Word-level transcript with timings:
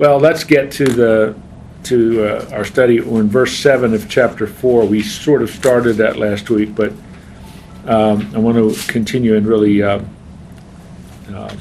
Well, 0.00 0.18
let's 0.18 0.44
get 0.44 0.72
to 0.72 0.86
the, 0.86 1.34
to 1.82 2.24
uh, 2.24 2.50
our 2.54 2.64
study. 2.64 2.96
In 2.96 3.28
verse 3.28 3.54
7 3.54 3.92
of 3.92 4.08
chapter 4.08 4.46
4. 4.46 4.86
We 4.86 5.02
sort 5.02 5.42
of 5.42 5.50
started 5.50 5.98
that 5.98 6.16
last 6.16 6.48
week, 6.48 6.74
but 6.74 6.90
um, 7.84 8.32
I 8.34 8.38
want 8.38 8.56
to 8.56 8.90
continue 8.90 9.36
and 9.36 9.46
really, 9.46 9.82
uh, 9.82 10.00
uh, 11.30 11.54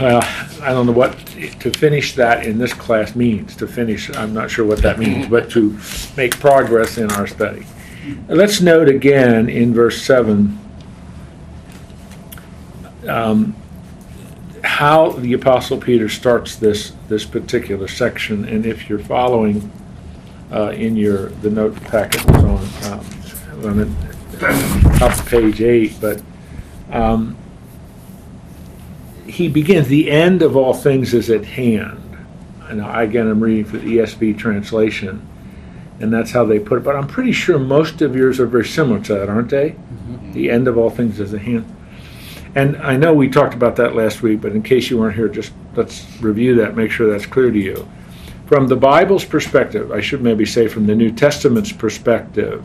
I 0.00 0.70
don't 0.70 0.86
know 0.86 0.92
what 0.92 1.16
to 1.60 1.70
finish 1.70 2.16
that 2.16 2.44
in 2.44 2.58
this 2.58 2.72
class 2.72 3.14
means. 3.14 3.54
To 3.54 3.68
finish, 3.68 4.12
I'm 4.16 4.34
not 4.34 4.50
sure 4.50 4.64
what 4.66 4.78
that 4.78 4.98
means, 4.98 5.28
but 5.28 5.52
to 5.52 5.78
make 6.16 6.40
progress 6.40 6.98
in 6.98 7.08
our 7.12 7.28
study. 7.28 7.64
Let's 8.26 8.60
note 8.60 8.88
again 8.88 9.48
in 9.48 9.74
verse 9.74 10.02
7 10.02 10.58
um, 13.06 13.54
how 14.74 15.10
the 15.10 15.32
Apostle 15.34 15.78
Peter 15.78 16.08
starts 16.08 16.56
this, 16.56 16.94
this 17.06 17.24
particular 17.24 17.86
section. 17.86 18.44
And 18.44 18.66
if 18.66 18.88
you're 18.88 18.98
following 18.98 19.70
uh, 20.50 20.70
in 20.70 20.96
your 20.96 21.28
the 21.28 21.50
note 21.50 21.80
packet 21.84 22.24
was 22.24 22.42
on, 22.42 22.92
um, 22.92 23.66
on 23.66 24.98
top 24.98 25.16
of 25.16 25.26
page 25.26 25.60
8, 25.60 25.96
but 26.00 26.20
um, 26.90 27.36
he 29.28 29.48
begins, 29.48 29.86
the 29.86 30.10
end 30.10 30.42
of 30.42 30.56
all 30.56 30.74
things 30.74 31.14
is 31.14 31.30
at 31.30 31.44
hand. 31.44 32.18
And 32.68 32.84
again, 32.84 33.28
I'm 33.28 33.40
reading 33.40 33.66
for 33.66 33.76
the 33.76 33.98
ESV 33.98 34.36
translation, 34.36 35.24
and 36.00 36.12
that's 36.12 36.32
how 36.32 36.44
they 36.44 36.58
put 36.58 36.78
it. 36.78 36.84
But 36.84 36.96
I'm 36.96 37.06
pretty 37.06 37.32
sure 37.32 37.60
most 37.60 38.02
of 38.02 38.16
yours 38.16 38.40
are 38.40 38.46
very 38.46 38.66
similar 38.66 38.98
to 39.04 39.14
that, 39.14 39.28
aren't 39.28 39.50
they? 39.50 39.70
Mm-hmm. 39.70 40.32
The 40.32 40.50
end 40.50 40.66
of 40.66 40.76
all 40.76 40.90
things 40.90 41.20
is 41.20 41.32
at 41.32 41.42
hand. 41.42 41.73
And 42.54 42.76
I 42.76 42.96
know 42.96 43.12
we 43.12 43.28
talked 43.28 43.54
about 43.54 43.76
that 43.76 43.96
last 43.96 44.22
week, 44.22 44.40
but 44.40 44.52
in 44.52 44.62
case 44.62 44.88
you 44.88 44.98
weren't 44.98 45.16
here, 45.16 45.28
just 45.28 45.52
let's 45.74 46.06
review 46.20 46.54
that, 46.56 46.76
make 46.76 46.90
sure 46.90 47.10
that's 47.10 47.26
clear 47.26 47.50
to 47.50 47.58
you. 47.58 47.88
From 48.46 48.68
the 48.68 48.76
Bible's 48.76 49.24
perspective, 49.24 49.90
I 49.90 50.00
should 50.00 50.22
maybe 50.22 50.44
say 50.44 50.68
from 50.68 50.86
the 50.86 50.94
New 50.94 51.10
Testament's 51.10 51.72
perspective, 51.72 52.64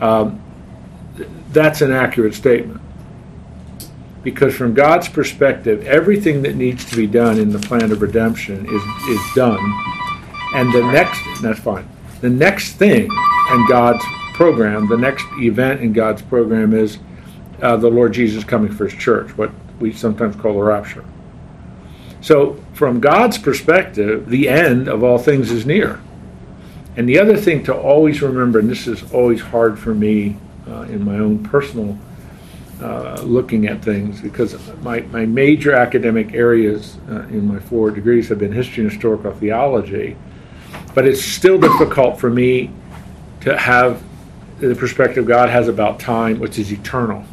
um, 0.00 0.42
that's 1.52 1.80
an 1.80 1.92
accurate 1.92 2.34
statement. 2.34 2.80
Because 4.22 4.54
from 4.54 4.74
God's 4.74 5.08
perspective, 5.08 5.84
everything 5.86 6.42
that 6.42 6.54
needs 6.54 6.84
to 6.90 6.96
be 6.96 7.06
done 7.06 7.38
in 7.38 7.50
the 7.50 7.58
plan 7.58 7.90
of 7.90 8.02
redemption 8.02 8.66
is, 8.66 8.82
is 9.08 9.20
done. 9.34 9.58
And 10.54 10.72
the 10.72 10.82
next, 10.92 11.20
that's 11.40 11.60
fine. 11.60 11.88
The 12.20 12.28
next 12.28 12.74
thing 12.74 13.04
in 13.04 13.68
God's 13.68 14.04
program, 14.34 14.88
the 14.88 14.96
next 14.96 15.24
event 15.38 15.80
in 15.80 15.92
God's 15.92 16.22
program 16.22 16.72
is 16.74 16.98
uh, 17.62 17.76
the 17.76 17.88
Lord 17.88 18.12
Jesus 18.12 18.44
coming 18.44 18.72
for 18.72 18.88
his 18.88 19.00
church, 19.00 19.36
what 19.38 19.50
we 19.80 19.92
sometimes 19.92 20.36
call 20.36 20.54
the 20.54 20.62
rapture. 20.62 21.04
So, 22.20 22.62
from 22.74 23.00
God's 23.00 23.38
perspective, 23.38 24.28
the 24.28 24.48
end 24.48 24.88
of 24.88 25.02
all 25.02 25.18
things 25.18 25.50
is 25.50 25.64
near. 25.64 26.00
And 26.96 27.08
the 27.08 27.18
other 27.18 27.36
thing 27.36 27.64
to 27.64 27.74
always 27.74 28.20
remember, 28.20 28.58
and 28.58 28.68
this 28.68 28.86
is 28.86 29.10
always 29.12 29.40
hard 29.40 29.78
for 29.78 29.94
me 29.94 30.36
uh, 30.68 30.82
in 30.82 31.04
my 31.04 31.18
own 31.18 31.42
personal 31.42 31.98
uh, 32.80 33.20
looking 33.22 33.66
at 33.66 33.82
things, 33.82 34.20
because 34.20 34.56
my, 34.82 35.00
my 35.12 35.24
major 35.24 35.72
academic 35.72 36.34
areas 36.34 36.96
uh, 37.08 37.22
in 37.28 37.46
my 37.46 37.58
four 37.58 37.90
degrees 37.90 38.28
have 38.28 38.38
been 38.38 38.52
history 38.52 38.82
and 38.82 38.92
historical 38.92 39.32
theology, 39.32 40.16
but 40.94 41.06
it's 41.06 41.22
still 41.22 41.58
difficult 41.58 42.20
for 42.20 42.28
me 42.28 42.70
to 43.40 43.56
have 43.56 44.02
the 44.58 44.74
perspective 44.74 45.26
God 45.26 45.48
has 45.48 45.68
about 45.68 45.98
time, 45.98 46.38
which 46.38 46.58
is 46.58 46.72
eternal. 46.72 47.24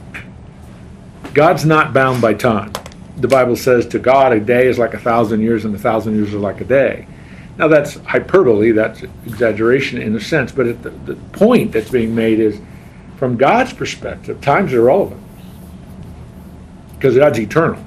God's 1.33 1.65
not 1.65 1.93
bound 1.93 2.21
by 2.21 2.33
time. 2.33 2.73
The 3.17 3.27
Bible 3.27 3.55
says 3.55 3.85
to 3.87 3.99
God, 3.99 4.33
a 4.33 4.39
day 4.39 4.67
is 4.67 4.79
like 4.79 4.93
a 4.93 4.99
thousand 4.99 5.41
years, 5.41 5.65
and 5.65 5.75
a 5.75 5.79
thousand 5.79 6.15
years 6.15 6.33
are 6.33 6.39
like 6.39 6.61
a 6.61 6.65
day. 6.65 7.07
Now, 7.57 7.67
that's 7.67 7.95
hyperbole, 7.95 8.71
that's 8.71 9.03
exaggeration 9.25 10.01
in 10.01 10.15
a 10.15 10.21
sense, 10.21 10.51
but 10.51 10.81
the, 10.81 10.89
the 10.89 11.15
point 11.33 11.73
that's 11.73 11.89
being 11.89 12.15
made 12.15 12.39
is 12.39 12.59
from 13.17 13.35
God's 13.35 13.73
perspective, 13.73 14.39
time's 14.39 14.71
irrelevant 14.71 15.21
because 16.93 17.15
God's 17.15 17.39
eternal. 17.39 17.83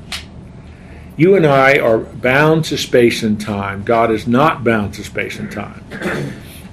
You 1.17 1.37
and 1.37 1.47
I 1.47 1.79
are 1.79 1.99
bound 1.99 2.65
to 2.67 2.79
space 2.79 3.23
and 3.23 3.41
time. 3.41 3.83
God 3.83 4.11
is 4.11 4.27
not 4.27 4.65
bound 4.65 4.95
to 4.95 5.05
space 5.05 5.39
and 5.39 5.53
time. 5.53 5.85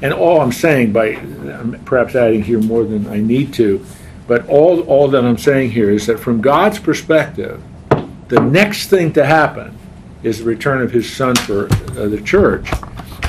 And 0.02 0.14
all 0.14 0.40
I'm 0.40 0.54
saying, 0.54 0.94
by 0.94 1.16
perhaps 1.84 2.16
adding 2.16 2.42
here 2.42 2.60
more 2.60 2.86
than 2.86 3.08
I 3.08 3.18
need 3.18 3.54
to, 3.56 3.86
but 4.30 4.48
all, 4.48 4.82
all 4.82 5.08
that 5.08 5.26
I'm 5.26 5.40
saying 5.40 5.72
here 5.72 5.90
is 5.90 6.06
that 6.06 6.20
from 6.20 6.40
God's 6.40 6.78
perspective, 6.78 7.64
the 8.28 8.40
next 8.40 8.88
thing 8.88 9.12
to 9.14 9.26
happen 9.26 9.76
is 10.22 10.38
the 10.38 10.44
return 10.44 10.84
of 10.84 10.92
his 10.92 11.12
son 11.12 11.36
for 11.36 11.66
uh, 11.66 12.08
the 12.08 12.22
church. 12.22 12.70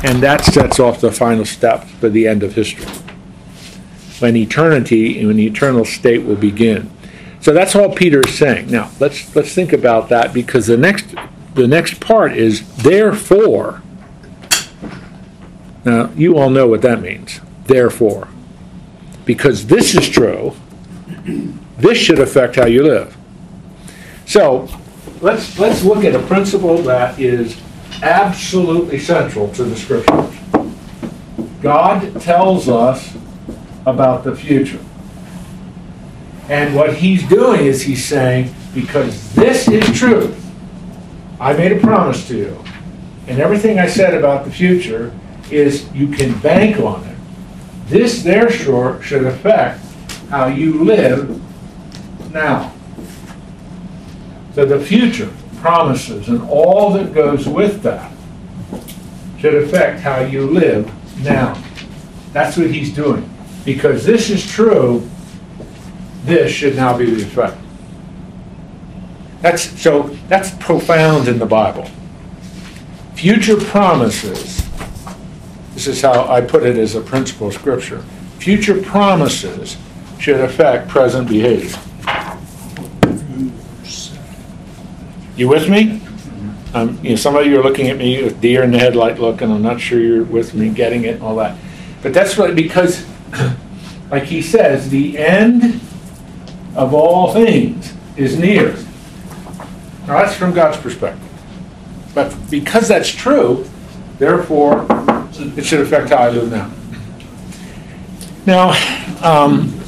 And 0.05 0.23
that 0.23 0.45
sets 0.45 0.79
off 0.79 1.01
the 1.01 1.11
final 1.11 1.47
step 1.47 1.85
for 1.85 2.11
the 2.11 2.29
end 2.29 2.43
of 2.43 2.55
history. 2.55 2.85
When 4.19 4.37
eternity, 4.37 5.25
when 5.25 5.37
the 5.37 5.47
eternal 5.47 5.87
state 5.87 6.23
will 6.25 6.37
begin. 6.37 6.91
So 7.41 7.55
that's 7.55 7.75
all 7.75 7.95
Peter 7.95 8.21
is 8.21 8.37
saying. 8.37 8.71
Now 8.71 8.91
let's 9.01 9.35
let's 9.35 9.55
think 9.55 9.73
about 9.73 10.11
that 10.11 10.35
because 10.35 10.67
the 10.67 10.77
next 10.77 11.15
the 11.55 11.67
next 11.67 11.99
part 11.99 12.35
is 12.35 12.77
therefore. 12.77 13.81
Now 15.87 16.11
you 16.15 16.37
all 16.37 16.51
know 16.51 16.69
what 16.69 16.83
that 16.83 17.01
means. 17.01 17.41
Therefore. 17.65 18.29
Because 19.25 19.69
this 19.69 19.95
is 19.95 20.07
true, 20.07 20.55
this 21.79 21.99
should 21.99 22.19
affect 22.19 22.57
how 22.57 22.67
you 22.67 22.83
live. 22.83 23.17
So 24.27 24.69
let's 25.21 25.59
let's 25.59 25.83
look 25.83 26.05
at 26.05 26.15
a 26.15 26.21
principle 26.27 26.79
that 26.83 27.19
is 27.19 27.61
absolutely 28.03 28.99
central 28.99 29.53
to 29.53 29.65
the 29.65 29.77
scriptures. 29.77 30.37
God 31.63 32.21
tells 32.21 32.69
us 32.69 33.17
about 33.87 34.25
the 34.25 34.35
future. 34.35 34.81
And 36.49 36.75
what 36.75 36.95
he's 36.95 37.27
doing 37.29 37.67
is 37.67 37.83
he's 37.83 38.05
saying, 38.05 38.53
because 38.75 39.33
this 39.35 39.69
is 39.69 39.85
true, 39.97 40.35
I 41.39 41.53
made 41.53 41.73
a 41.73 41.79
promise 41.79 42.27
to 42.29 42.37
you. 42.37 42.65
And 43.29 43.39
everything 43.39 43.79
I 43.79 43.87
said 43.87 44.15
about 44.15 44.45
the 44.45 44.51
future 44.51 45.17
is 45.51 45.91
you 45.93 46.09
can 46.09 46.37
bank 46.41 46.79
on 46.81 47.05
it. 47.07 47.17
This, 47.87 48.23
therefore, 48.23 49.01
should 49.03 49.25
affect 49.25 49.85
how 50.31 50.47
you 50.47 50.85
live 50.85 51.43
now. 52.33 52.73
So 54.55 54.65
the 54.65 54.81
future 54.81 55.31
promises 55.57 56.29
and 56.29 56.41
all 56.49 56.93
that 56.93 57.13
goes 57.13 57.47
with 57.47 57.83
that 57.83 58.11
should 59.39 59.55
affect 59.55 60.01
how 60.01 60.21
you 60.21 60.47
live 60.47 60.89
now. 61.23 61.61
That's 62.33 62.57
what 62.57 62.71
he's 62.71 62.95
doing. 62.95 63.29
Because 63.65 64.07
this 64.07 64.31
is 64.31 64.49
true, 64.49 65.09
this 66.25 66.53
should 66.53 66.77
now 66.77 66.97
be 66.97 67.07
the 67.07 67.23
effect. 67.23 67.59
That's 69.43 69.81
so 69.81 70.03
that's 70.29 70.51
profound 70.57 71.27
in 71.27 71.39
the 71.39 71.47
Bible. 71.47 71.91
Future 73.15 73.57
promises. 73.57 74.63
This 75.75 75.87
is 75.87 76.03
how 76.03 76.29
I 76.29 76.41
put 76.41 76.63
it 76.63 76.77
as 76.77 76.95
a 76.95 77.01
principle 77.01 77.49
of 77.49 77.55
scripture. 77.55 78.03
Future 78.39 78.81
promises 78.81 79.77
should 80.21 80.39
affect 80.39 80.89
present 80.89 81.29
behavior. 81.29 81.77
You 85.35 85.49
with 85.49 85.71
me? 85.71 86.03
Um, 86.75 87.01
you 87.03 87.11
know, 87.11 87.17
some 87.17 87.35
of 87.35 87.47
you 87.47 87.59
are 87.59 87.63
looking 87.63 87.89
at 87.89 87.97
me 87.97 88.23
with 88.23 88.41
deer 88.41 88.63
in 88.63 88.71
the 88.71 88.79
headlight 88.79 89.19
look, 89.19 89.41
and 89.41 89.51
I'm 89.51 89.63
not 89.63 89.81
sure 89.81 89.99
you're 89.99 90.23
with 90.23 90.53
me 90.53 90.69
getting 90.69 91.05
it 91.05 91.15
and 91.15 91.23
all 91.23 91.37
that. 91.37 91.57
But 92.03 92.13
that's 92.13 92.37
really 92.37 92.55
because, 92.55 93.07
like 94.11 94.25
he 94.25 94.43
says, 94.43 94.91
the 94.91 95.17
end 95.17 95.81
of 96.77 96.93
all 96.93 97.33
things 97.33 97.95
is 98.17 98.39
near. 98.39 98.77
Now, 100.07 100.23
that's 100.23 100.35
from 100.35 100.53
God's 100.53 100.77
perspective. 100.77 101.27
But 102.15 102.37
because 102.51 102.89
that's 102.89 103.09
true, 103.09 103.65
therefore, 104.19 104.87
it 105.33 105.65
should 105.65 105.81
affect 105.81 106.11
how 106.11 106.17
I 106.17 106.29
live 106.29 106.51
now. 106.51 106.71
Now, 108.47 109.15
um, 109.23 109.80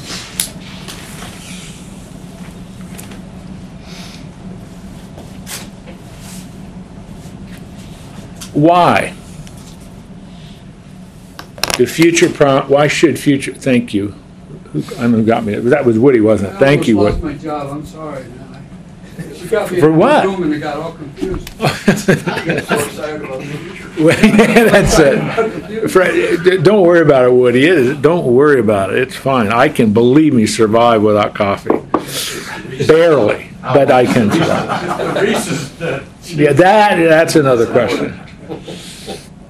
Why? 8.53 9.13
The 11.77 11.87
future 11.87 12.29
prom, 12.29 12.69
why 12.69 12.87
should 12.87 13.17
future, 13.19 13.53
thank 13.53 13.93
you. 13.93 14.13
Who, 14.73 14.83
I 14.97 15.01
don't 15.01 15.11
know 15.11 15.17
who 15.19 15.25
got 15.25 15.43
me, 15.43 15.55
that 15.55 15.85
was 15.85 15.97
Woody, 15.97 16.21
wasn't 16.21 16.53
it? 16.53 16.59
Thank 16.59 16.87
you, 16.87 16.99
I 17.01 17.05
almost 17.11 17.23
Woody. 17.23 17.33
lost 17.33 17.43
my 17.43 17.49
job, 17.49 17.71
I'm 17.77 17.85
sorry. 17.85 18.25
You 19.35 19.49
got 19.49 19.71
me 19.71 19.79
For 19.79 19.87
in 19.87 19.93
the 19.93 19.97
what? 19.99 20.25
room 20.25 20.43
and 20.43 20.53
I 20.55 20.57
got 20.59 20.77
all 20.77 20.93
confused. 20.93 21.49
I 21.59 21.65
got 21.65 21.97
so 21.99 22.79
excited 22.79 23.21
about 23.23 23.39
the 23.39 23.45
future. 23.45 24.03
Well, 24.03 24.19
yeah, 24.25 24.63
That's 24.69 24.99
it. 24.99 25.89
Fred, 25.91 26.43
d- 26.43 26.57
don't 26.57 26.81
worry 26.85 27.01
about 27.01 27.25
it, 27.25 27.33
Woody. 27.33 27.65
It 27.65 27.69
is, 27.77 27.97
don't 27.97 28.25
worry 28.33 28.59
about 28.59 28.91
it. 28.91 28.99
It's 28.99 29.15
fine. 29.15 29.49
I 29.51 29.69
can, 29.69 29.93
believe 29.93 30.33
me, 30.33 30.45
survive 30.47 31.01
without 31.03 31.35
coffee. 31.35 31.69
Barely, 32.87 33.49
but 33.61 33.91
I 33.91 34.05
can 34.05 34.31
survive. 34.31 35.13
The 35.15 35.21
Reese's, 35.21 35.77
the 35.77 36.03
Yeah, 36.23 36.53
that 36.53 36.95
that's 36.97 37.35
another 37.35 37.67
question. 37.67 38.19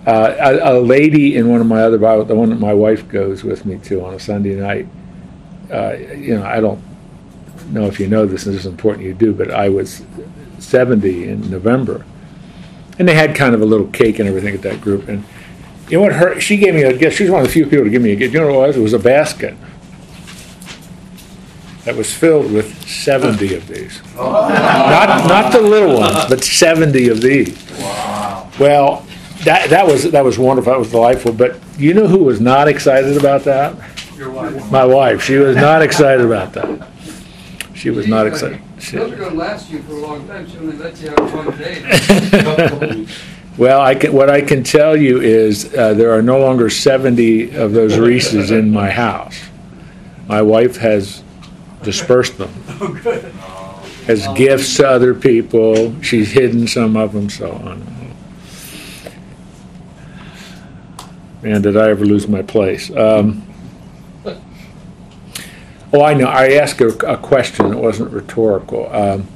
Uh, 0.05 0.35
a, 0.37 0.73
a 0.73 0.81
lady 0.81 1.37
in 1.37 1.49
one 1.49 1.61
of 1.61 1.67
my 1.67 1.81
other 1.81 1.97
Bible, 1.97 2.25
the 2.25 2.35
one 2.35 2.49
that 2.49 2.59
my 2.59 2.73
wife 2.73 3.07
goes 3.07 3.43
with 3.43 3.65
me 3.65 3.77
to 3.79 4.03
on 4.03 4.13
a 4.13 4.19
Sunday 4.19 4.55
night. 4.55 4.87
Uh, 5.71 5.93
you 5.93 6.35
know, 6.35 6.43
I 6.43 6.59
don't 6.59 6.81
know 7.67 7.85
if 7.85 7.99
you 7.99 8.07
know 8.07 8.25
this, 8.25 8.45
and 8.45 8.53
this 8.53 8.65
is 8.65 8.67
important 8.67 9.05
you 9.05 9.13
do, 9.13 9.33
but 9.33 9.49
I 9.49 9.69
was 9.69 10.03
70 10.59 11.29
in 11.29 11.49
November, 11.49 12.05
and 12.99 13.07
they 13.07 13.15
had 13.15 13.33
kind 13.33 13.55
of 13.55 13.61
a 13.61 13.65
little 13.65 13.87
cake 13.87 14.19
and 14.19 14.27
everything 14.27 14.53
at 14.53 14.61
that 14.63 14.81
group. 14.81 15.07
And 15.07 15.23
you 15.89 15.97
know 15.97 16.03
what? 16.03 16.13
Her 16.13 16.39
she 16.39 16.57
gave 16.57 16.75
me 16.75 16.83
a 16.83 16.97
gift. 16.97 17.17
She's 17.17 17.29
one 17.29 17.41
of 17.41 17.47
the 17.47 17.53
few 17.53 17.65
people 17.65 17.85
to 17.85 17.89
give 17.89 18.01
me 18.01 18.11
a 18.11 18.15
gift. 18.15 18.33
You 18.33 18.41
know 18.41 18.47
what 18.47 18.55
it 18.55 18.67
was? 18.67 18.77
It 18.77 18.81
was 18.81 18.93
a 18.93 18.99
basket 18.99 19.55
that 21.85 21.95
was 21.95 22.13
filled 22.13 22.51
with 22.51 22.87
70 22.87 23.55
of 23.55 23.67
these. 23.67 24.01
Not, 24.15 25.27
not 25.27 25.51
the 25.51 25.61
little 25.61 25.99
ones, 25.99 26.25
but 26.29 26.43
70 26.43 27.09
of 27.09 27.21
these. 27.21 27.57
Wow. 27.79 28.49
Well, 28.59 29.05
that, 29.45 29.69
that 29.69 29.85
was 29.87 30.11
that 30.11 30.23
was 30.23 30.37
wonderful. 30.39 30.71
That 30.73 30.79
was 30.79 30.91
delightful. 30.91 31.33
But 31.33 31.57
you 31.77 31.93
know 31.93 32.07
who 32.07 32.23
was 32.23 32.39
not 32.41 32.67
excited 32.67 33.17
about 33.17 33.43
that? 33.43 33.75
Your 34.17 34.29
wife. 34.31 34.71
My 34.71 34.85
wife. 34.85 35.23
She 35.23 35.35
was 35.37 35.55
not 35.55 35.81
excited 35.81 36.25
about 36.25 36.53
that. 36.53 36.87
She 37.73 37.89
was 37.89 38.07
not 38.07 38.27
excited. 38.27 38.61
She- 38.79 38.97
Those 38.97 39.11
are 39.13 39.15
gonna 39.15 39.35
last 39.35 39.69
you 39.71 39.81
for 39.83 39.93
a 39.93 39.95
long 39.95 40.27
time, 40.27 40.49
she 40.49 40.57
only 40.57 40.77
lets 40.77 41.01
you 41.01 41.09
have 41.09 41.33
one 41.33 41.57
day. 41.57 43.07
well, 43.57 43.81
I 43.81 43.95
can, 43.95 44.13
what 44.13 44.29
I 44.29 44.41
can 44.41 44.63
tell 44.63 44.95
you 44.95 45.19
is 45.21 45.73
uh, 45.73 45.93
there 45.93 46.13
are 46.13 46.21
no 46.21 46.39
longer 46.39 46.69
70 46.69 47.55
of 47.55 47.71
those 47.73 47.97
Reese's 47.97 48.51
in 48.51 48.71
my 48.71 48.89
house. 48.89 49.41
My 50.27 50.41
wife 50.41 50.77
has 50.77 51.23
dispersed 51.83 52.37
them 52.37 52.53
Oh, 52.81 52.87
good. 53.03 53.33
as 54.07 54.27
gifts 54.35 54.77
to 54.77 54.87
other 54.87 55.13
people. 55.13 56.01
She's 56.01 56.31
hidden 56.31 56.67
some 56.67 56.95
of 56.95 57.11
them, 57.13 57.29
so 57.29 57.51
on. 57.51 57.81
Man, 61.43 61.61
did 61.61 61.75
I 61.75 61.89
ever 61.89 62.05
lose 62.05 62.25
my 62.25 62.41
place? 62.41 62.89
Um, 62.95 63.45
oh, 65.91 66.01
I 66.01 66.13
know. 66.13 66.27
I 66.27 66.53
asked 66.53 66.79
a, 66.79 66.87
a 67.05 67.17
question 67.17 67.69
that 67.69 67.77
wasn't 67.77 68.11
rhetorical. 68.11 68.89
Um, 68.95 69.27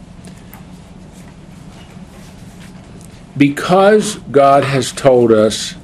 because 3.35 4.15
God 4.31 4.63
has 4.63 4.93
told 4.93 5.33
us 5.33 5.75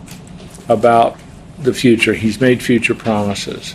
about 0.70 1.18
the 1.60 1.74
future, 1.74 2.14
He's 2.14 2.40
made 2.40 2.64
future 2.64 2.96
promises. 2.96 3.74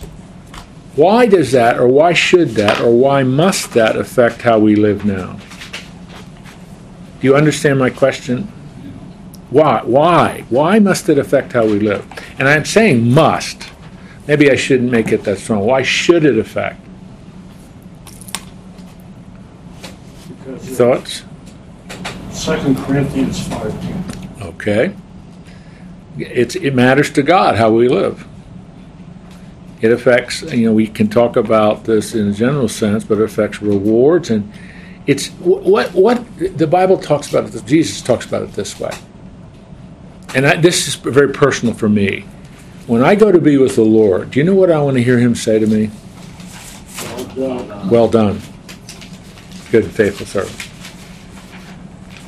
Why 0.95 1.27
does 1.27 1.51
that, 1.51 1.79
or 1.79 1.87
why 1.87 2.13
should 2.13 2.49
that, 2.55 2.81
or 2.81 2.91
why 2.91 3.21
must 3.21 3.73
that 3.73 3.95
affect 3.95 4.41
how 4.41 4.57
we 4.57 4.75
live 4.75 5.05
now? 5.05 5.39
Do 7.21 7.27
you 7.27 7.35
understand 7.35 7.77
my 7.77 7.91
question? 7.91 8.51
Why? 9.49 9.81
Why? 9.83 10.45
Why 10.49 10.79
must 10.79 11.09
it 11.09 11.17
affect 11.17 11.53
how 11.53 11.65
we 11.65 11.79
live? 11.79 12.05
And 12.37 12.47
I'm 12.47 12.65
saying 12.65 13.11
must. 13.11 13.69
Maybe 14.27 14.51
I 14.51 14.55
shouldn't 14.55 14.91
make 14.91 15.11
it 15.11 15.23
that 15.23 15.39
strong. 15.39 15.65
Why 15.65 15.81
should 15.81 16.23
it 16.23 16.37
affect? 16.37 16.79
Because 20.27 20.77
Thoughts? 20.77 21.23
Second 22.31 22.77
Corinthians 22.77 23.47
five 23.47 23.71
ten. 23.81 24.03
Okay. 24.41 24.95
It's, 26.17 26.55
it 26.55 26.75
matters 26.75 27.11
to 27.11 27.23
God 27.23 27.55
how 27.55 27.71
we 27.71 27.87
live. 27.87 28.27
It 29.81 29.91
affects, 29.91 30.41
you 30.41 30.65
know, 30.65 30.73
we 30.73 30.87
can 30.87 31.07
talk 31.07 31.37
about 31.37 31.85
this 31.85 32.13
in 32.13 32.27
a 32.27 32.33
general 32.33 32.67
sense, 32.67 33.03
but 33.05 33.17
it 33.17 33.23
affects 33.23 33.61
rewards 33.61 34.29
and 34.29 34.51
it's 35.07 35.29
what 35.39 35.93
what 35.93 36.23
the 36.37 36.67
Bible 36.67 36.97
talks 36.97 37.29
about 37.29 37.45
it. 37.55 37.65
Jesus 37.65 38.01
talks 38.01 38.25
about 38.25 38.43
it 38.43 38.51
this 38.51 38.79
way, 38.79 38.91
and 40.35 40.45
I, 40.45 40.55
this 40.57 40.87
is 40.87 40.95
very 40.95 41.31
personal 41.33 41.73
for 41.73 41.89
me. 41.89 42.25
When 42.87 43.03
I 43.03 43.15
go 43.15 43.31
to 43.31 43.39
be 43.39 43.57
with 43.57 43.75
the 43.75 43.83
Lord, 43.83 44.31
do 44.31 44.39
you 44.39 44.45
know 44.45 44.55
what 44.55 44.71
I 44.71 44.81
want 44.81 44.97
to 44.97 45.03
hear 45.03 45.19
Him 45.19 45.35
say 45.35 45.59
to 45.59 45.67
me? 45.67 45.91
Well 47.03 47.25
done. 47.25 47.89
Well 47.89 48.07
done, 48.07 48.41
good 49.71 49.85
and 49.85 49.93
faithful 49.93 50.25
servant. 50.25 50.69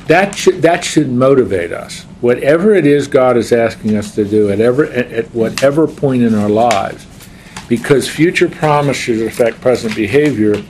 That 0.08 0.34
should 0.34 0.62
that 0.62 0.84
should 0.84 1.10
motivate 1.10 1.72
us. 1.72 2.02
Whatever 2.20 2.74
it 2.74 2.86
is 2.86 3.06
God 3.06 3.36
is 3.36 3.52
asking 3.52 3.96
us 3.96 4.14
to 4.14 4.24
do 4.24 4.50
at 4.50 4.60
ever 4.60 4.84
at, 4.86 5.12
at 5.12 5.34
whatever 5.34 5.86
point 5.86 6.22
in 6.22 6.34
our 6.34 6.48
lives, 6.48 7.06
because 7.68 8.08
future 8.08 8.48
promises 8.48 9.22
affect 9.22 9.60
present 9.60 9.94
behavior. 9.94 10.62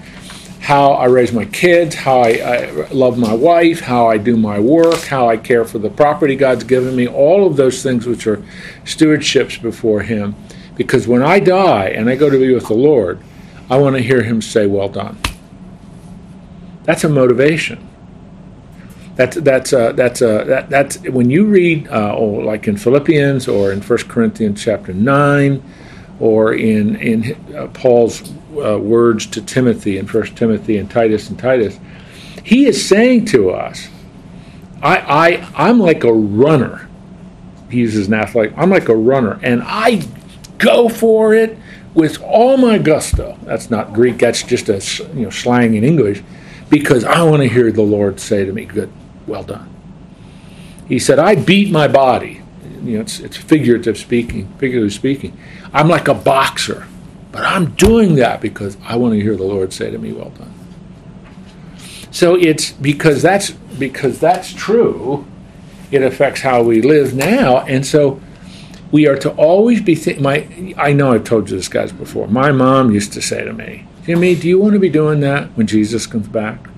How 0.62 0.92
I 0.92 1.06
raise 1.06 1.32
my 1.32 1.44
kids, 1.44 1.94
how 1.94 2.20
I, 2.20 2.30
I 2.30 2.70
love 2.90 3.18
my 3.18 3.34
wife, 3.34 3.80
how 3.80 4.06
I 4.06 4.16
do 4.16 4.36
my 4.36 4.60
work, 4.60 5.00
how 5.02 5.28
I 5.28 5.36
care 5.36 5.64
for 5.64 5.78
the 5.78 5.90
property 5.90 6.36
God's 6.36 6.64
given 6.64 6.94
me, 6.94 7.06
all 7.06 7.46
of 7.46 7.56
those 7.56 7.82
things 7.82 8.06
which 8.06 8.26
are 8.26 8.42
stewardships 8.84 9.60
before 9.60 10.02
Him. 10.02 10.36
Because 10.76 11.06
when 11.08 11.22
I 11.22 11.40
die 11.40 11.86
and 11.86 12.08
I 12.08 12.16
go 12.16 12.30
to 12.30 12.38
be 12.38 12.54
with 12.54 12.68
the 12.68 12.74
Lord, 12.74 13.20
I 13.68 13.76
want 13.78 13.96
to 13.96 14.02
hear 14.02 14.22
Him 14.22 14.40
say, 14.40 14.66
"Well 14.66 14.88
done." 14.88 15.18
That's 16.84 17.04
a 17.04 17.08
motivation. 17.08 17.88
That's 19.14 19.36
that's 19.36 19.70
that's 19.70 20.20
that, 20.20 20.70
that's 20.70 20.98
when 21.02 21.28
you 21.28 21.44
read 21.44 21.88
uh, 21.88 22.14
oh, 22.16 22.24
like 22.24 22.66
in 22.66 22.76
Philippians 22.76 23.46
or 23.46 23.70
in 23.72 23.82
1 23.82 23.98
Corinthians 24.08 24.62
chapter 24.62 24.92
nine, 24.94 25.62
or 26.22 26.54
in 26.54 26.94
in 26.96 27.36
uh, 27.52 27.66
Paul's 27.74 28.22
uh, 28.56 28.78
words 28.78 29.26
to 29.26 29.42
Timothy 29.42 29.98
in 29.98 30.06
1 30.06 30.26
Timothy 30.36 30.78
and 30.78 30.88
Titus 30.88 31.28
and 31.28 31.36
Titus, 31.36 31.80
he 32.44 32.66
is 32.66 32.86
saying 32.88 33.24
to 33.26 33.50
us, 33.50 33.88
I 34.80 34.98
I 34.98 35.52
I'm 35.56 35.80
like 35.80 36.04
a 36.04 36.12
runner. 36.12 36.88
He 37.68 37.78
uses 37.78 38.06
an 38.06 38.14
athlete. 38.14 38.52
I'm 38.56 38.70
like 38.70 38.88
a 38.88 38.94
runner, 38.94 39.40
and 39.42 39.64
I 39.64 40.06
go 40.58 40.88
for 40.88 41.34
it 41.34 41.58
with 41.92 42.22
all 42.22 42.56
my 42.56 42.78
gusto. 42.78 43.36
That's 43.42 43.68
not 43.68 43.92
Greek. 43.92 44.18
That's 44.18 44.44
just 44.44 44.68
a 44.68 44.80
you 45.16 45.24
know 45.24 45.30
slang 45.30 45.74
in 45.74 45.82
English, 45.82 46.22
because 46.70 47.02
I 47.02 47.24
want 47.24 47.42
to 47.42 47.48
hear 47.48 47.72
the 47.72 47.82
Lord 47.82 48.20
say 48.20 48.44
to 48.44 48.52
me, 48.52 48.64
"Good, 48.64 48.92
well 49.26 49.42
done." 49.42 49.68
He 50.86 51.00
said, 51.00 51.18
"I 51.18 51.34
beat 51.34 51.72
my 51.72 51.88
body." 51.88 52.41
You 52.84 52.96
know, 52.96 53.02
it's, 53.02 53.20
it's 53.20 53.36
figurative 53.36 53.96
speaking. 53.98 54.52
figurative 54.58 54.92
speaking, 54.92 55.36
I'm 55.72 55.88
like 55.88 56.08
a 56.08 56.14
boxer, 56.14 56.86
but 57.30 57.44
I'm 57.44 57.72
doing 57.74 58.16
that 58.16 58.40
because 58.40 58.76
I 58.82 58.96
want 58.96 59.14
to 59.14 59.20
hear 59.20 59.36
the 59.36 59.44
Lord 59.44 59.72
say 59.72 59.90
to 59.90 59.98
me, 59.98 60.12
"Well 60.12 60.30
done." 60.30 60.52
So 62.10 62.34
it's 62.34 62.72
because 62.72 63.22
that's 63.22 63.50
because 63.50 64.20
that's 64.20 64.52
true. 64.52 65.26
It 65.90 66.02
affects 66.02 66.40
how 66.40 66.62
we 66.62 66.82
live 66.82 67.14
now, 67.14 67.58
and 67.60 67.86
so 67.86 68.20
we 68.90 69.08
are 69.08 69.16
to 69.16 69.30
always 69.32 69.80
be 69.80 69.94
think 69.94 70.20
my 70.20 70.74
I 70.76 70.92
know 70.92 71.12
I've 71.12 71.24
told 71.24 71.50
you 71.50 71.56
this 71.56 71.68
guys 71.68 71.92
before. 71.92 72.28
My 72.28 72.52
mom 72.52 72.90
used 72.90 73.12
to 73.14 73.22
say 73.22 73.44
to 73.44 73.52
me, 73.52 73.86
Jimmy, 74.04 74.34
do 74.34 74.48
you 74.48 74.58
want 74.58 74.74
to 74.74 74.78
be 74.78 74.90
doing 74.90 75.20
that 75.20 75.48
when 75.56 75.66
Jesus 75.66 76.06
comes 76.06 76.28
back? 76.28 76.68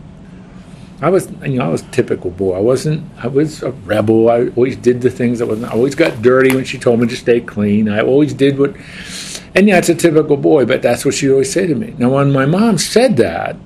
I 1.04 1.10
was 1.10 1.30
you 1.42 1.58
know, 1.58 1.66
I 1.66 1.68
was 1.68 1.82
a 1.82 1.90
typical 1.90 2.30
boy. 2.30 2.56
I 2.56 2.60
wasn't 2.60 3.04
I 3.18 3.26
was 3.26 3.62
a 3.62 3.72
rebel. 3.72 4.30
I 4.30 4.48
always 4.56 4.74
did 4.76 5.02
the 5.02 5.10
things 5.10 5.38
that 5.38 5.46
wasn't 5.46 5.70
I 5.70 5.74
always 5.74 5.94
got 5.94 6.22
dirty 6.22 6.54
when 6.54 6.64
she 6.64 6.78
told 6.78 6.98
me 6.98 7.06
to 7.08 7.16
stay 7.16 7.42
clean. 7.42 7.90
I 7.90 8.00
always 8.00 8.32
did 8.32 8.58
what 8.58 8.74
and 9.54 9.68
yeah, 9.68 9.76
it's 9.76 9.90
a 9.90 9.94
typical 9.94 10.38
boy, 10.38 10.64
but 10.64 10.80
that's 10.80 11.04
what 11.04 11.12
she 11.12 11.30
always 11.30 11.52
said 11.52 11.68
to 11.68 11.74
me. 11.74 11.94
Now 11.98 12.14
when 12.14 12.32
my 12.32 12.46
mom 12.46 12.78
said 12.78 13.18
that, 13.18 13.56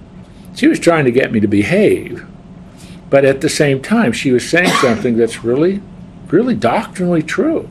she 0.56 0.66
was 0.66 0.80
trying 0.80 1.04
to 1.04 1.12
get 1.12 1.30
me 1.30 1.38
to 1.38 1.46
behave. 1.46 2.26
But 3.08 3.24
at 3.24 3.40
the 3.40 3.48
same 3.48 3.80
time, 3.80 4.12
she 4.12 4.32
was 4.32 4.48
saying 4.50 4.70
something 4.80 5.16
that's 5.16 5.44
really, 5.44 5.80
really 6.26 6.56
doctrinally 6.56 7.22
true. 7.22 7.70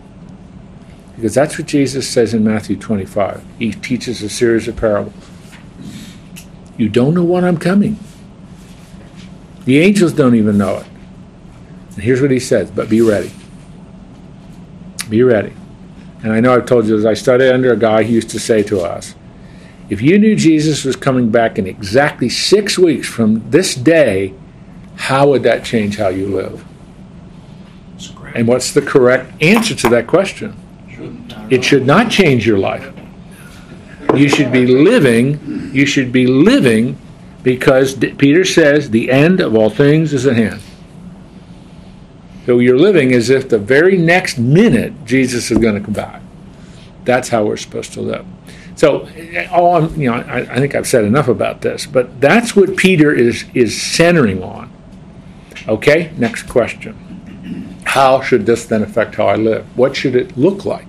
Because 1.16 1.34
that's 1.34 1.58
what 1.58 1.68
Jesus 1.68 2.08
says 2.08 2.34
in 2.34 2.46
Matthew 2.46 2.78
25. 2.78 3.44
He 3.60 3.74
teaches 3.74 4.24
a 4.24 4.30
series 4.30 4.68
of 4.70 4.78
parables. 4.78 5.14
You 6.78 6.90
don't 6.90 7.14
know 7.14 7.24
when 7.24 7.44
I'm 7.44 7.58
coming. 7.58 8.00
The 9.68 9.80
angels 9.80 10.14
don't 10.14 10.36
even 10.36 10.58
know 10.58 10.78
it. 10.78 10.86
And 11.96 12.02
here's 12.02 12.22
what 12.22 12.32
he 12.32 12.40
says, 12.40 12.72
but 12.72 12.90
be 12.90 13.02
ready. 13.02 13.34
Be 15.10 15.24
ready. 15.24 15.52
And 16.24 16.32
I 16.32 16.40
know 16.40 16.56
I've 16.56 16.66
told 16.66 16.88
you 16.88 16.96
this, 16.96 17.06
I 17.06 17.14
studied 17.16 17.52
under 17.52 17.74
a 17.74 17.78
guy 17.78 18.04
who 18.04 18.14
used 18.14 18.30
to 18.30 18.40
say 18.40 18.64
to 18.64 18.80
us, 18.80 19.14
if 19.90 20.02
you 20.02 20.18
knew 20.20 20.38
Jesus 20.38 20.86
was 20.86 20.96
coming 20.96 21.32
back 21.32 21.60
in 21.60 21.68
exactly 21.68 22.30
six 22.30 22.80
weeks 22.80 23.10
from 23.10 23.52
this 23.52 23.76
day, 23.76 24.34
how 24.96 25.28
would 25.28 25.44
that 25.44 25.66
change 25.66 25.98
how 25.98 26.08
you 26.08 26.34
live? 26.34 26.64
And 28.36 28.48
what's 28.48 28.72
the 28.72 28.82
correct 28.82 29.44
answer 29.44 29.76
to 29.76 29.90
that 29.90 30.08
question? 30.08 30.56
It 31.50 31.66
should 31.66 31.86
not 31.86 32.10
change 32.10 32.48
your 32.48 32.58
life. 32.58 32.90
You 34.16 34.30
should 34.30 34.54
be 34.54 34.66
living, 34.66 35.72
you 35.74 35.86
should 35.86 36.14
be 36.14 36.26
living 36.26 36.98
because 37.44 37.96
Peter 37.96 38.44
says 38.44 38.90
the 38.90 39.12
end 39.12 39.40
of 39.40 39.56
all 39.56 39.70
things 39.70 40.14
is 40.14 40.26
at 40.26 40.36
hand. 40.36 40.62
So 42.46 42.60
you're 42.60 42.80
living 42.80 43.14
as 43.14 43.30
if 43.30 43.50
the 43.50 43.60
very 43.60 43.98
next 43.98 44.38
minute 44.38 45.06
Jesus 45.06 45.52
is 45.52 45.58
going 45.58 45.76
to 45.76 45.82
come 45.82 45.94
back. 45.94 46.22
That's 47.04 47.30
how 47.30 47.46
we're 47.46 47.58
supposed 47.58 47.94
to 47.94 48.02
live. 48.02 48.26
So, 48.76 49.06
eh, 49.16 49.48
all 49.52 49.76
I'm, 49.76 50.00
you 50.00 50.10
know, 50.10 50.18
I, 50.18 50.40
I 50.42 50.56
think 50.58 50.76
I've 50.76 50.88
said 50.88 51.04
enough 51.04 51.28
about 51.28 51.62
this, 51.62 51.86
but 51.86 52.22
that's 52.22 52.56
what 52.56 52.78
Peter 52.78 53.14
is 53.14 53.46
is 53.54 53.80
centering 53.82 54.44
on. 54.44 54.72
Okay, 55.68 56.14
next 56.18 56.44
question. 56.44 56.96
How 57.86 58.22
should 58.22 58.46
this 58.46 58.66
then 58.66 58.84
affect 58.84 59.16
how 59.16 59.28
I 59.28 59.36
live? 59.36 59.66
What 59.78 59.96
should 59.96 60.16
it 60.16 60.38
look 60.38 60.64
like? 60.64 60.88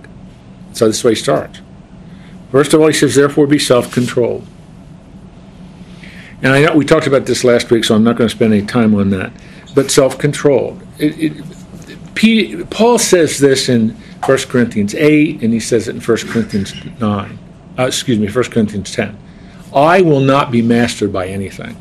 So 0.73 0.87
this 0.87 1.03
way 1.03 1.15
starts. 1.15 1.61
First 2.51 2.73
of 2.73 2.81
all, 2.81 2.87
he 2.87 2.93
says, 2.93 3.15
therefore 3.15 3.47
be 3.47 3.59
self 3.59 3.91
controlled. 3.91 4.45
And 6.41 6.53
I 6.53 6.61
know 6.61 6.75
we 6.75 6.85
talked 6.85 7.07
about 7.07 7.25
this 7.25 7.43
last 7.43 7.69
week, 7.69 7.83
so 7.83 7.95
I'm 7.95 8.03
not 8.03 8.15
going 8.15 8.29
to 8.29 8.35
spend 8.35 8.53
any 8.53 8.65
time 8.65 8.95
on 8.95 9.09
that. 9.09 9.33
But 9.75 9.91
self 9.91 10.17
it, 10.23 12.69
Paul 12.69 12.97
says 12.97 13.39
this 13.39 13.69
in 13.69 13.89
1 14.25 14.37
Corinthians 14.49 14.95
8, 14.95 15.41
and 15.41 15.53
he 15.53 15.59
says 15.59 15.87
it 15.87 15.95
in 15.95 16.01
1 16.01 16.17
Corinthians 16.27 16.73
9. 16.99 17.39
Uh, 17.77 17.83
excuse 17.83 18.19
me, 18.19 18.29
1 18.29 18.43
Corinthians 18.45 18.91
10. 18.91 19.17
I 19.73 20.01
will 20.01 20.19
not 20.19 20.51
be 20.51 20.61
mastered 20.61 21.13
by 21.13 21.27
anything. 21.27 21.77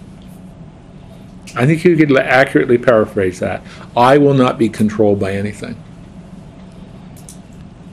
I 1.57 1.67
think 1.67 1.85
you 1.85 1.97
could 1.97 2.17
accurately 2.17 2.79
paraphrase 2.79 3.41
that. 3.41 3.63
I 3.97 4.19
will 4.19 4.35
not 4.35 4.59
be 4.59 4.69
controlled 4.69 5.19
by 5.19 5.33
anything. 5.33 5.83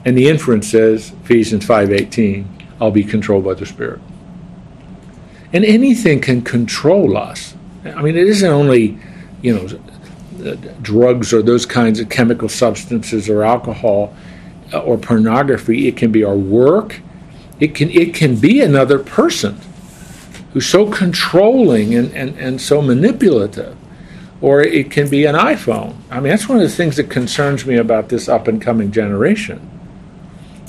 And 0.04 0.16
the 0.16 0.28
inference 0.28 0.68
says, 0.68 1.12
Ephesians 1.24 1.66
5:18, 1.66 2.46
I'll 2.80 2.92
be 2.92 3.02
controlled 3.02 3.44
by 3.44 3.54
the 3.54 3.66
Spirit. 3.66 4.00
And 5.52 5.64
anything 5.64 6.20
can 6.20 6.42
control 6.42 7.16
us. 7.16 7.54
I 7.84 8.02
mean, 8.02 8.16
it 8.16 8.26
isn't 8.26 8.50
only, 8.50 8.98
you 9.42 9.54
know, 9.54 10.56
drugs 10.82 11.32
or 11.32 11.42
those 11.42 11.66
kinds 11.66 12.00
of 12.00 12.08
chemical 12.08 12.48
substances 12.48 13.28
or 13.28 13.42
alcohol 13.42 14.14
uh, 14.72 14.80
or 14.80 14.98
pornography. 14.98 15.88
It 15.88 15.96
can 15.96 16.12
be 16.12 16.24
our 16.24 16.36
work. 16.36 17.00
It 17.60 17.74
can 17.74 17.90
it 17.90 18.14
can 18.14 18.36
be 18.36 18.60
another 18.60 18.98
person 18.98 19.58
who's 20.52 20.66
so 20.66 20.90
controlling 20.90 21.94
and, 21.94 22.12
and, 22.14 22.38
and 22.38 22.60
so 22.60 22.82
manipulative. 22.82 23.76
Or 24.40 24.60
it 24.60 24.90
can 24.90 25.08
be 25.08 25.24
an 25.24 25.34
iPhone. 25.34 25.96
I 26.10 26.20
mean, 26.20 26.30
that's 26.30 26.48
one 26.48 26.58
of 26.58 26.62
the 26.62 26.74
things 26.74 26.96
that 26.96 27.10
concerns 27.10 27.64
me 27.64 27.76
about 27.76 28.10
this 28.10 28.28
up 28.28 28.48
and 28.48 28.60
coming 28.60 28.92
generation. 28.92 29.75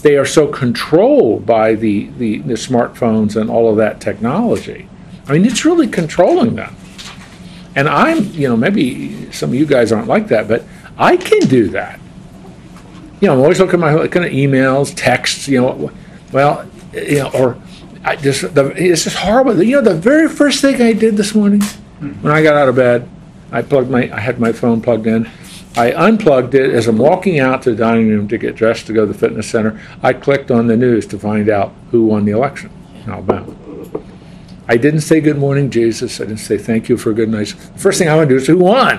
They 0.07 0.15
are 0.15 0.25
so 0.25 0.47
controlled 0.47 1.45
by 1.45 1.75
the, 1.75 2.05
the, 2.17 2.37
the 2.37 2.53
smartphones 2.53 3.35
and 3.35 3.49
all 3.49 3.69
of 3.69 3.75
that 3.75 3.99
technology. 3.99 4.87
I 5.27 5.33
mean, 5.33 5.43
it's 5.43 5.65
really 5.65 5.89
controlling 5.89 6.55
them. 6.55 6.73
And 7.75 7.89
I'm, 7.89 8.23
you 8.27 8.47
know, 8.47 8.55
maybe 8.55 9.29
some 9.33 9.49
of 9.49 9.55
you 9.55 9.65
guys 9.65 9.91
aren't 9.91 10.07
like 10.07 10.29
that, 10.29 10.47
but 10.47 10.63
I 10.97 11.17
can 11.17 11.49
do 11.49 11.67
that. 11.71 11.99
You 13.19 13.27
know, 13.27 13.33
I'm 13.33 13.41
always 13.41 13.59
looking 13.59 13.73
at 13.73 13.79
my 13.81 13.95
looking 13.95 14.23
at 14.23 14.31
emails, 14.31 14.93
texts, 14.95 15.45
you 15.49 15.59
know, 15.59 15.91
well, 16.31 16.65
you 16.93 17.17
know, 17.17 17.31
or 17.33 17.61
I 18.05 18.15
just 18.15 18.55
the, 18.55 18.67
it's 18.81 19.03
just 19.03 19.17
horrible. 19.17 19.61
You 19.61 19.75
know, 19.75 19.91
the 19.91 19.99
very 19.99 20.29
first 20.29 20.61
thing 20.61 20.81
I 20.81 20.93
did 20.93 21.17
this 21.17 21.35
morning 21.35 21.61
when 21.99 22.31
I 22.31 22.41
got 22.41 22.55
out 22.55 22.69
of 22.69 22.77
bed, 22.77 23.09
I 23.51 23.61
plugged 23.61 23.89
my 23.89 24.09
I 24.15 24.21
had 24.21 24.39
my 24.39 24.53
phone 24.53 24.79
plugged 24.79 25.05
in. 25.05 25.29
I 25.75 25.91
unplugged 25.91 26.55
it 26.55 26.71
as 26.71 26.87
I'm 26.87 26.97
walking 26.97 27.39
out 27.39 27.61
to 27.63 27.71
the 27.71 27.75
dining 27.75 28.09
room 28.09 28.27
to 28.29 28.37
get 28.37 28.55
dressed 28.55 28.87
to 28.87 28.93
go 28.93 29.05
to 29.05 29.11
the 29.11 29.17
fitness 29.17 29.49
center. 29.49 29.79
I 30.01 30.13
clicked 30.13 30.49
on 30.49 30.67
the 30.67 30.77
news 30.77 31.05
to 31.07 31.19
find 31.19 31.49
out 31.49 31.73
who 31.91 32.05
won 32.05 32.25
the 32.25 32.31
election 32.31 32.71
in 33.03 33.11
Alabama. 33.11 33.55
I 34.69 34.75
didn't 34.75 35.01
say 35.01 35.21
good 35.21 35.37
morning, 35.37 35.69
Jesus. 35.69 36.19
I 36.19 36.25
didn't 36.25 36.39
say 36.39 36.57
thank 36.57 36.89
you 36.89 36.97
for 36.97 37.11
a 37.11 37.13
good 37.13 37.29
night. 37.29 37.47
The 37.47 37.79
first 37.79 37.99
thing 37.99 38.09
I 38.09 38.15
want 38.15 38.27
to 38.27 38.35
do 38.35 38.41
is 38.41 38.47
who 38.47 38.57
won. 38.57 38.97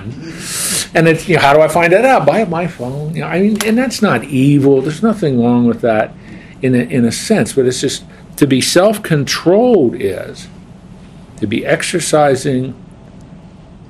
And 0.95 1.07
it's 1.07 1.27
you 1.27 1.35
know 1.35 1.41
how 1.41 1.53
do 1.53 1.61
I 1.61 1.67
find 1.67 1.93
that 1.93 2.05
out? 2.05 2.25
By 2.25 2.43
my 2.45 2.65
phone. 2.65 3.13
You 3.13 3.21
know, 3.21 3.27
I 3.27 3.41
mean, 3.41 3.63
and 3.63 3.77
that's 3.77 4.01
not 4.01 4.23
evil. 4.23 4.81
There's 4.81 5.03
nothing 5.03 5.39
wrong 5.39 5.67
with 5.67 5.81
that, 5.81 6.13
in 6.63 6.73
a, 6.73 6.79
in 6.79 7.05
a 7.05 7.11
sense. 7.11 7.53
But 7.53 7.67
it's 7.67 7.81
just 7.81 8.03
to 8.37 8.47
be 8.47 8.61
self-controlled 8.61 9.95
is 9.95 10.47
to 11.37 11.45
be 11.45 11.65
exercising 11.65 12.73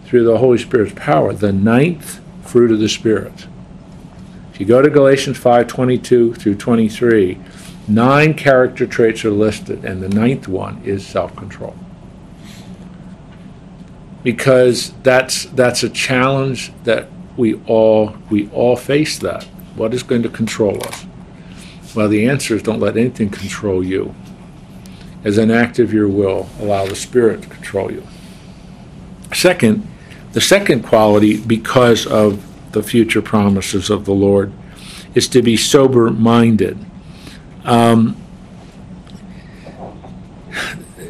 through 0.03 0.25
the 0.25 0.39
Holy 0.39 0.57
Spirit's 0.57 0.93
power 0.97 1.31
the 1.31 1.53
ninth 1.53 2.19
fruit 2.49 2.71
of 2.71 2.79
the 2.79 2.89
Spirit. 2.89 3.47
If 4.51 4.59
you 4.59 4.65
go 4.65 4.81
to 4.81 4.89
Galatians 4.89 5.37
5:22 5.37 6.33
through 6.33 6.55
23, 6.55 7.37
nine 7.87 8.33
character 8.33 8.87
traits 8.87 9.23
are 9.23 9.31
listed, 9.31 9.85
and 9.85 10.01
the 10.01 10.09
ninth 10.09 10.47
one 10.47 10.81
is 10.83 11.05
self-control. 11.05 11.75
Because 14.23 14.93
that's 15.03 15.45
that's 15.45 15.83
a 15.83 15.89
challenge 15.89 16.73
that 16.83 17.07
we 17.37 17.53
all 17.67 18.15
we 18.29 18.49
all 18.51 18.75
face 18.75 19.17
that. 19.19 19.43
What 19.75 19.93
is 19.93 20.03
going 20.03 20.23
to 20.23 20.29
control 20.29 20.83
us? 20.87 21.05
Well, 21.95 22.09
the 22.09 22.27
answer 22.27 22.55
is 22.55 22.63
don't 22.63 22.79
let 22.79 22.97
anything 22.97 23.29
control 23.29 23.83
you. 23.83 24.13
As 25.23 25.37
an 25.37 25.51
act 25.51 25.79
of 25.79 25.93
your 25.93 26.07
will, 26.07 26.49
allow 26.59 26.85
the 26.85 26.95
Spirit 26.95 27.43
to 27.43 27.47
control 27.49 27.91
you. 27.91 28.03
Second, 29.33 29.87
the 30.33 30.41
second 30.41 30.83
quality, 30.83 31.37
because 31.37 32.05
of 32.05 32.45
the 32.71 32.83
future 32.83 33.21
promises 33.21 33.89
of 33.89 34.05
the 34.05 34.13
Lord, 34.13 34.53
is 35.15 35.27
to 35.29 35.41
be 35.41 35.57
sober 35.57 36.11
minded. 36.11 36.77
Um, 37.65 38.15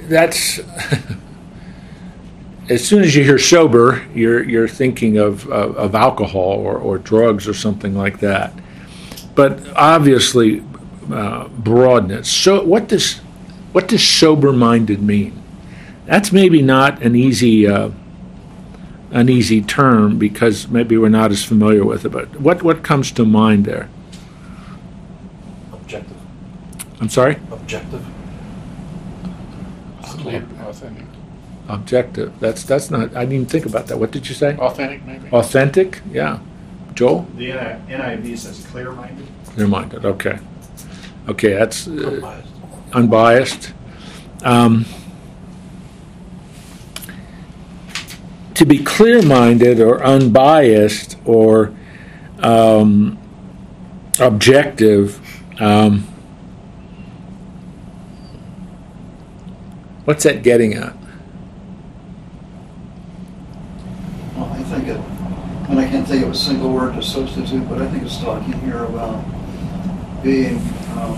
that's 0.08 0.60
as 2.70 2.88
soon 2.88 3.04
as 3.04 3.16
you 3.16 3.24
hear 3.24 3.38
sober, 3.38 4.06
you're 4.14 4.44
you're 4.44 4.68
thinking 4.68 5.18
of 5.18 5.48
of, 5.50 5.76
of 5.76 5.96
alcohol 5.96 6.42
or, 6.42 6.78
or 6.78 6.98
drugs 6.98 7.48
or 7.48 7.54
something 7.54 7.96
like 7.96 8.20
that. 8.20 8.54
But 9.36 9.62
obviously, 9.76 10.64
uh, 11.12 11.48
broadness. 11.50 12.32
So, 12.32 12.64
what 12.64 12.88
does 12.88 13.16
what 13.72 13.88
does 13.88 14.08
sober 14.08 14.54
minded 14.54 15.02
mean? 15.02 15.42
That's 16.06 16.32
maybe 16.32 16.62
not 16.62 17.02
an 17.02 17.16
easy. 17.16 17.68
Uh, 17.68 17.92
an 19.12 19.30
easy 19.30 19.62
term 19.62 20.18
because 20.20 20.68
maybe 20.68 20.98
we're 20.98 21.10
not 21.10 21.32
as 21.32 21.44
familiar 21.44 21.84
with 21.86 22.06
it. 22.06 22.10
But 22.10 22.40
what 22.40 22.62
what 22.64 22.84
comes 22.84 23.12
to 23.14 23.26
mind 23.26 23.66
there? 23.66 23.90
Objective. 25.74 26.18
I'm 27.02 27.10
sorry. 27.10 27.38
Objective. 27.52 28.06
Authentic. 30.04 31.06
Objective. 31.68 32.40
That's 32.40 32.64
that's 32.64 32.90
not. 32.92 33.16
I 33.16 33.22
didn't 33.22 33.34
even 33.34 33.46
think 33.46 33.66
about 33.66 33.88
that. 33.88 34.00
What 34.00 34.12
did 34.12 34.28
you 34.28 34.36
say? 34.36 34.56
Authentic, 34.58 35.06
maybe? 35.06 35.30
Authentic. 35.32 36.02
Yeah. 36.12 36.40
Joel. 36.96 37.28
The 37.36 37.52
NIV 37.52 38.38
says 38.38 38.66
clear-minded. 38.72 39.28
Clear-minded. 39.48 40.06
Okay. 40.06 40.40
Okay. 41.30 41.54
That's 41.54 41.88
uh, 41.88 41.92
Unbiased. 41.92 42.46
unbiased. 42.94 43.74
Um, 44.44 44.86
to 48.60 48.66
be 48.66 48.78
clear-minded 48.84 49.80
or 49.80 50.04
unbiased 50.04 51.16
or 51.24 51.74
um, 52.40 53.18
objective. 54.20 55.18
Um, 55.62 56.02
what's 60.04 60.26
that 60.26 60.44
getting 60.44 60.74
at? 60.74 60.94
Well, 64.36 64.52
I 64.52 64.64
think 64.64 64.90
it, 64.90 65.00
and 65.70 65.80
I 65.80 65.88
can't 65.88 66.06
think 66.06 66.26
of 66.26 66.32
a 66.32 66.36
single 66.36 66.74
word 66.74 66.96
to 66.96 67.02
substitute, 67.02 67.66
but 67.70 67.82
I 67.82 67.88
think 67.88 68.04
it's 68.04 68.18
talking 68.18 68.60
here 68.60 68.84
about 68.84 69.24
being 70.22 70.58
um, 70.98 71.16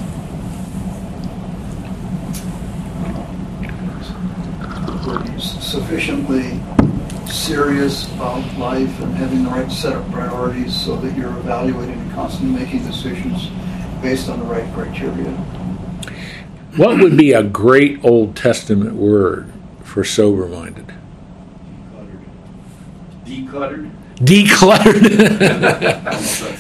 uh, 5.08 5.40
sufficiently 5.40 6.62
serious 7.28 8.12
about 8.14 8.42
life 8.58 9.00
and 9.02 9.14
having 9.16 9.44
the 9.44 9.50
right 9.50 9.72
set 9.72 9.94
of 9.94 10.10
priorities 10.12 10.76
so 10.76 10.96
that 10.98 11.18
you're 11.18 11.36
evaluating 11.40 12.00
and 12.00 12.12
constantly 12.14 12.60
making 12.60 12.86
decisions 12.86 13.50
based 14.02 14.30
on 14.30 14.40
the 14.40 14.46
right 14.46 14.72
criteria. 14.74 15.32
What 16.78 17.00
would 17.00 17.18
be 17.18 17.34
a 17.34 17.44
great 17.44 18.04
Old 18.04 18.36
Testament 18.36 18.96
word 18.96 19.52
for 19.84 20.04
sober-minded? 20.04 20.94
Decluttered. 23.26 23.92
Decluttered. 24.16 25.12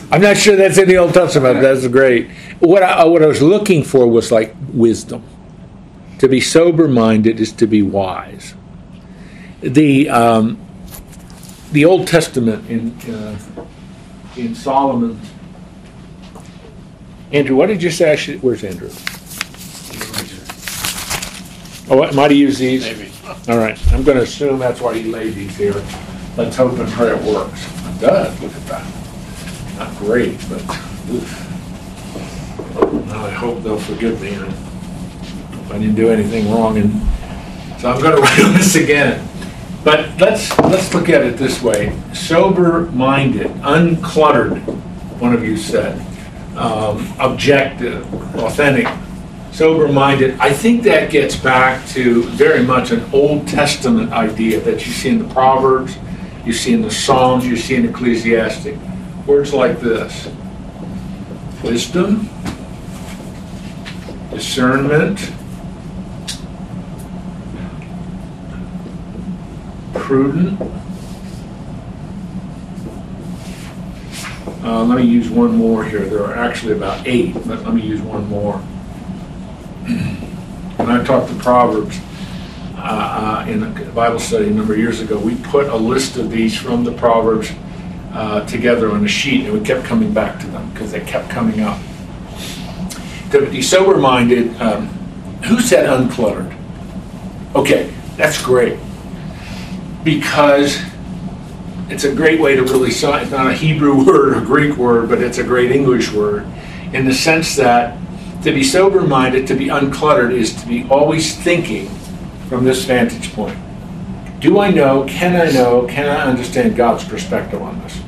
I'm 0.11 0.21
not 0.21 0.37
sure 0.37 0.55
that's 0.55 0.77
in 0.77 0.87
the 0.87 0.97
Old 0.97 1.13
Testament. 1.13 1.61
That's 1.61 1.87
great. 1.87 2.29
What 2.59 2.83
I, 2.83 3.05
what 3.05 3.23
I 3.23 3.27
was 3.27 3.41
looking 3.41 3.83
for 3.83 4.07
was 4.07 4.31
like 4.31 4.55
wisdom. 4.73 5.23
To 6.19 6.27
be 6.27 6.41
sober 6.41 6.87
minded 6.87 7.39
is 7.39 7.51
to 7.53 7.67
be 7.67 7.81
wise. 7.81 8.55
The 9.61 10.09
um, 10.09 10.59
the 11.71 11.85
Old 11.85 12.07
Testament 12.07 12.69
in 12.69 12.91
uh, 13.13 13.37
in 14.35 14.55
Solomon. 14.55 15.19
Andrew, 17.31 17.55
what 17.55 17.67
did 17.67 17.81
you 17.81 17.91
say? 17.91 18.11
I 18.11 18.15
should, 18.17 18.43
where's 18.43 18.63
Andrew? 18.63 18.89
Oh, 21.89 22.03
I 22.03 22.11
might 22.11 22.31
have 22.31 22.39
used 22.39 22.59
these. 22.59 22.83
Maybe. 22.83 23.11
All 23.49 23.57
right, 23.57 23.77
I'm 23.91 24.03
going 24.03 24.17
to 24.17 24.23
assume 24.23 24.59
that's 24.59 24.79
why 24.79 24.97
he 24.97 25.11
laid 25.11 25.33
these 25.33 25.55
here. 25.57 25.73
Let's 26.37 26.55
hope 26.55 26.77
and 26.79 26.89
pray 26.89 27.09
it 27.09 27.21
works. 27.23 27.65
It 27.65 27.99
does, 27.99 28.41
look 28.41 28.53
at 28.53 28.65
that. 28.67 29.77
Not 29.77 29.97
great, 29.97 30.37
but, 30.47 30.61
oof. 31.09 31.47
Now, 33.07 33.25
I 33.25 33.31
hope 33.31 33.61
they'll 33.63 33.79
forgive 33.79 34.21
me 34.21 34.29
if 34.29 35.71
I 35.71 35.79
didn't 35.79 35.95
do 35.95 36.09
anything 36.09 36.49
wrong, 36.49 36.77
and, 36.77 36.93
so 37.81 37.91
I'm 37.91 38.01
gonna 38.01 38.15
write 38.21 38.57
this 38.57 38.75
again. 38.75 39.27
But 39.83 40.19
let's, 40.19 40.55
let's 40.59 40.93
look 40.93 41.09
at 41.09 41.23
it 41.23 41.37
this 41.37 41.61
way. 41.61 41.97
Sober-minded, 42.13 43.47
uncluttered, 43.61 44.59
one 45.19 45.33
of 45.33 45.43
you 45.43 45.57
said. 45.57 45.99
Um, 46.55 47.11
objective, 47.19 48.05
authentic, 48.35 48.87
sober-minded. 49.51 50.39
I 50.39 50.53
think 50.53 50.83
that 50.83 51.09
gets 51.09 51.35
back 51.35 51.87
to 51.89 52.23
very 52.23 52.63
much 52.63 52.91
an 52.91 53.03
Old 53.11 53.47
Testament 53.47 54.11
idea 54.11 54.59
that 54.61 54.85
you 54.85 54.91
see 54.91 55.09
in 55.09 55.27
the 55.27 55.33
Proverbs, 55.33 55.97
you 56.45 56.53
see 56.53 56.73
in 56.73 56.81
the 56.81 56.91
Psalms, 56.91 57.45
you 57.45 57.55
see 57.55 57.75
in 57.75 57.87
Ecclesiastes. 57.87 58.77
Words 59.25 59.53
like 59.53 59.79
this. 59.79 60.29
Wisdom, 61.63 62.29
discernment, 64.31 65.31
prudent. 70.11 70.59
Uh, 74.61 74.83
let 74.83 74.97
me 74.97 75.05
use 75.05 75.29
one 75.29 75.55
more 75.55 75.85
here. 75.85 76.01
There 76.01 76.25
are 76.25 76.35
actually 76.35 76.73
about 76.73 77.07
eight, 77.07 77.33
but 77.33 77.63
let 77.63 77.73
me 77.73 77.81
use 77.81 78.01
one 78.01 78.27
more. 78.27 78.57
When 80.75 80.89
I 80.89 81.01
taught 81.03 81.29
the 81.29 81.35
Proverbs 81.35 81.97
uh, 82.75 83.45
uh, 83.45 83.45
in 83.47 83.63
a 83.63 83.91
Bible 83.91 84.19
study 84.19 84.47
a 84.47 84.49
number 84.49 84.73
of 84.73 84.79
years 84.79 84.99
ago, 84.99 85.17
we 85.17 85.35
put 85.35 85.67
a 85.67 85.75
list 85.77 86.17
of 86.17 86.29
these 86.29 86.57
from 86.57 86.83
the 86.83 86.91
Proverbs 86.91 87.51
uh, 88.11 88.45
together 88.47 88.91
on 88.91 89.05
a 89.05 89.07
sheet, 89.07 89.45
and 89.45 89.53
we 89.53 89.65
kept 89.65 89.85
coming 89.85 90.11
back 90.13 90.41
to 90.41 90.47
them 90.47 90.69
because 90.73 90.91
they 90.91 90.99
kept 90.99 91.29
coming 91.29 91.61
up. 91.61 91.79
To 93.31 93.49
be 93.49 93.61
sober-minded, 93.61 94.59
um, 94.59 94.87
who 95.45 95.61
said 95.61 95.85
uncluttered? 95.87 96.53
Okay, 97.55 97.93
that's 98.17 98.43
great 98.43 98.77
because 100.03 100.81
it's 101.89 102.03
a 102.03 102.15
great 102.15 102.39
way 102.39 102.55
to 102.55 102.63
really 102.63 102.91
sign. 102.91 103.23
It's 103.23 103.31
not 103.31 103.47
a 103.47 103.53
Hebrew 103.53 104.05
word 104.05 104.37
or 104.37 104.41
Greek 104.41 104.77
word, 104.77 105.09
but 105.09 105.21
it's 105.21 105.37
a 105.37 105.43
great 105.43 105.71
English 105.71 106.11
word 106.11 106.45
in 106.93 107.05
the 107.05 107.13
sense 107.13 107.55
that 107.57 107.97
to 108.43 108.51
be 108.51 108.63
sober 108.63 109.01
minded, 109.01 109.47
to 109.47 109.53
be 109.53 109.67
uncluttered, 109.67 110.31
is 110.31 110.55
to 110.61 110.67
be 110.67 110.87
always 110.89 111.35
thinking 111.35 111.87
from 112.49 112.63
this 112.65 112.85
vantage 112.85 113.31
point. 113.33 113.57
Do 114.39 114.59
I 114.59 114.71
know, 114.71 115.05
can 115.07 115.39
I 115.39 115.51
know, 115.51 115.85
can 115.87 116.07
I 116.07 116.23
understand 116.23 116.75
God's 116.75 117.03
perspective 117.03 117.61
on 117.61 117.79
this? 117.81 118.01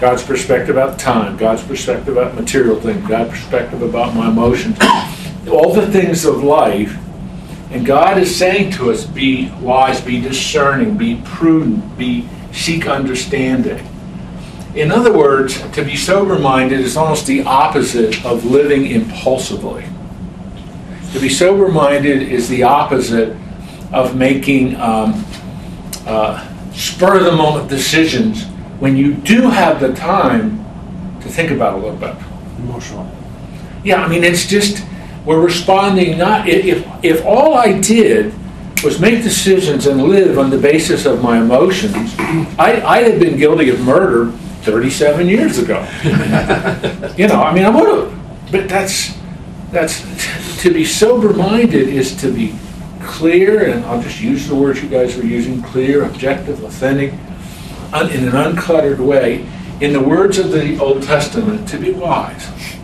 God's 0.00 0.22
perspective 0.22 0.76
about 0.76 0.98
time, 0.98 1.36
God's 1.36 1.62
perspective 1.62 2.16
about 2.16 2.34
material 2.34 2.80
things, 2.80 3.06
God's 3.08 3.30
perspective 3.30 3.82
about 3.82 4.14
my 4.14 4.28
emotions, 4.28 4.76
all 5.48 5.72
the 5.72 5.86
things 5.90 6.24
of 6.24 6.42
life 6.42 6.96
and 7.70 7.84
God 7.84 8.18
is 8.18 8.34
saying 8.34 8.72
to 8.72 8.90
us, 8.90 9.04
be 9.04 9.50
wise, 9.60 10.00
be 10.00 10.20
discerning, 10.20 10.96
be 10.96 11.20
prudent, 11.24 11.98
be 11.98 12.28
seek 12.52 12.86
understanding. 12.86 13.86
In 14.74 14.90
other 14.90 15.12
words, 15.12 15.60
to 15.72 15.84
be 15.84 15.96
sober-minded 15.96 16.80
is 16.80 16.96
almost 16.96 17.26
the 17.26 17.42
opposite 17.42 18.24
of 18.24 18.44
living 18.44 18.86
impulsively. 18.86 19.84
To 21.12 21.20
be 21.20 21.28
sober-minded 21.28 22.22
is 22.22 22.48
the 22.48 22.62
opposite 22.62 23.36
of 23.92 24.16
making 24.16 24.76
um, 24.76 25.24
uh, 26.06 26.46
spur-of-the-moment 26.72 27.68
decisions 27.68 28.44
when 28.78 28.96
you 28.96 29.14
do 29.14 29.50
have 29.50 29.80
the 29.80 29.92
time 29.94 30.64
to 31.20 31.28
think 31.28 31.50
about 31.50 31.74
a 31.74 31.76
little 31.76 31.96
bit. 31.96 32.14
Emotional. 32.58 33.10
Yeah, 33.84 34.02
I 34.02 34.08
mean, 34.08 34.22
it's 34.22 34.46
just 34.46 34.84
we're 35.28 35.44
responding 35.44 36.16
not 36.16 36.48
if 36.48 36.86
if 37.04 37.22
all 37.26 37.52
I 37.52 37.78
did 37.78 38.32
was 38.82 38.98
make 38.98 39.22
decisions 39.22 39.86
and 39.86 40.02
live 40.02 40.38
on 40.38 40.48
the 40.48 40.56
basis 40.56 41.04
of 41.04 41.22
my 41.22 41.38
emotions, 41.38 42.14
I, 42.58 42.80
I 42.82 43.02
had 43.02 43.20
been 43.20 43.36
guilty 43.36 43.68
of 43.68 43.80
murder 43.80 44.30
37 44.62 45.26
years 45.26 45.58
ago. 45.58 45.86
you 47.16 47.26
know, 47.26 47.42
I 47.42 47.52
mean, 47.52 47.64
I 47.64 47.70
would 47.70 47.88
have, 47.88 48.52
but 48.52 48.68
that's 48.70 49.18
that's 49.70 50.02
to 50.62 50.72
be 50.72 50.84
sober 50.84 51.34
minded 51.34 51.88
is 51.88 52.18
to 52.22 52.32
be 52.32 52.54
clear, 53.02 53.70
and 53.70 53.84
I'll 53.84 54.00
just 54.00 54.22
use 54.22 54.48
the 54.48 54.54
words 54.54 54.82
you 54.82 54.88
guys 54.88 55.14
were 55.14 55.24
using: 55.24 55.60
clear, 55.60 56.04
objective, 56.04 56.64
authentic, 56.64 57.12
un, 57.92 58.08
in 58.10 58.28
an 58.28 58.32
uncluttered 58.32 58.98
way. 58.98 59.46
In 59.82 59.92
the 59.92 60.00
words 60.00 60.38
of 60.38 60.52
the 60.52 60.78
Old 60.78 61.02
Testament, 61.02 61.68
to 61.68 61.78
be 61.78 61.92
wise 61.92 62.77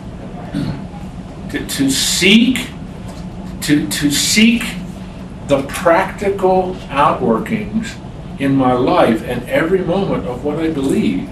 to, 1.55 1.65
to 1.67 1.89
seek 1.89 2.67
to, 3.61 3.87
to 3.87 4.11
seek 4.11 4.63
the 5.47 5.63
practical 5.63 6.75
outworkings 6.89 7.97
in 8.39 8.53
my 8.53 8.73
life 8.73 9.23
and 9.23 9.47
every 9.49 9.79
moment 9.79 10.27
of 10.27 10.43
what 10.43 10.59
I 10.59 10.69
believe 10.69 11.29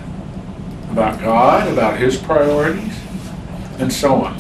about 0.89 1.19
God, 1.19 1.67
about 1.67 1.99
His 1.99 2.17
priorities, 2.17 2.99
and 3.79 3.91
so 3.91 4.15
on. 4.15 4.37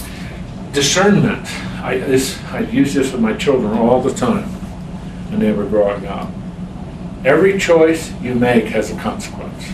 Discernment. 0.71 1.45
I, 1.83 1.97
this, 1.97 2.41
I 2.45 2.61
use 2.61 2.93
this 2.93 3.11
with 3.11 3.21
my 3.21 3.33
children 3.33 3.73
all 3.77 4.01
the 4.01 4.13
time 4.13 4.49
when 5.29 5.39
they 5.39 5.51
were 5.51 5.65
growing 5.65 6.07
up. 6.07 6.31
Every 7.25 7.59
choice 7.59 8.11
you 8.21 8.35
make 8.35 8.65
has 8.65 8.89
a 8.89 8.97
consequence. 8.97 9.69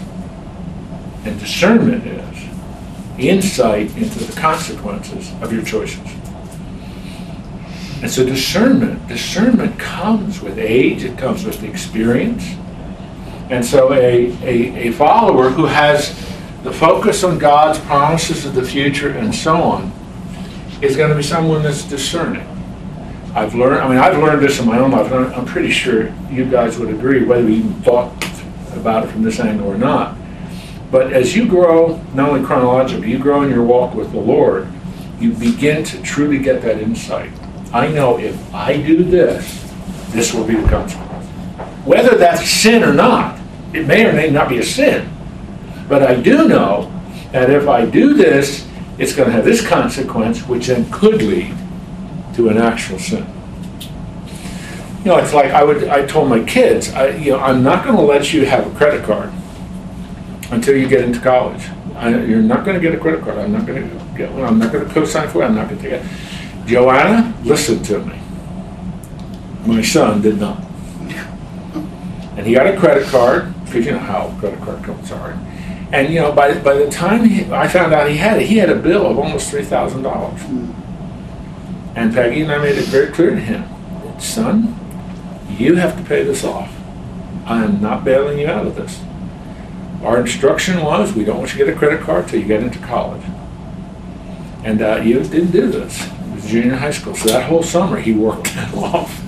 And 1.24 1.40
discernment 1.40 2.06
is 2.06 2.29
insight 3.28 3.96
into 3.98 4.24
the 4.24 4.40
consequences 4.40 5.34
of 5.42 5.52
your 5.52 5.64
choices. 5.64 6.00
And 8.02 8.10
so 8.10 8.26
discernment, 8.26 9.08
discernment 9.08 9.78
comes 9.78 10.42
with 10.42 10.58
age, 10.58 11.04
it 11.04 11.18
comes 11.18 11.44
with 11.44 11.64
experience. 11.64 12.46
And 13.50 13.66
so 13.66 13.92
a, 13.92 14.32
a, 14.42 14.88
a 14.88 14.92
follower 14.94 15.50
who 15.50 15.66
has 15.66 16.16
the 16.64 16.72
focus 16.72 17.24
on 17.24 17.40
God's 17.40 17.80
promises 17.80 18.46
of 18.46 18.54
the 18.54 18.64
future 18.64 19.10
and 19.10 19.34
so 19.34 19.56
on 19.56 19.92
is 20.82 20.96
going 20.96 21.10
to 21.10 21.16
be 21.16 21.24
someone 21.24 21.64
that's 21.64 21.84
discerning. 21.84 22.46
I've 23.36 23.54
learned, 23.54 23.82
I 23.82 23.90
mean, 23.90 23.98
I've 23.98 24.18
learned 24.18 24.42
this 24.42 24.60
in 24.60 24.66
my 24.66 24.80
own 24.80 24.92
life, 24.92 25.12
and 25.12 25.34
I'm 25.34 25.46
pretty 25.46 25.72
sure 25.72 26.14
you 26.32 26.46
guys 26.46 26.80
would 26.80 26.90
agree, 26.90 27.24
whether 27.26 27.48
you 27.48 27.58
even 27.58 27.74
thought 27.82 28.12
about 28.76 29.06
it 29.06 29.12
from 29.12 29.24
this 29.24 29.40
angle 29.40 29.68
or 29.68 29.78
not. 29.78 30.18
But 30.92 31.14
as 31.14 31.36
you 31.36 31.48
grow, 31.48 32.02
not 32.14 32.30
only 32.30 32.46
chronologically, 32.46 33.12
you 33.12 33.20
grow 33.20 33.44
in 33.44 33.50
your 33.50 33.64
walk 33.64 33.94
with 33.94 34.12
the 34.12 34.20
Lord, 34.20 34.68
you 35.20 35.34
begin 35.34 35.84
to 35.84 36.02
truly 36.02 36.40
get 36.40 36.62
that 36.64 36.80
insight. 36.80 37.32
I 37.72 37.88
know 37.90 38.18
if 38.18 38.54
I 38.54 38.78
do 38.78 39.04
this, 39.04 39.72
this 40.10 40.34
will 40.34 40.46
be 40.46 40.56
the 40.56 40.68
consequence. 40.68 41.28
Whether 41.86 42.18
that's 42.18 42.50
sin 42.50 42.84
or 42.84 42.94
not, 42.94 43.40
it 43.74 43.86
may 43.86 44.06
or 44.06 44.14
may 44.14 44.32
not 44.32 44.50
be 44.50 44.58
a 44.58 44.64
sin. 44.64 45.08
But 45.88 46.02
I 46.02 46.16
do 46.16 46.48
know 46.48 46.92
that 47.32 47.52
if 47.52 47.68
I 47.68 47.86
do 47.86 48.16
this, 48.16 48.68
it's 48.98 49.14
going 49.14 49.28
to 49.28 49.34
have 49.34 49.46
this 49.46 49.66
consequence, 49.66 50.48
which 50.48 50.68
then 50.68 50.90
could 50.92 51.22
lead 51.22 51.56
to 52.34 52.50
an 52.50 52.58
actual 52.58 52.98
sin. 52.98 53.26
You 55.00 55.06
know, 55.06 55.18
it's 55.18 55.34
like 55.34 55.52
I 55.52 55.64
would. 55.64 55.86
I 55.86 56.06
told 56.06 56.30
my 56.30 56.44
kids, 56.44 56.92
I, 56.92 57.10
you 57.10 57.32
know, 57.32 57.40
I'm 57.40 57.64
not 57.64 57.86
going 57.86 57.96
to 57.96 58.02
let 58.02 58.34
you 58.34 58.46
have 58.46 58.68
a 58.68 58.76
credit 58.76 59.06
card 59.06 59.32
until 60.52 60.76
you 60.76 60.88
get 60.88 61.04
into 61.04 61.20
college. 61.20 61.68
I, 61.96 62.10
you're 62.24 62.42
not 62.42 62.66
going 62.66 62.76
to 62.76 62.82
get 62.82 62.98
a 62.98 63.00
credit 63.00 63.22
card. 63.22 63.38
I'm 63.38 63.52
not 63.52 63.66
going 63.66 63.90
to 63.90 64.18
get 64.18 64.32
one. 64.32 64.44
I'm 64.44 64.60
not 64.60 64.72
going 64.72 64.88
to 64.88 64.94
co-sign 64.94 65.30
for 65.30 65.44
it. 65.44 65.46
I'm 65.46 65.56
not 65.56 65.70
going 65.70 65.82
to 65.82 65.90
take 65.90 66.02
it. 66.02 66.68
Joanna, 66.68 67.36
listen 67.44 67.84
to 67.84 68.00
me. 68.00 68.20
My 69.66 69.82
son 69.82 70.22
did 70.22 70.40
not. 70.40 70.64
And 72.38 72.48
he 72.48 72.54
got 72.54 72.68
a 72.68 72.78
credit 72.80 73.08
card, 73.08 73.54
because 73.66 73.86
you 73.86 73.92
know 73.92 74.00
how 74.00 74.34
credit 74.40 74.62
card 74.62 74.84
companies 74.84 75.12
are. 75.12 75.32
And 75.92 76.14
you 76.14 76.20
know, 76.22 76.32
by, 76.32 76.58
by 76.60 76.76
the 76.76 76.90
time 76.90 77.26
he, 77.26 77.52
I 77.52 77.68
found 77.68 77.94
out 77.94 78.10
he 78.10 78.18
had 78.18 78.42
it, 78.42 78.48
he 78.48 78.58
had 78.58 78.70
a 78.70 78.76
bill 78.76 79.08
of 79.08 79.18
almost 79.18 79.52
$3,000. 79.52 80.76
And 81.96 82.14
Peggy 82.14 82.42
and 82.42 82.52
I 82.52 82.60
made 82.60 82.78
it 82.78 82.86
very 82.86 83.12
clear 83.12 83.32
to 83.32 83.40
him, 83.40 83.66
son, 84.20 84.76
you 85.58 85.76
have 85.76 85.98
to 85.98 86.04
pay 86.04 86.24
this 86.24 86.44
off. 86.44 86.74
I 87.46 87.64
am 87.64 87.82
not 87.82 88.06
bailing 88.06 88.40
you 88.40 88.48
out 88.48 88.68
of 88.68 88.76
this. 88.76 89.02
Our 90.04 90.22
instruction 90.22 90.82
was, 90.82 91.14
we 91.14 91.26
don't 91.26 91.38
want 91.38 91.54
you 91.54 91.60
to 91.60 91.66
get 91.66 91.76
a 91.76 91.78
credit 91.78 92.02
card 92.02 92.28
till 92.28 92.40
you 92.40 92.48
get 92.48 92.64
into 92.64 92.80
college. 92.80 93.24
And 94.64 94.82
uh, 94.82 94.98
you 94.98 95.22
didn't 95.22 95.52
do 95.52 95.70
this. 95.70 96.08
It 96.08 96.36
was 96.36 96.46
junior 96.46 96.76
high 96.76 96.92
school. 96.92 97.16
So 97.16 97.30
that 97.30 97.44
whole 97.50 97.64
summer, 97.64 98.00
he 98.00 98.14
worked 98.14 98.46
that 98.56 98.74
off. 98.74 99.22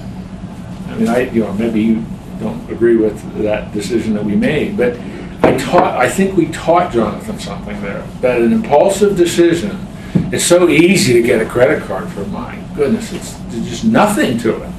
I 0.88 0.96
mean, 0.96 1.08
I, 1.08 1.30
you 1.30 1.42
know, 1.42 1.54
maybe 1.54 1.82
you 1.82 2.06
don't 2.40 2.70
agree 2.72 2.96
with 2.96 3.22
that 3.44 3.72
decision 3.74 4.14
that 4.14 4.24
we 4.24 4.36
made, 4.36 4.78
but 4.78 4.98
I 5.44 5.58
taught, 5.58 5.96
I 5.98 6.10
think 6.10 6.38
we 6.38 6.48
taught 6.48 6.92
Jonathan 6.92 7.40
something 7.40 7.82
there, 7.82 8.06
that 8.22 8.42
an 8.42 8.54
impulsive 8.54 9.16
decision, 9.16 9.88
it's 10.32 10.46
so 10.46 10.70
easy 10.70 11.14
to 11.14 11.22
get 11.22 11.42
a 11.42 11.50
credit 11.50 11.84
card 11.84 12.10
for 12.10 12.26
my 12.26 12.62
goodness, 12.76 13.12
it's, 13.12 13.34
there's 13.50 13.70
just 13.70 13.86
nothing 13.86 14.38
to 14.40 14.62
it. 14.64 14.72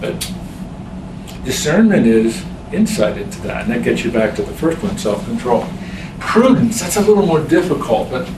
But 0.00 0.32
discernment 1.44 2.06
is 2.06 2.44
insight 2.72 3.18
into 3.18 3.40
that, 3.42 3.62
and 3.62 3.72
that 3.72 3.82
gets 3.82 4.04
you 4.04 4.10
back 4.10 4.34
to 4.36 4.42
the 4.42 4.52
first 4.52 4.82
one, 4.82 4.96
self-control. 4.98 5.66
Prudence, 6.18 6.80
that's 6.80 6.96
a 6.96 7.00
little 7.00 7.26
more 7.26 7.40
difficult, 7.40 8.10
but 8.10 8.28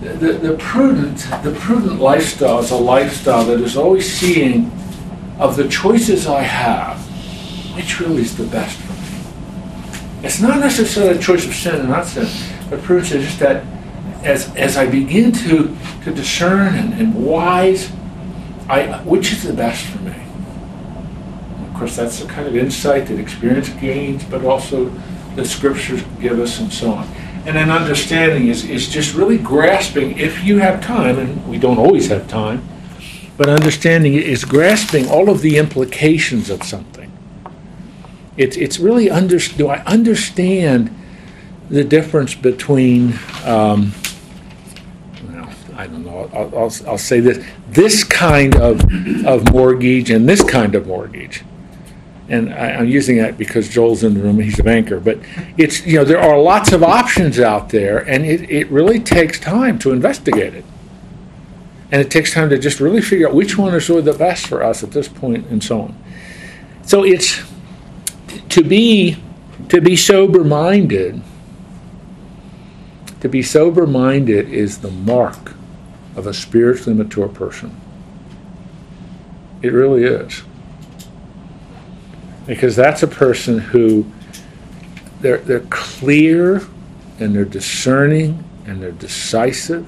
the, 0.00 0.32
the 0.32 0.56
prudent, 0.58 1.18
the 1.42 1.54
prudent 1.58 2.00
lifestyle 2.00 2.58
is 2.60 2.70
a 2.70 2.76
lifestyle 2.76 3.44
that 3.44 3.60
is 3.60 3.76
always 3.76 4.10
seeing 4.10 4.70
of 5.38 5.56
the 5.56 5.68
choices 5.68 6.26
I 6.26 6.42
have, 6.42 6.98
which 7.74 8.00
really 8.00 8.22
is 8.22 8.36
the 8.36 8.46
best 8.46 8.78
for 8.78 8.92
me? 8.92 10.26
It's 10.26 10.40
not 10.40 10.60
necessarily 10.60 11.18
a 11.18 11.20
choice 11.20 11.46
of 11.46 11.54
sin 11.54 11.76
and 11.76 11.88
not 11.88 12.06
sin, 12.06 12.28
but 12.68 12.82
prudence 12.82 13.12
is 13.12 13.24
just 13.24 13.40
that 13.40 13.64
as, 14.22 14.54
as 14.54 14.76
I 14.76 14.86
begin 14.86 15.32
to, 15.32 15.76
to 16.04 16.12
discern 16.12 16.74
and, 16.74 16.94
and 16.94 17.14
wise, 17.14 17.90
I, 18.68 19.00
which 19.04 19.32
is 19.32 19.42
the 19.42 19.52
best 19.52 19.84
for 19.86 19.98
me? 20.02 20.14
Course, 21.80 21.96
that's 21.96 22.20
the 22.20 22.28
kind 22.28 22.46
of 22.46 22.54
insight 22.54 23.06
that 23.06 23.18
experience 23.18 23.70
gains, 23.70 24.22
but 24.24 24.44
also 24.44 24.92
the 25.34 25.46
scriptures 25.46 26.02
give 26.20 26.38
us 26.38 26.60
and 26.60 26.70
so 26.70 26.92
on. 26.92 27.08
And 27.46 27.56
then 27.56 27.70
understanding 27.70 28.48
is, 28.48 28.66
is 28.66 28.86
just 28.86 29.14
really 29.14 29.38
grasping, 29.38 30.18
if 30.18 30.44
you 30.44 30.58
have 30.58 30.84
time, 30.84 31.18
and 31.18 31.48
we 31.48 31.56
don't 31.56 31.78
always 31.78 32.08
have 32.08 32.28
time, 32.28 32.68
but 33.38 33.48
understanding 33.48 34.12
is 34.12 34.44
grasping 34.44 35.08
all 35.08 35.30
of 35.30 35.40
the 35.40 35.56
implications 35.56 36.50
of 36.50 36.62
something. 36.64 37.10
It's, 38.36 38.58
it's 38.58 38.78
really, 38.78 39.08
under, 39.08 39.38
do 39.38 39.68
I 39.68 39.82
understand 39.84 40.94
the 41.70 41.82
difference 41.82 42.34
between, 42.34 43.18
um, 43.46 43.94
well, 45.26 45.50
I 45.76 45.86
don't 45.86 46.04
know, 46.04 46.28
I'll, 46.34 46.58
I'll, 46.58 46.72
I'll 46.86 46.98
say 46.98 47.20
this, 47.20 47.42
this 47.70 48.04
kind 48.04 48.54
of, 48.56 48.84
of 49.24 49.50
mortgage 49.50 50.10
and 50.10 50.28
this 50.28 50.44
kind 50.44 50.74
of 50.74 50.86
mortgage 50.86 51.42
and 52.30 52.54
I, 52.54 52.70
am 52.70 52.86
using 52.86 53.18
that 53.18 53.36
because 53.36 53.68
Joel's 53.68 54.04
in 54.04 54.14
the 54.14 54.20
room 54.20 54.36
and 54.36 54.44
he's 54.44 54.58
a 54.60 54.62
banker. 54.62 55.00
But 55.00 55.18
it's 55.58 55.84
you 55.84 55.96
know 55.96 56.04
there 56.04 56.20
are 56.20 56.38
lots 56.38 56.72
of 56.72 56.82
options 56.82 57.40
out 57.40 57.70
there, 57.70 57.98
and 57.98 58.24
it, 58.24 58.48
it 58.48 58.70
really 58.70 59.00
takes 59.00 59.38
time 59.40 59.78
to 59.80 59.90
investigate 59.90 60.54
it, 60.54 60.64
and 61.90 62.00
it 62.00 62.10
takes 62.10 62.32
time 62.32 62.48
to 62.50 62.58
just 62.58 62.78
really 62.78 63.02
figure 63.02 63.28
out 63.28 63.34
which 63.34 63.58
one 63.58 63.74
is 63.74 63.88
really 63.88 64.02
the 64.02 64.12
best 64.12 64.46
for 64.46 64.62
us 64.62 64.84
at 64.84 64.92
this 64.92 65.08
point, 65.08 65.46
and 65.48 65.62
so 65.62 65.82
on. 65.82 66.04
So 66.84 67.04
it's 67.04 67.42
to 68.50 68.62
be 68.62 69.16
to 69.68 69.80
be 69.80 69.96
sober 69.96 70.44
minded. 70.44 71.20
To 73.22 73.28
be 73.28 73.42
sober 73.42 73.86
minded 73.86 74.48
is 74.48 74.78
the 74.78 74.90
mark 74.90 75.54
of 76.16 76.26
a 76.26 76.32
spiritually 76.32 76.94
mature 76.94 77.28
person. 77.28 77.78
It 79.62 79.72
really 79.72 80.04
is 80.04 80.42
because 82.46 82.76
that's 82.76 83.02
a 83.02 83.08
person 83.08 83.58
who 83.58 84.04
they're, 85.20 85.38
they're 85.38 85.60
clear 85.70 86.62
and 87.18 87.34
they're 87.34 87.44
discerning 87.44 88.42
and 88.66 88.82
they're 88.82 88.92
decisive. 88.92 89.86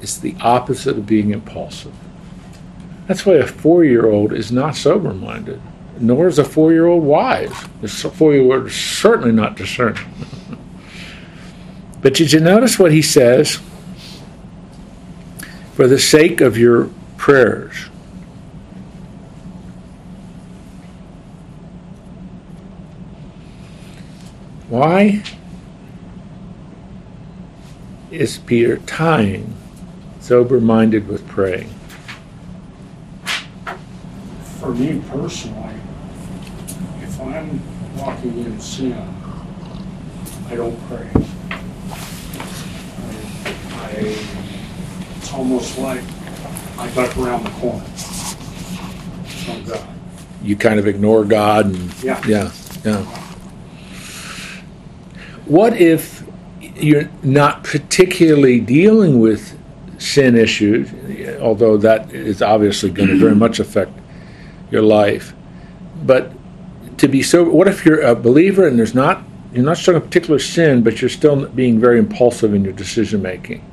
It's 0.00 0.18
the 0.18 0.36
opposite 0.40 0.96
of 0.96 1.06
being 1.06 1.30
impulsive. 1.30 1.94
That's 3.06 3.26
why 3.26 3.34
a 3.34 3.46
four 3.46 3.84
year 3.84 4.06
old 4.06 4.32
is 4.32 4.52
not 4.52 4.76
sober 4.76 5.12
minded, 5.12 5.60
nor 5.98 6.28
is 6.28 6.38
a 6.38 6.44
four 6.44 6.72
year 6.72 6.86
old 6.86 7.02
wise. 7.02 7.52
The 7.80 7.88
four 7.88 8.32
year 8.32 8.42
old 8.42 8.68
is 8.68 8.74
certainly 8.74 9.32
not 9.32 9.56
discerning. 9.56 10.04
but 12.02 12.14
did 12.14 12.32
you 12.32 12.40
notice 12.40 12.78
what 12.78 12.92
he 12.92 13.02
says? 13.02 13.60
For 15.74 15.88
the 15.88 15.98
sake 15.98 16.40
of 16.40 16.56
your 16.56 16.88
prayers, 17.16 17.89
Why 24.70 25.20
is 28.12 28.38
Peter 28.38 28.76
tying 28.78 29.52
sober 30.20 30.60
minded 30.60 31.08
with 31.08 31.26
praying? 31.26 31.74
For 34.60 34.72
me 34.72 35.02
personally, 35.08 35.74
if 37.02 37.20
I'm 37.20 37.60
walking 37.98 38.38
in 38.44 38.60
sin, 38.60 38.92
I 40.48 40.54
don't 40.54 40.78
pray. 40.86 41.08
I, 42.70 43.56
I, 43.72 43.90
it's 45.16 45.32
almost 45.32 45.78
like 45.78 46.02
I 46.78 46.88
duck 46.94 47.16
around 47.18 47.42
the 47.42 47.50
corner 47.58 47.84
from 49.44 49.64
God. 49.64 49.88
You 50.44 50.54
kind 50.54 50.78
of 50.78 50.86
ignore 50.86 51.24
God 51.24 51.66
and 51.66 51.92
Yeah. 52.04 52.24
yeah, 52.24 52.52
yeah. 52.84 53.29
What 55.46 55.76
if 55.76 56.22
you're 56.60 57.10
not 57.22 57.64
particularly 57.64 58.60
dealing 58.60 59.20
with 59.20 59.58
sin 59.98 60.36
issues, 60.36 60.90
although 61.40 61.76
that 61.76 62.12
is 62.12 62.40
obviously 62.42 62.90
going 62.90 63.08
to 63.08 63.18
very 63.18 63.34
much 63.34 63.58
affect 63.60 63.92
your 64.70 64.82
life, 64.82 65.34
but 66.04 66.32
to 66.98 67.08
be 67.08 67.22
sober, 67.22 67.50
what 67.50 67.66
if 67.68 67.84
you're 67.84 68.00
a 68.00 68.14
believer 68.14 68.66
and 68.66 68.78
there's 68.78 68.94
not 68.94 69.22
you're 69.52 69.64
not 69.64 69.78
showing 69.78 69.98
a 69.98 70.00
particular 70.00 70.38
sin, 70.38 70.82
but 70.82 71.00
you're 71.00 71.08
still 71.08 71.46
being 71.48 71.80
very 71.80 71.98
impulsive 71.98 72.54
in 72.54 72.62
your 72.62 72.72
decision 72.72 73.20
making, 73.20 73.64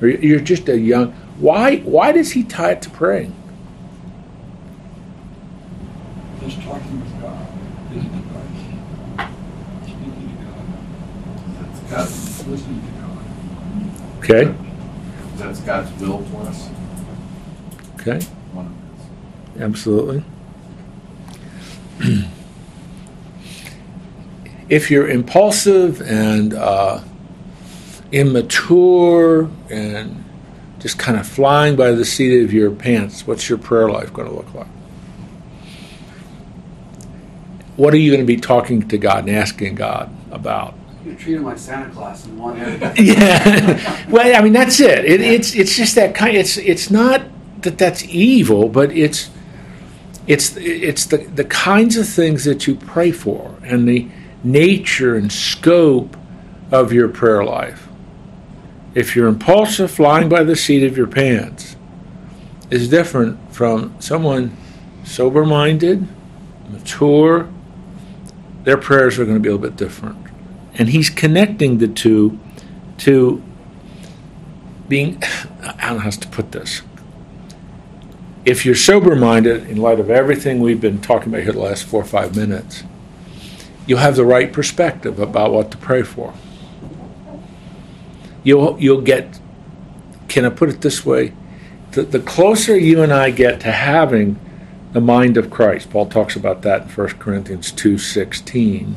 or 0.00 0.08
you're 0.08 0.40
just 0.40 0.68
a 0.68 0.78
young. 0.78 1.12
Why 1.38 1.78
why 1.78 2.12
does 2.12 2.32
he 2.32 2.44
tie 2.44 2.72
it 2.72 2.82
to 2.82 2.90
praying? 2.90 3.34
Just 6.40 6.62
talking 6.62 7.00
with 7.00 7.20
God. 7.20 7.46
Speaking 9.84 10.38
to 11.85 11.85
God. 11.96 12.04
God's, 12.04 12.46
Listening 12.46 12.80
to 12.80 12.86
God. 13.00 13.18
Okay, 14.18 14.54
that's 15.36 15.60
God's 15.60 16.00
will 16.00 16.22
for 16.26 16.42
us. 16.42 16.68
okay, 18.00 18.24
One 18.52 18.66
of 18.66 19.54
his. 19.54 19.62
absolutely. 19.62 20.22
if 24.68 24.90
you're 24.90 25.08
impulsive 25.08 26.02
and 26.02 26.54
uh, 26.54 27.00
immature 28.12 29.48
and 29.70 30.24
just 30.78 30.98
kind 30.98 31.18
of 31.18 31.26
flying 31.26 31.76
by 31.76 31.92
the 31.92 32.04
seat 32.04 32.42
of 32.44 32.52
your 32.52 32.70
pants, 32.70 33.26
what's 33.26 33.48
your 33.48 33.58
prayer 33.58 33.88
life 33.88 34.12
going 34.12 34.28
to 34.28 34.34
look 34.34 34.52
like? 34.54 34.66
What 37.76 37.92
are 37.92 37.98
you 37.98 38.10
going 38.10 38.22
to 38.22 38.26
be 38.26 38.38
talking 38.38 38.86
to 38.88 38.98
God 38.98 39.26
and 39.26 39.36
asking 39.36 39.74
God 39.74 40.10
about? 40.30 40.74
You 41.06 41.14
treat 41.14 41.36
him 41.36 41.44
like 41.44 41.58
Santa 41.58 41.88
Claus 41.92 42.26
in 42.26 42.36
one 42.36 42.58
area. 42.58 42.92
yeah. 42.98 44.10
Well, 44.10 44.36
I 44.36 44.42
mean 44.42 44.52
that's 44.52 44.80
it. 44.80 45.04
it. 45.04 45.20
It's 45.20 45.54
it's 45.54 45.76
just 45.76 45.94
that 45.94 46.16
kind. 46.16 46.36
It's 46.36 46.56
it's 46.56 46.90
not 46.90 47.22
that 47.62 47.78
that's 47.78 48.04
evil, 48.06 48.68
but 48.68 48.90
it's 48.90 49.30
it's 50.26 50.56
it's 50.56 51.06
the 51.06 51.18
the 51.18 51.44
kinds 51.44 51.96
of 51.96 52.08
things 52.08 52.42
that 52.42 52.66
you 52.66 52.74
pray 52.74 53.12
for 53.12 53.54
and 53.62 53.88
the 53.88 54.08
nature 54.42 55.14
and 55.14 55.30
scope 55.30 56.16
of 56.72 56.92
your 56.92 57.08
prayer 57.08 57.44
life. 57.44 57.86
If 58.96 59.14
you're 59.14 59.28
impulsive, 59.28 59.92
flying 59.92 60.28
by 60.28 60.42
the 60.42 60.56
seat 60.56 60.82
of 60.82 60.96
your 60.96 61.06
pants, 61.06 61.76
is 62.68 62.88
different 62.88 63.54
from 63.54 63.94
someone 64.00 64.56
sober-minded, 65.04 66.08
mature. 66.68 67.48
Their 68.64 68.76
prayers 68.76 69.20
are 69.20 69.24
going 69.24 69.36
to 69.36 69.40
be 69.40 69.48
a 69.48 69.52
little 69.52 69.70
bit 69.70 69.76
different 69.76 70.25
and 70.78 70.90
he's 70.90 71.10
connecting 71.10 71.78
the 71.78 71.88
two 71.88 72.38
to 72.98 73.42
being 74.88 75.22
I 75.60 75.88
don't 75.88 75.96
know 75.96 75.98
how 75.98 76.10
to 76.10 76.28
put 76.28 76.52
this. 76.52 76.82
If 78.44 78.64
you're 78.64 78.76
sober 78.76 79.16
minded 79.16 79.68
in 79.68 79.78
light 79.78 79.98
of 79.98 80.08
everything 80.08 80.60
we've 80.60 80.80
been 80.80 81.00
talking 81.00 81.30
about 81.32 81.42
here 81.42 81.52
the 81.52 81.58
last 81.58 81.84
four 81.84 82.02
or 82.02 82.04
five 82.04 82.36
minutes, 82.36 82.84
you'll 83.86 83.98
have 83.98 84.16
the 84.16 84.24
right 84.24 84.52
perspective 84.52 85.18
about 85.18 85.52
what 85.52 85.70
to 85.72 85.76
pray 85.76 86.02
for. 86.02 86.32
You'll 88.44 88.78
you'll 88.78 89.00
get 89.00 89.40
can 90.28 90.44
I 90.44 90.50
put 90.50 90.68
it 90.68 90.80
this 90.82 91.04
way? 91.04 91.32
The, 91.92 92.02
the 92.02 92.20
closer 92.20 92.76
you 92.76 93.02
and 93.02 93.12
I 93.12 93.30
get 93.30 93.60
to 93.60 93.72
having 93.72 94.38
the 94.92 95.00
mind 95.00 95.36
of 95.36 95.50
Christ, 95.50 95.90
Paul 95.90 96.06
talks 96.06 96.36
about 96.36 96.62
that 96.62 96.82
in 96.82 96.88
1 96.88 97.08
Corinthians 97.18 97.72
two 97.72 97.98
sixteen 97.98 98.96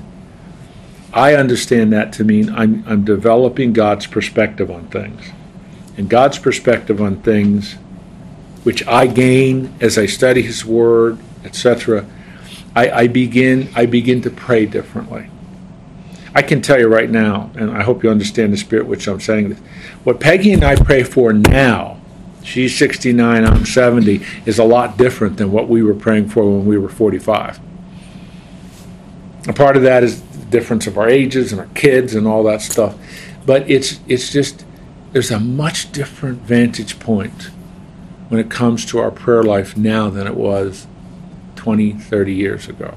I 1.13 1.35
understand 1.35 1.91
that 1.93 2.13
to 2.13 2.23
mean 2.23 2.49
I'm, 2.49 2.83
I'm 2.87 3.03
developing 3.03 3.73
God's 3.73 4.05
perspective 4.05 4.69
on 4.69 4.87
things. 4.87 5.31
And 5.97 6.09
God's 6.09 6.37
perspective 6.37 7.01
on 7.01 7.21
things, 7.21 7.73
which 8.63 8.85
I 8.87 9.07
gain 9.07 9.73
as 9.81 9.97
I 9.97 10.05
study 10.05 10.41
His 10.41 10.63
Word, 10.63 11.19
etc., 11.43 12.05
I, 12.75 12.91
I, 12.91 13.07
begin, 13.07 13.69
I 13.75 13.87
begin 13.87 14.21
to 14.21 14.29
pray 14.29 14.65
differently. 14.65 15.29
I 16.35 16.43
can 16.43 16.61
tell 16.61 16.79
you 16.79 16.87
right 16.87 17.09
now, 17.09 17.49
and 17.55 17.71
I 17.71 17.81
hope 17.81 18.03
you 18.03 18.11
understand 18.11 18.53
the 18.53 18.57
spirit 18.57 18.85
which 18.85 19.07
I'm 19.07 19.19
saying 19.19 19.49
this. 19.49 19.59
What 20.03 20.19
Peggy 20.19 20.53
and 20.53 20.63
I 20.63 20.75
pray 20.75 21.03
for 21.03 21.33
now, 21.33 21.99
she's 22.43 22.77
69, 22.77 23.45
I'm 23.45 23.65
70, 23.65 24.23
is 24.45 24.59
a 24.59 24.63
lot 24.63 24.97
different 24.97 25.37
than 25.37 25.51
what 25.51 25.67
we 25.67 25.81
were 25.81 25.95
praying 25.95 26.29
for 26.29 26.43
when 26.43 26.67
we 26.67 26.77
were 26.77 26.89
45. 26.89 27.59
A 29.47 29.53
part 29.53 29.75
of 29.75 29.81
that 29.83 30.03
is 30.03 30.21
difference 30.49 30.87
of 30.87 30.97
our 30.97 31.07
ages 31.07 31.51
and 31.51 31.61
our 31.61 31.67
kids 31.67 32.15
and 32.15 32.27
all 32.27 32.43
that 32.43 32.61
stuff. 32.61 32.95
But 33.45 33.69
it's 33.69 33.99
it's 34.07 34.31
just 34.31 34.65
there's 35.11 35.31
a 35.31 35.39
much 35.39 35.91
different 35.91 36.41
vantage 36.41 36.99
point 36.99 37.49
when 38.29 38.39
it 38.39 38.49
comes 38.49 38.85
to 38.85 38.99
our 38.99 39.11
prayer 39.11 39.43
life 39.43 39.75
now 39.75 40.09
than 40.09 40.27
it 40.27 40.35
was 40.35 40.85
20, 41.55 41.93
30 41.93 42.33
years 42.33 42.67
ago. 42.67 42.95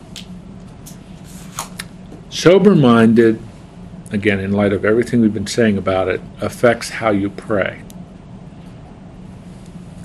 Sober 2.28 2.74
minded, 2.74 3.40
again, 4.10 4.40
in 4.40 4.52
light 4.52 4.72
of 4.72 4.84
everything 4.84 5.20
we've 5.20 5.34
been 5.34 5.46
saying 5.46 5.78
about 5.78 6.08
it, 6.08 6.20
affects 6.40 6.90
how 6.90 7.10
you 7.10 7.30
pray. 7.30 7.82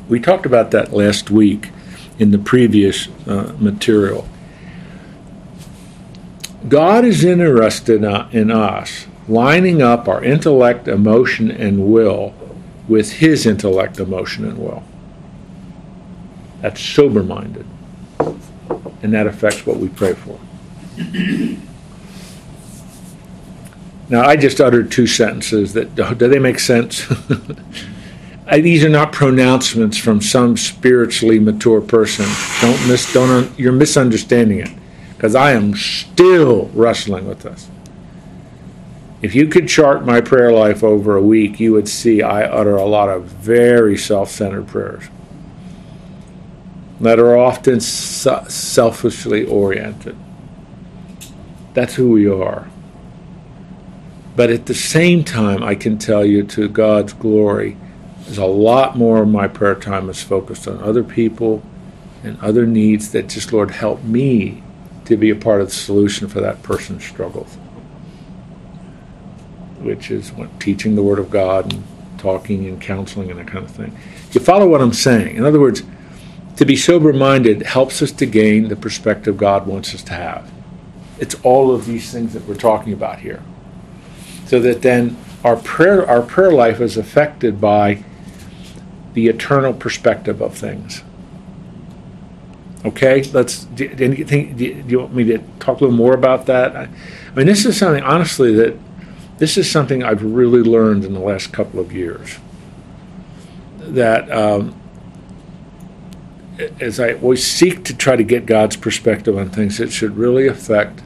We 0.07 0.19
talked 0.19 0.45
about 0.45 0.71
that 0.71 0.93
last 0.93 1.29
week 1.29 1.71
in 2.17 2.31
the 2.31 2.39
previous 2.39 3.09
uh, 3.27 3.53
material. 3.59 4.27
God 6.67 7.05
is 7.05 7.23
interested 7.23 8.03
in 8.03 8.51
us 8.51 9.07
lining 9.27 9.81
up 9.81 10.07
our 10.07 10.23
intellect, 10.23 10.87
emotion, 10.87 11.51
and 11.51 11.91
will 11.91 12.33
with 12.87 13.13
His 13.13 13.45
intellect, 13.45 13.99
emotion, 13.99 14.45
and 14.45 14.57
will. 14.57 14.83
That's 16.61 16.81
sober 16.81 17.23
minded. 17.23 17.65
And 19.01 19.13
that 19.13 19.27
affects 19.27 19.65
what 19.65 19.77
we 19.77 19.89
pray 19.89 20.13
for. 20.13 20.39
Now, 24.09 24.21
I 24.21 24.37
just 24.37 24.61
uttered 24.61 24.89
two 24.89 25.05
sentences 25.05 25.73
that 25.73 25.95
do 25.95 26.27
they 26.29 26.39
make 26.39 26.59
sense? 26.59 27.05
These 28.51 28.85
are 28.85 28.89
not 28.89 29.11
pronouncements 29.11 29.97
from 29.97 30.21
some 30.21 30.55
spiritually 30.55 31.39
mature 31.39 31.81
person. 31.81 32.25
Don't 32.61 32.87
miss. 32.87 33.11
Don't. 33.11 33.59
You're 33.59 33.73
misunderstanding 33.73 34.59
it, 34.59 34.69
because 35.17 35.33
I 35.33 35.53
am 35.53 35.75
still 35.75 36.69
wrestling 36.75 37.27
with 37.27 37.39
this. 37.39 37.67
If 39.19 39.33
you 39.33 39.47
could 39.47 39.67
chart 39.67 40.05
my 40.05 40.21
prayer 40.21 40.51
life 40.51 40.83
over 40.83 41.15
a 41.15 41.23
week, 41.23 41.59
you 41.59 41.73
would 41.73 41.89
see 41.89 42.21
I 42.21 42.43
utter 42.43 42.75
a 42.75 42.85
lot 42.85 43.09
of 43.09 43.23
very 43.23 43.97
self-centered 43.97 44.67
prayers 44.67 45.05
that 47.01 47.17
are 47.17 47.35
often 47.35 47.79
selfishly 47.79 49.43
oriented. 49.43 50.15
That's 51.73 51.95
who 51.95 52.11
we 52.11 52.29
are. 52.29 52.67
But 54.35 54.51
at 54.51 54.67
the 54.67 54.75
same 54.75 55.23
time, 55.23 55.63
I 55.63 55.73
can 55.73 55.97
tell 55.97 56.23
you 56.23 56.43
to 56.43 56.69
God's 56.69 57.13
glory, 57.13 57.75
there's 58.25 58.37
a 58.37 58.45
lot 58.45 58.95
more 58.95 59.23
of 59.23 59.29
my 59.29 59.47
prayer 59.47 59.73
time 59.73 60.11
is 60.11 60.21
focused 60.21 60.67
on 60.67 60.77
other 60.77 61.03
people 61.03 61.63
and 62.23 62.39
other 62.39 62.67
needs 62.67 63.11
that 63.13 63.29
just, 63.29 63.51
Lord, 63.51 63.71
help 63.71 64.03
me 64.03 64.61
to 65.07 65.17
be 65.17 65.29
a 65.29 65.35
part 65.35 65.61
of 65.61 65.67
the 65.67 65.73
solution 65.73 66.27
for 66.27 66.41
that 66.41 66.63
person's 66.63 67.05
struggles. 67.05 67.55
Which 69.79 70.11
is 70.11 70.31
what, 70.31 70.59
teaching 70.59 70.95
the 70.95 71.03
Word 71.03 71.19
of 71.19 71.29
God 71.29 71.71
and 71.71 71.83
talking 72.17 72.65
and 72.65 72.81
counseling 72.81 73.29
and 73.31 73.39
that 73.39 73.47
kind 73.47 73.63
of 73.63 73.71
thing. 73.71 73.97
You 74.31 74.41
follow 74.41 74.67
what 74.67 74.81
I'm 74.81 74.93
saying? 74.93 75.35
In 75.35 75.45
other 75.45 75.59
words, 75.59 75.83
to 76.57 76.65
be 76.65 76.75
sober 76.75 77.13
minded 77.13 77.63
helps 77.63 78.01
us 78.01 78.11
to 78.13 78.25
gain 78.25 78.67
the 78.67 78.75
perspective 78.75 79.37
God 79.37 79.67
wants 79.67 79.93
us 79.93 80.03
to 80.03 80.13
have. 80.13 80.51
It's 81.19 81.35
all 81.43 81.73
of 81.73 81.85
these 81.85 82.11
things 82.11 82.33
that 82.33 82.45
we're 82.47 82.55
talking 82.55 82.93
about 82.93 83.19
here 83.19 83.41
so 84.47 84.59
that 84.61 84.81
then 84.81 85.17
our 85.43 85.55
prayer 85.55 86.07
our 86.09 86.21
prayer 86.21 86.51
life 86.51 86.81
is 86.81 86.97
affected 86.97 87.61
by 87.61 88.03
the 89.13 89.27
eternal 89.27 89.73
perspective 89.73 90.41
of 90.41 90.55
things. 90.55 91.03
Okay, 92.85 93.23
let's. 93.33 93.65
Do, 93.65 93.85
you, 93.85 93.93
do 94.23 94.83
you 94.87 94.99
want 94.99 95.13
me 95.13 95.23
to 95.25 95.39
talk 95.59 95.79
a 95.79 95.83
little 95.83 95.97
more 95.97 96.13
about 96.13 96.45
that? 96.45 96.75
I, 96.75 96.83
I 96.83 97.35
mean, 97.35 97.47
this 97.47 97.65
is 97.65 97.77
something 97.77 98.03
honestly 98.03 98.53
that 98.55 98.77
this 99.37 99.57
is 99.57 99.69
something 99.69 100.03
I've 100.03 100.23
really 100.23 100.61
learned 100.61 101.03
in 101.03 101.13
the 101.13 101.19
last 101.19 101.51
couple 101.51 101.79
of 101.79 101.91
years. 101.91 102.37
That 103.79 104.31
um, 104.31 104.79
as 106.79 106.99
I 106.99 107.13
always 107.13 107.45
seek 107.45 107.83
to 107.85 107.95
try 107.95 108.15
to 108.15 108.23
get 108.23 108.45
God's 108.45 108.75
perspective 108.75 109.37
on 109.37 109.49
things, 109.49 109.79
it 109.79 109.91
should 109.91 110.17
really 110.17 110.47
affect 110.47 111.01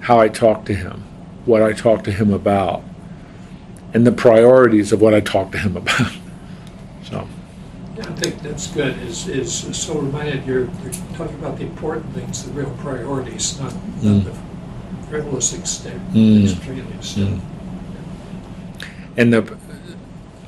how 0.00 0.18
I 0.18 0.28
talk 0.28 0.64
to 0.66 0.74
Him 0.74 1.04
what 1.44 1.62
I 1.62 1.72
talk 1.72 2.04
to 2.04 2.12
him 2.12 2.32
about 2.32 2.82
and 3.92 4.06
the 4.06 4.12
priorities 4.12 4.92
of 4.92 5.00
what 5.00 5.14
I 5.14 5.20
talk 5.20 5.52
to 5.52 5.58
him 5.58 5.76
about. 5.76 6.12
So. 8.00 8.08
Yeah, 8.08 8.16
I 8.16 8.20
think 8.20 8.42
that's 8.42 8.66
good. 8.68 8.98
Is 8.98 9.28
is 9.28 9.76
so 9.76 9.98
reminded 9.98 10.46
you're, 10.46 10.64
you're 10.82 10.92
talking 11.14 11.36
about 11.36 11.58
the 11.58 11.64
important 11.64 12.12
things, 12.14 12.44
the 12.44 12.52
real 12.52 12.70
priorities, 12.78 13.60
not, 13.60 13.72
mm. 13.72 14.24
not 14.24 14.24
the 14.24 15.06
frivolous 15.08 15.52
extent, 15.52 16.12
mm. 16.12 16.44
extent. 16.96 17.40
Mm. 17.40 17.42
And 19.16 19.32
the, 19.32 19.58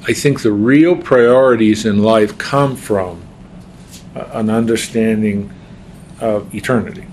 I 0.09 0.13
think 0.13 0.43
the 0.43 0.53
real 0.53 0.97
priorities 0.97 1.85
in 1.85 2.03
life 2.03 2.39
come 2.39 2.77
from 2.77 3.23
an 4.15 4.51
understanding 4.51 5.53
of 6.21 6.55
eternity, 6.55 7.07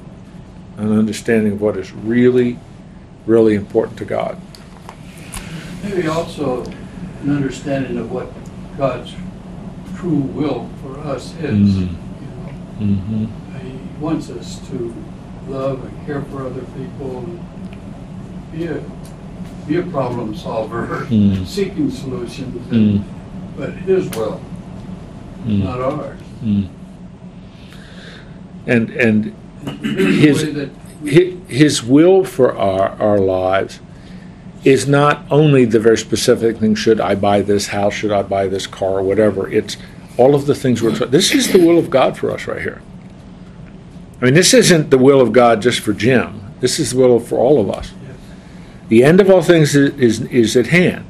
an 0.78 0.98
understanding 0.98 1.54
of 1.54 1.62
what 1.62 1.78
is 1.78 1.92
really 1.92 2.60
really 3.30 3.56
important 3.56 3.98
to 3.98 4.06
God. 4.06 4.42
Maybe 5.84 6.08
also 6.08 6.64
an 6.64 7.30
understanding 7.30 7.98
of 7.98 8.12
what 8.12 8.28
God's 8.78 9.14
true 10.00 10.22
will 10.34 10.70
for 10.82 10.98
us 11.00 11.34
is. 11.36 11.76
Mm-hmm. 11.76 12.82
You 12.82 12.88
know? 12.88 12.96
mm-hmm. 12.96 13.58
He 13.68 14.00
wants 14.00 14.30
us 14.30 14.66
to 14.70 14.96
love 15.48 15.84
and 15.84 16.06
care 16.06 16.22
for 16.24 16.46
other 16.46 16.64
people 16.78 17.20
and 17.20 18.52
be 18.52 18.66
a 18.66 18.84
be 19.68 19.78
a 19.78 19.84
problem 19.84 20.36
solver, 20.36 21.06
mm. 21.10 21.46
seeking 21.46 21.92
solutions, 21.92 22.72
and, 22.72 23.00
mm. 23.00 23.04
but 23.56 23.74
His 23.74 24.10
will, 24.10 24.42
mm. 25.44 25.64
not 25.64 25.80
ours. 25.80 26.20
Mm. 26.42 26.70
And 28.66 28.90
and 28.92 29.36
his 29.82 30.70
his 31.48 31.84
will 31.84 32.24
for 32.24 32.56
our, 32.58 32.90
our 33.02 33.18
lives 33.18 33.80
is 34.64 34.88
not 34.88 35.26
only 35.32 35.66
the 35.66 35.80
very 35.80 35.98
specific 35.98 36.58
thing 36.58 36.76
should 36.76 37.00
I 37.00 37.16
buy 37.16 37.42
this 37.42 37.68
house, 37.68 37.94
should 37.94 38.12
I 38.12 38.24
buy 38.24 38.48
this 38.48 38.68
car, 38.68 39.02
whatever. 39.02 39.50
It's 39.50 39.78
all 40.18 40.36
of 40.36 40.46
the 40.46 40.56
things 40.56 40.82
we're 40.82 40.92
talking. 40.92 41.12
This 41.12 41.34
is 41.34 41.52
the 41.52 41.66
will 41.66 41.78
of 41.78 41.90
God 41.90 42.18
for 42.18 42.32
us 42.32 42.46
right 42.46 42.62
here. 42.62 42.82
I 44.22 44.26
mean, 44.26 44.34
this 44.34 44.54
isn't 44.54 44.90
the 44.90 44.98
will 44.98 45.22
of 45.22 45.32
God 45.32 45.62
just 45.62 45.80
for 45.80 45.94
Jim. 45.94 46.54
This 46.60 46.78
is 46.78 46.92
the 46.92 47.00
will 47.00 47.20
for 47.20 47.38
all 47.38 47.62
of 47.62 47.70
us. 47.70 47.94
The 48.90 49.04
end 49.04 49.22
of 49.22 49.30
all 49.30 49.42
things 49.42 49.76
is, 49.76 49.94
is, 49.98 50.22
is 50.24 50.58
at 50.58 50.68
hand. 50.68 51.06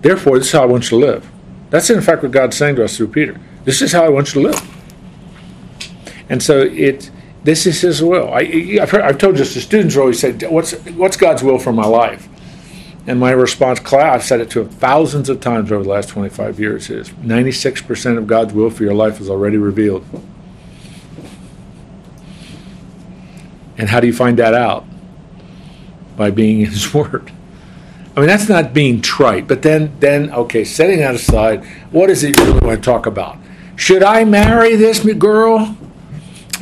Therefore, 0.00 0.38
this 0.38 0.48
is 0.48 0.52
how 0.52 0.62
I 0.62 0.66
want 0.66 0.84
you 0.84 0.98
to 1.00 1.06
live. 1.06 1.30
That's 1.68 1.90
in 1.90 2.00
fact 2.00 2.22
what 2.22 2.32
God's 2.32 2.56
saying 2.56 2.76
to 2.76 2.84
us 2.84 2.96
through 2.96 3.08
Peter. 3.08 3.38
This 3.64 3.82
is 3.82 3.92
how 3.92 4.04
I 4.04 4.08
want 4.08 4.34
you 4.34 4.42
to 4.42 4.48
live. 4.48 4.80
And 6.28 6.42
so 6.42 6.60
it 6.60 7.10
this 7.42 7.66
is 7.66 7.80
His 7.80 8.02
will. 8.02 8.32
I, 8.32 8.44
have 8.80 8.94
I've 8.94 9.18
told 9.18 9.36
this 9.36 9.54
to 9.54 9.60
students 9.60 9.96
always 9.96 10.20
said, 10.20 10.42
what's, 10.50 10.72
what's 10.90 11.16
God's 11.16 11.42
will 11.42 11.58
for 11.58 11.72
my 11.72 11.86
life? 11.86 12.28
And 13.10 13.18
my 13.18 13.32
response, 13.32 13.80
class, 13.80 14.14
I've 14.14 14.24
said 14.24 14.40
it 14.40 14.50
to 14.50 14.64
thousands 14.64 15.28
of 15.28 15.40
times 15.40 15.72
over 15.72 15.82
the 15.82 15.88
last 15.88 16.10
25 16.10 16.60
years, 16.60 16.88
is 16.90 17.08
96% 17.08 18.16
of 18.16 18.28
God's 18.28 18.54
will 18.54 18.70
for 18.70 18.84
your 18.84 18.94
life 18.94 19.20
is 19.20 19.28
already 19.28 19.56
revealed. 19.56 20.06
And 23.76 23.88
how 23.88 23.98
do 23.98 24.06
you 24.06 24.12
find 24.12 24.38
that 24.38 24.54
out? 24.54 24.84
By 26.16 26.30
being 26.30 26.60
in 26.60 26.66
His 26.70 26.94
Word. 26.94 27.32
I 28.14 28.20
mean, 28.20 28.28
that's 28.28 28.48
not 28.48 28.72
being 28.72 29.00
trite, 29.02 29.48
but 29.48 29.62
then, 29.62 29.92
then 29.98 30.30
okay, 30.32 30.62
setting 30.62 31.00
that 31.00 31.16
aside, 31.16 31.64
what 31.90 32.10
is 32.10 32.22
it 32.22 32.38
you 32.38 32.44
really 32.44 32.64
want 32.64 32.80
to 32.80 32.84
talk 32.84 33.06
about? 33.06 33.38
Should 33.74 34.04
I 34.04 34.22
marry 34.24 34.76
this 34.76 35.04
girl? 35.14 35.76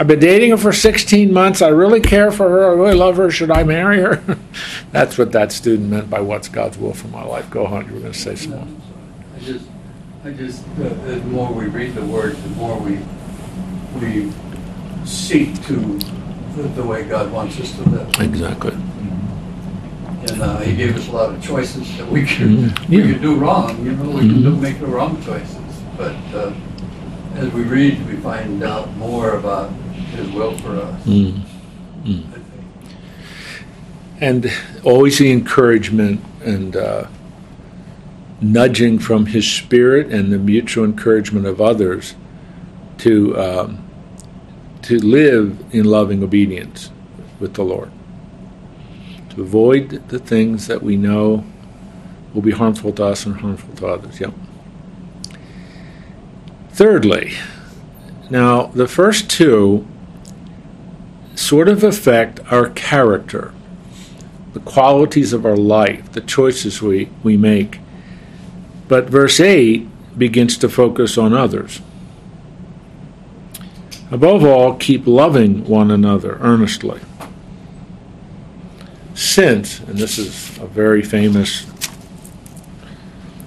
I've 0.01 0.07
been 0.07 0.21
dating 0.21 0.51
her 0.51 0.57
for 0.57 0.73
16 0.73 1.33
months. 1.33 1.61
I 1.61 1.69
really 1.69 2.01
care 2.01 2.31
for 2.31 2.49
her. 2.49 2.71
I 2.71 2.75
really 2.75 2.95
love 2.95 3.17
her. 3.17 3.33
Should 3.33 3.51
I 3.51 3.65
marry 3.65 3.99
her? 4.01 4.39
That's 4.93 5.19
what 5.19 5.33
that 5.33 5.51
student 5.51 5.91
meant 5.91 6.09
by 6.09 6.21
what's 6.21 6.49
God's 6.49 6.79
will 6.79 6.95
for 6.95 7.09
my 7.09 7.25
life. 7.25 7.51
Go 7.51 7.67
on. 7.67 7.87
You 7.89 7.95
were 7.95 8.01
going 8.01 8.13
to 8.13 8.19
say 8.19 8.37
something. 8.37 8.81
I 9.35 9.39
just, 9.41 9.67
I 10.25 10.31
just, 10.31 10.65
uh, 10.81 10.89
the 10.89 11.17
more 11.27 11.53
we 11.53 11.67
read 11.67 11.97
the 11.97 12.05
Word, 12.05 12.37
the 12.37 12.49
more 12.51 12.79
we 12.79 13.01
we 14.01 14.31
seek 15.05 15.55
to 15.67 15.75
live 15.75 16.77
the 16.77 16.85
way 16.85 17.03
God 17.03 17.33
wants 17.33 17.59
us 17.59 17.73
to 17.77 17.83
live. 17.89 18.21
Exactly. 18.21 18.73
And 18.73 20.43
uh, 20.43 20.59
He 20.59 20.77
gave 20.77 20.97
us 20.97 21.09
a 21.09 21.13
lot 21.13 21.35
of 21.35 21.43
choices 21.43 21.97
that 21.97 22.07
we 22.07 22.21
could 22.21 22.49
mm-hmm. 22.49 22.93
yeah. 22.93 23.05
we 23.05 23.13
could 23.15 23.23
do 23.23 23.35
wrong. 23.37 23.85
You 23.85 23.93
know, 23.93 24.11
we 24.11 24.23
mm-hmm. 24.23 24.43
can 24.45 24.61
make 24.61 24.79
the 24.79 24.87
wrong 24.87 25.21
choices. 25.23 25.57
But 25.97 26.15
uh, 26.35 26.53
as 27.35 27.53
we 27.53 27.63
read, 27.63 28.07
we 28.07 28.17
find 28.17 28.63
out 28.63 28.95
more 28.97 29.37
about 29.37 29.73
his 30.11 30.31
will 30.31 30.57
for 30.59 30.77
us. 30.77 31.05
Mm. 31.05 31.43
Mm. 32.05 32.43
And 34.21 34.53
always 34.83 35.19
the 35.19 35.31
encouragement 35.31 36.21
and 36.43 36.77
uh, 36.77 37.07
nudging 38.41 38.99
from 38.99 39.27
His 39.27 39.51
Spirit 39.51 40.09
and 40.09 40.33
the 40.33 40.39
mutual 40.39 40.85
encouragement 40.85 41.47
of 41.47 41.61
others 41.61 42.15
to 42.99 43.39
um, 43.39 43.85
to 44.83 44.99
live 44.99 45.59
in 45.73 45.85
loving 45.85 46.23
obedience 46.23 46.91
with 47.41 47.55
the 47.55 47.63
Lord, 47.63 47.91
to 49.31 49.43
avoid 49.43 50.09
the 50.09 50.19
things 50.19 50.67
that 50.67 50.83
we 50.83 50.97
know 50.97 51.45
will 52.33 52.43
be 52.43 52.53
harmful 52.53 52.93
to 52.93 53.05
us 53.05 53.27
and 53.27 53.37
harmful 53.41 53.75
to 53.77 53.87
others. 53.87 54.21
Yep. 54.21 54.33
Thirdly, 56.71 57.33
now 58.31 58.67
the 58.67 58.89
first 58.89 59.31
two 59.31 59.87
sort 61.39 61.69
of 61.69 61.85
affect 61.85 62.41
our 62.53 62.69
character. 62.71 63.53
the 64.55 64.61
qualities 64.61 65.33
of 65.33 65.45
our 65.47 65.57
life, 65.57 66.11
the 66.13 66.21
choices 66.21 66.83
we, 66.83 67.09
we 67.23 67.37
make. 67.37 67.79
But 68.89 69.09
verse 69.09 69.41
8 69.41 69.87
begins 70.19 70.57
to 70.59 70.69
focus 70.69 71.19
on 71.19 71.33
others. 71.35 71.81
Above 74.11 74.43
all, 74.43 74.75
keep 74.75 75.07
loving 75.07 75.65
one 75.67 75.91
another 75.91 76.39
earnestly. 76.41 77.01
Since, 79.15 79.81
and 79.81 79.99
this 79.99 80.19
is 80.19 80.59
a 80.59 80.67
very 80.67 81.03
famous 81.03 81.67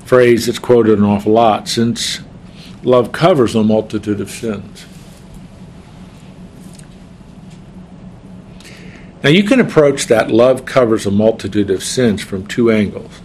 phrase 0.06 0.46
that's 0.46 0.60
quoted 0.60 1.00
an 1.00 1.04
awful 1.06 1.34
lot, 1.34 1.68
since 1.68 2.20
love 2.84 3.12
covers 3.12 3.56
a 3.56 3.64
multitude 3.64 4.22
of 4.22 4.30
sins. 4.30 4.86
Now, 9.24 9.30
you 9.30 9.44
can 9.44 9.60
approach 9.60 10.08
that 10.08 10.32
love 10.32 10.66
covers 10.66 11.06
a 11.06 11.12
multitude 11.12 11.70
of 11.70 11.84
sins 11.84 12.24
from 12.24 12.48
two 12.48 12.72
angles. 12.72 13.22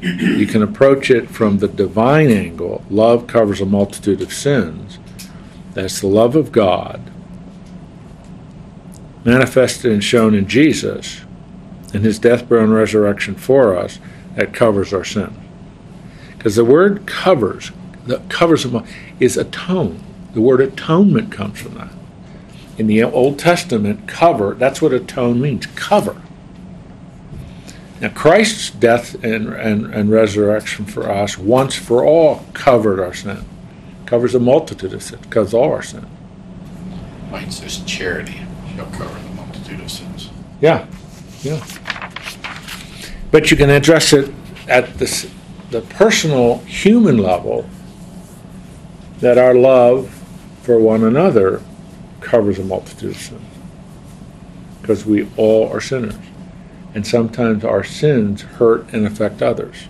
You 0.00 0.46
can 0.46 0.62
approach 0.62 1.10
it 1.10 1.30
from 1.30 1.58
the 1.58 1.68
divine 1.68 2.30
angle, 2.30 2.84
love 2.90 3.26
covers 3.26 3.60
a 3.60 3.66
multitude 3.66 4.20
of 4.20 4.32
sins. 4.32 4.98
That's 5.74 6.00
the 6.00 6.08
love 6.08 6.34
of 6.34 6.52
God 6.52 7.12
manifested 9.24 9.92
and 9.92 10.02
shown 10.02 10.34
in 10.34 10.48
Jesus 10.48 11.20
and 11.94 12.04
his 12.04 12.18
death, 12.18 12.48
burial, 12.48 12.66
and 12.66 12.74
resurrection 12.74 13.34
for 13.36 13.76
us 13.76 14.00
that 14.34 14.52
covers 14.52 14.92
our 14.92 15.04
sin. 15.04 15.32
Because 16.36 16.56
the 16.56 16.64
word 16.64 17.06
covers, 17.06 17.70
the 18.06 18.18
covers 18.28 18.66
is 19.20 19.36
atone. 19.36 20.02
The 20.34 20.40
word 20.40 20.60
atonement 20.60 21.30
comes 21.30 21.60
from 21.60 21.74
that 21.74 21.92
in 22.78 22.86
the 22.86 23.02
Old 23.02 23.38
Testament, 23.38 24.08
cover, 24.08 24.54
that's 24.54 24.80
what 24.80 24.92
atone 24.92 25.40
means 25.40 25.66
cover. 25.66 26.20
Now, 28.00 28.08
Christ's 28.08 28.70
death 28.70 29.22
and, 29.22 29.48
and, 29.48 29.94
and 29.94 30.10
resurrection 30.10 30.86
for 30.86 31.08
us, 31.08 31.38
once 31.38 31.76
for 31.76 32.04
all, 32.04 32.44
covered 32.52 32.98
our 32.98 33.14
sin. 33.14 33.44
Covers 34.06 34.34
a 34.34 34.40
multitude 34.40 34.92
of 34.92 35.02
sins, 35.02 35.24
covers 35.30 35.54
all 35.54 35.72
our 35.72 35.82
sin. 35.82 36.06
Mine 37.30 37.50
says 37.50 37.78
charity 37.84 38.40
shall 38.74 38.86
cover 38.86 39.18
the 39.20 39.34
multitude 39.34 39.80
of 39.80 39.90
sins. 39.90 40.30
Yeah, 40.60 40.86
yeah. 41.42 41.64
But 43.30 43.50
you 43.50 43.56
can 43.56 43.70
address 43.70 44.12
it 44.12 44.34
at 44.68 44.98
the, 44.98 45.28
the 45.70 45.82
personal 45.82 46.58
human 46.58 47.18
level 47.18 47.68
that 49.20 49.38
our 49.38 49.54
love 49.54 50.10
for 50.62 50.78
one 50.80 51.04
another 51.04 51.62
covers 52.22 52.58
a 52.58 52.64
multitude 52.64 53.10
of 53.10 53.16
sins. 53.16 53.42
Because 54.80 55.04
we 55.04 55.28
all 55.36 55.68
are 55.68 55.80
sinners. 55.80 56.14
And 56.94 57.06
sometimes 57.06 57.64
our 57.64 57.84
sins 57.84 58.42
hurt 58.42 58.92
and 58.92 59.06
affect 59.06 59.42
others. 59.42 59.88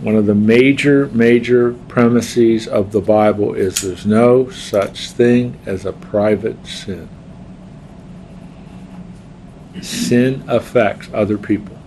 One 0.00 0.16
of 0.16 0.26
the 0.26 0.34
major, 0.34 1.06
major 1.08 1.74
premises 1.86 2.66
of 2.66 2.90
the 2.90 3.00
Bible 3.00 3.54
is 3.54 3.82
there's 3.82 4.04
no 4.04 4.50
such 4.50 5.10
thing 5.10 5.58
as 5.64 5.84
a 5.84 5.92
private 5.92 6.66
sin. 6.66 7.08
Sin 9.80 10.42
affects 10.48 11.08
other 11.14 11.38
people. 11.38 11.78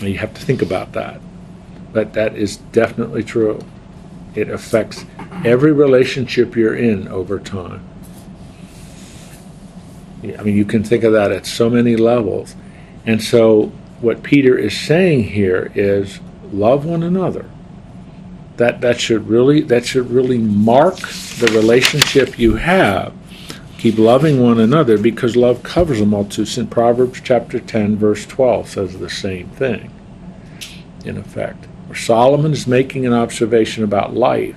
And 0.00 0.10
you 0.10 0.18
have 0.18 0.34
to 0.34 0.40
think 0.40 0.62
about 0.62 0.92
that. 0.94 1.20
But 1.92 2.14
that 2.14 2.36
is 2.36 2.56
definitely 2.56 3.22
true. 3.22 3.60
It 4.34 4.48
affects 4.48 5.04
every 5.44 5.72
relationship 5.72 6.56
you're 6.56 6.74
in 6.74 7.08
over 7.08 7.38
time. 7.38 7.86
I 10.22 10.42
mean, 10.42 10.56
you 10.56 10.64
can 10.64 10.84
think 10.84 11.04
of 11.04 11.12
that 11.12 11.32
at 11.32 11.46
so 11.46 11.68
many 11.68 11.96
levels. 11.96 12.54
And 13.04 13.22
so, 13.22 13.72
what 14.00 14.22
Peter 14.22 14.56
is 14.56 14.78
saying 14.78 15.24
here 15.24 15.72
is 15.74 16.20
love 16.52 16.84
one 16.84 17.02
another. 17.02 17.46
That, 18.56 18.80
that 18.82 19.00
should 19.00 19.28
really 19.28 19.62
that 19.62 19.86
should 19.86 20.10
really 20.10 20.38
mark 20.38 20.96
the 20.96 21.50
relationship 21.54 22.38
you 22.38 22.56
have. 22.56 23.14
Keep 23.78 23.98
loving 23.98 24.40
one 24.40 24.60
another 24.60 24.96
because 24.96 25.34
love 25.34 25.64
covers 25.64 26.00
a 26.00 26.06
multitude. 26.06 26.56
In 26.56 26.66
Proverbs 26.68 27.20
chapter 27.20 27.58
10, 27.58 27.96
verse 27.96 28.24
12 28.26 28.68
says 28.68 28.98
the 29.00 29.10
same 29.10 29.48
thing, 29.48 29.90
in 31.04 31.16
effect. 31.16 31.66
Solomon 31.94 32.52
is 32.52 32.66
making 32.66 33.06
an 33.06 33.12
observation 33.12 33.84
about 33.84 34.14
life 34.14 34.56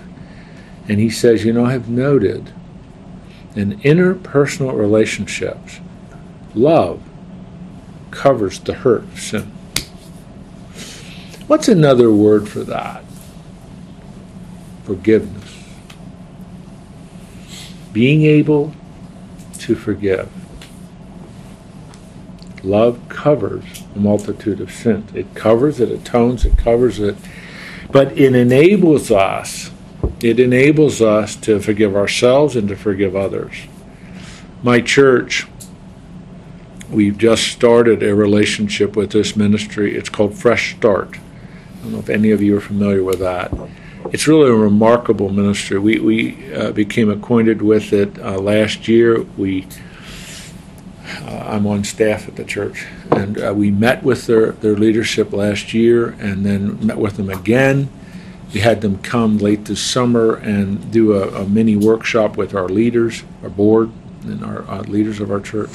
and 0.87 0.99
he 0.99 1.09
says, 1.09 1.43
You 1.43 1.53
know, 1.53 1.65
I 1.65 1.71
have 1.71 1.89
noted 1.89 2.53
in 3.55 3.79
interpersonal 3.79 4.77
relationships, 4.77 5.79
love 6.53 7.01
covers 8.11 8.59
the 8.59 8.73
hurt 8.73 9.03
of 9.03 9.19
sin. 9.19 9.51
What's 11.47 11.67
another 11.67 12.11
word 12.11 12.49
for 12.49 12.63
that? 12.63 13.03
Forgiveness. 14.83 15.63
Being 17.93 18.23
able 18.23 18.73
to 19.59 19.75
forgive. 19.75 20.29
Love 22.65 22.99
covers 23.09 23.83
a 23.95 23.99
multitude 23.99 24.59
of 24.59 24.71
sins. 24.71 25.13
It 25.15 25.33
covers 25.35 25.79
it, 25.79 25.91
atones, 25.91 26.45
it 26.45 26.57
covers 26.57 26.99
it, 26.99 27.15
but 27.91 28.17
it 28.17 28.35
enables 28.35 29.11
us 29.11 29.71
it 30.21 30.39
enables 30.39 31.01
us 31.01 31.35
to 31.37 31.59
forgive 31.59 31.95
ourselves 31.95 32.55
and 32.55 32.67
to 32.69 32.75
forgive 32.75 33.15
others. 33.15 33.53
My 34.63 34.81
church, 34.81 35.45
we've 36.89 37.17
just 37.17 37.47
started 37.47 38.01
a 38.01 38.15
relationship 38.15 38.95
with 38.95 39.11
this 39.11 39.35
ministry. 39.35 39.95
It's 39.95 40.09
called 40.09 40.35
Fresh 40.35 40.75
Start. 40.75 41.17
I 41.17 41.83
don't 41.83 41.91
know 41.93 41.99
if 41.99 42.09
any 42.09 42.31
of 42.31 42.41
you 42.41 42.57
are 42.57 42.61
familiar 42.61 43.03
with 43.03 43.19
that. 43.19 43.53
It's 44.11 44.27
really 44.27 44.49
a 44.49 44.55
remarkable 44.55 45.29
ministry. 45.29 45.79
We, 45.79 45.99
we 45.99 46.53
uh, 46.53 46.71
became 46.71 47.09
acquainted 47.09 47.61
with 47.61 47.91
it 47.91 48.17
uh, 48.19 48.39
last 48.39 48.87
year. 48.87 49.23
We 49.37 49.67
uh, 51.21 51.45
I'm 51.47 51.67
on 51.67 51.83
staff 51.83 52.27
at 52.27 52.35
the 52.35 52.43
church, 52.43 52.85
and 53.11 53.41
uh, 53.41 53.53
we 53.53 53.71
met 53.71 54.03
with 54.03 54.27
their, 54.27 54.51
their 54.51 54.75
leadership 54.75 55.33
last 55.33 55.73
year, 55.73 56.09
and 56.19 56.45
then 56.45 56.85
met 56.85 56.97
with 56.97 57.17
them 57.17 57.29
again 57.29 57.89
we 58.55 58.61
had 58.61 58.79
them 58.79 58.99
come 58.99 59.37
late 59.37 59.65
this 59.65 59.81
summer 59.81 60.35
and 60.35 60.89
do 60.89 61.11
a, 61.11 61.41
a 61.41 61.45
mini 61.45 61.75
workshop 61.75 62.37
with 62.37 62.55
our 62.55 62.69
leaders, 62.69 63.23
our 63.43 63.49
board, 63.49 63.91
and 64.23 64.45
our 64.45 64.61
uh, 64.69 64.81
leaders 64.83 65.19
of 65.19 65.29
our 65.29 65.41
church. 65.41 65.69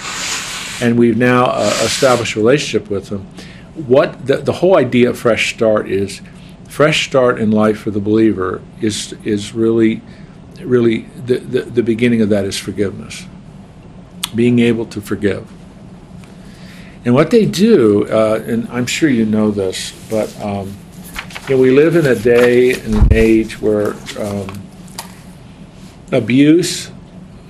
And 0.81 0.99
we've 0.99 1.19
now 1.19 1.45
uh, 1.45 1.79
established 1.85 2.37
a 2.37 2.39
relationship 2.39 2.89
with 2.89 3.11
them. 3.11 3.27
What 3.75 4.27
the, 4.27 4.39
the 4.39 4.53
whole 4.53 4.79
idea 4.79 5.11
of 5.11 5.19
Fresh 5.19 5.55
Start 5.55 5.91
is 5.91 6.23
fresh 6.69 7.07
start 7.07 7.39
in 7.39 7.51
life 7.51 7.81
for 7.81 7.91
the 7.91 8.01
believer 8.01 8.63
is 8.81 9.13
is 9.25 9.53
really 9.53 10.01
really 10.63 11.01
the, 11.27 11.39
the, 11.39 11.63
the 11.63 11.83
beginning 11.83 12.23
of 12.23 12.29
that 12.29 12.45
is 12.45 12.57
forgiveness 12.57 13.27
being 14.31 14.59
able 14.59 14.87
to 14.87 15.01
forgive 15.01 15.51
and 17.05 17.15
what 17.15 17.31
they 17.31 17.45
do 17.45 18.07
uh, 18.09 18.43
and 18.47 18.69
i'm 18.69 18.87
sure 18.87 19.09
you 19.09 19.27
know 19.27 19.51
this 19.51 19.93
but 20.11 20.35
um, 20.41 20.75
you 21.49 21.57
know, 21.57 21.63
we 21.63 21.71
live 21.71 21.97
in 21.97 22.07
a 22.07 22.15
day 22.15 22.75
and 22.75 22.95
an 22.95 23.09
age 23.11 23.61
where 23.61 23.95
um, 24.19 24.63
abuse 26.13 26.91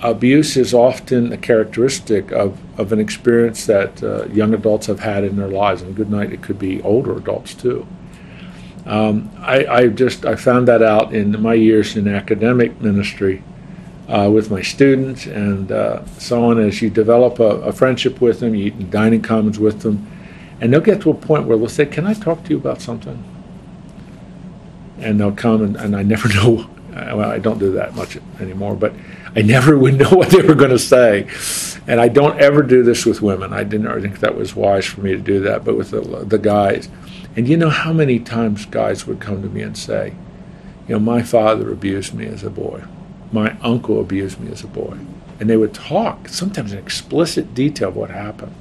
abuse 0.02 0.56
is 0.56 0.72
often 0.72 1.32
a 1.32 1.36
characteristic 1.36 2.32
of, 2.32 2.58
of 2.78 2.92
an 2.92 2.98
experience 2.98 3.66
that 3.66 4.02
uh, 4.02 4.24
young 4.26 4.54
adults 4.54 4.86
have 4.86 5.00
had 5.00 5.24
in 5.24 5.36
their 5.36 5.48
lives. 5.48 5.82
And 5.82 5.94
good 5.94 6.10
night, 6.10 6.32
it 6.32 6.42
could 6.42 6.58
be 6.58 6.80
older 6.82 7.16
adults 7.16 7.54
too. 7.54 7.86
Um, 8.86 9.30
I, 9.38 9.66
I, 9.66 9.88
just 9.88 10.24
I 10.24 10.36
found 10.36 10.66
that 10.68 10.82
out 10.82 11.14
in 11.14 11.40
my 11.40 11.54
years 11.54 11.96
in 11.96 12.08
academic 12.08 12.80
ministry 12.80 13.42
uh, 14.10 14.30
with 14.30 14.50
my 14.50 14.60
students 14.60 15.26
and 15.26 15.72
uh, 15.72 16.04
so 16.18 16.44
on. 16.44 16.58
As 16.58 16.82
you 16.82 16.90
develop 16.90 17.38
a, 17.38 17.62
a, 17.62 17.72
friendship 17.72 18.20
with 18.20 18.40
them, 18.40 18.54
you 18.54 18.66
eat 18.66 18.90
dining 18.90 19.22
commons 19.22 19.58
with 19.58 19.80
them, 19.80 20.06
and 20.60 20.72
they'll 20.72 20.80
get 20.80 21.00
to 21.02 21.10
a 21.10 21.14
point 21.14 21.46
where 21.46 21.56
they'll 21.56 21.68
say, 21.68 21.86
"Can 21.86 22.06
I 22.06 22.14
talk 22.14 22.44
to 22.44 22.50
you 22.50 22.56
about 22.58 22.82
something?" 22.82 23.24
and 25.00 25.18
they'll 25.18 25.32
come 25.32 25.62
and, 25.62 25.76
and 25.76 25.96
I 25.96 26.02
never 26.02 26.28
know. 26.34 26.68
Well, 26.90 27.30
I 27.30 27.38
don't 27.38 27.58
do 27.58 27.72
that 27.72 27.94
much 27.94 28.18
anymore, 28.40 28.74
but 28.74 28.92
I 29.34 29.42
never 29.42 29.78
would 29.78 29.98
know 29.98 30.10
what 30.12 30.30
they 30.30 30.42
were 30.42 30.54
going 30.54 30.70
to 30.70 30.78
say. 30.78 31.28
And 31.86 32.00
I 32.00 32.08
don't 32.08 32.38
ever 32.40 32.62
do 32.62 32.82
this 32.82 33.06
with 33.06 33.22
women. 33.22 33.52
I 33.52 33.64
didn't 33.64 34.00
think 34.02 34.20
that 34.20 34.36
was 34.36 34.54
wise 34.54 34.86
for 34.86 35.00
me 35.00 35.12
to 35.12 35.18
do 35.18 35.40
that, 35.40 35.64
but 35.64 35.76
with 35.76 35.90
the, 35.90 36.00
the 36.00 36.38
guys. 36.38 36.88
And 37.36 37.48
you 37.48 37.56
know 37.56 37.70
how 37.70 37.92
many 37.92 38.18
times 38.18 38.66
guys 38.66 39.06
would 39.06 39.20
come 39.20 39.42
to 39.42 39.48
me 39.48 39.62
and 39.62 39.78
say, 39.78 40.14
you 40.88 40.94
know, 40.94 40.98
my 40.98 41.22
father 41.22 41.72
abused 41.72 42.12
me 42.12 42.26
as 42.26 42.42
a 42.42 42.50
boy. 42.50 42.82
My 43.32 43.56
uncle 43.60 44.00
abused 44.00 44.40
me 44.40 44.50
as 44.50 44.64
a 44.64 44.66
boy. 44.66 44.98
And 45.38 45.48
they 45.48 45.56
would 45.56 45.72
talk, 45.72 46.28
sometimes 46.28 46.72
in 46.72 46.78
explicit 46.78 47.54
detail, 47.54 47.88
of 47.88 47.96
what 47.96 48.10
happened. 48.10 48.54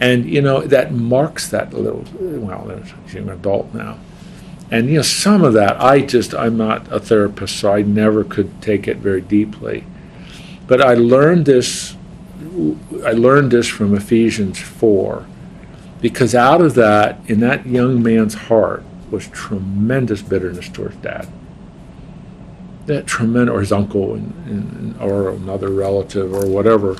And, 0.00 0.26
you 0.26 0.40
know, 0.40 0.62
that 0.62 0.92
marks 0.92 1.48
that 1.48 1.72
little, 1.72 2.04
well, 2.20 2.82
he's 3.06 3.14
an 3.14 3.28
adult 3.28 3.72
now 3.74 3.98
and 4.72 4.88
you 4.88 4.96
know, 4.96 5.02
some 5.02 5.44
of 5.44 5.52
that 5.52 5.78
I 5.78 6.00
just 6.00 6.34
I'm 6.34 6.56
not 6.56 6.90
a 6.90 6.98
therapist, 6.98 7.58
so 7.58 7.74
I 7.74 7.82
never 7.82 8.24
could 8.24 8.62
take 8.62 8.88
it 8.88 8.96
very 8.96 9.20
deeply. 9.20 9.84
But 10.66 10.80
I 10.80 10.94
learned 10.94 11.44
this. 11.44 11.94
I 13.04 13.12
learned 13.12 13.50
this 13.50 13.68
from 13.68 13.94
Ephesians 13.94 14.58
four, 14.58 15.26
because 16.00 16.34
out 16.34 16.62
of 16.62 16.74
that, 16.74 17.18
in 17.26 17.40
that 17.40 17.66
young 17.66 18.02
man's 18.02 18.32
heart, 18.32 18.82
was 19.10 19.28
tremendous 19.28 20.22
bitterness 20.22 20.70
towards 20.70 20.96
dad. 20.96 21.28
That 22.86 23.06
tremendous, 23.06 23.52
or 23.52 23.60
his 23.60 23.72
uncle, 23.72 24.14
and, 24.14 24.32
and, 24.46 25.00
or 25.00 25.30
another 25.30 25.70
relative, 25.70 26.32
or 26.32 26.46
whatever. 26.46 26.96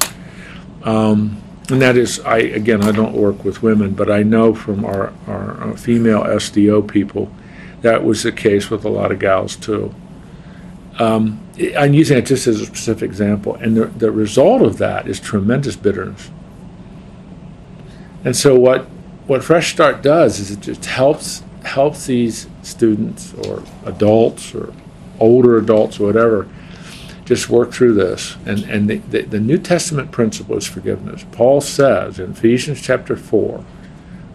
Um, 0.84 1.42
and 1.70 1.80
that 1.80 1.96
is, 1.96 2.20
I 2.20 2.38
again, 2.38 2.82
I 2.82 2.92
don't 2.92 3.14
work 3.14 3.44
with 3.44 3.62
women, 3.62 3.94
but 3.94 4.10
I 4.10 4.22
know 4.22 4.54
from 4.54 4.84
our, 4.84 5.12
our 5.26 5.76
female 5.76 6.22
SDO 6.22 6.88
people 6.88 7.32
that 7.82 8.04
was 8.04 8.22
the 8.22 8.32
case 8.32 8.70
with 8.70 8.84
a 8.84 8.88
lot 8.88 9.12
of 9.12 9.18
gals 9.18 9.56
too. 9.56 9.94
Um, 10.98 11.40
I'm 11.76 11.94
using 11.94 12.16
it 12.16 12.26
just 12.26 12.46
as 12.46 12.60
a 12.60 12.66
specific 12.66 13.02
example, 13.02 13.56
and 13.56 13.76
the, 13.76 13.86
the 13.86 14.10
result 14.10 14.62
of 14.62 14.78
that 14.78 15.06
is 15.06 15.20
tremendous 15.20 15.76
bitterness. 15.76 16.30
And 18.24 18.36
so, 18.36 18.58
what 18.58 18.82
what 19.26 19.44
Fresh 19.44 19.72
Start 19.72 20.02
does 20.02 20.38
is 20.38 20.50
it 20.50 20.60
just 20.60 20.84
helps 20.84 21.42
helps 21.64 22.06
these 22.06 22.48
students 22.62 23.34
or 23.34 23.62
adults 23.84 24.54
or 24.54 24.72
older 25.22 25.56
adults 25.56 25.98
whatever 25.98 26.48
just 27.24 27.48
work 27.48 27.72
through 27.72 27.94
this. 27.94 28.36
And, 28.44 28.64
and 28.64 28.90
the, 28.90 28.98
the, 28.98 29.22
the 29.22 29.40
New 29.40 29.58
Testament 29.58 30.10
principle 30.10 30.56
is 30.56 30.66
forgiveness. 30.66 31.24
Paul 31.32 31.60
says 31.60 32.18
in 32.18 32.32
Ephesians 32.32 32.82
chapter 32.82 33.16
4, 33.16 33.64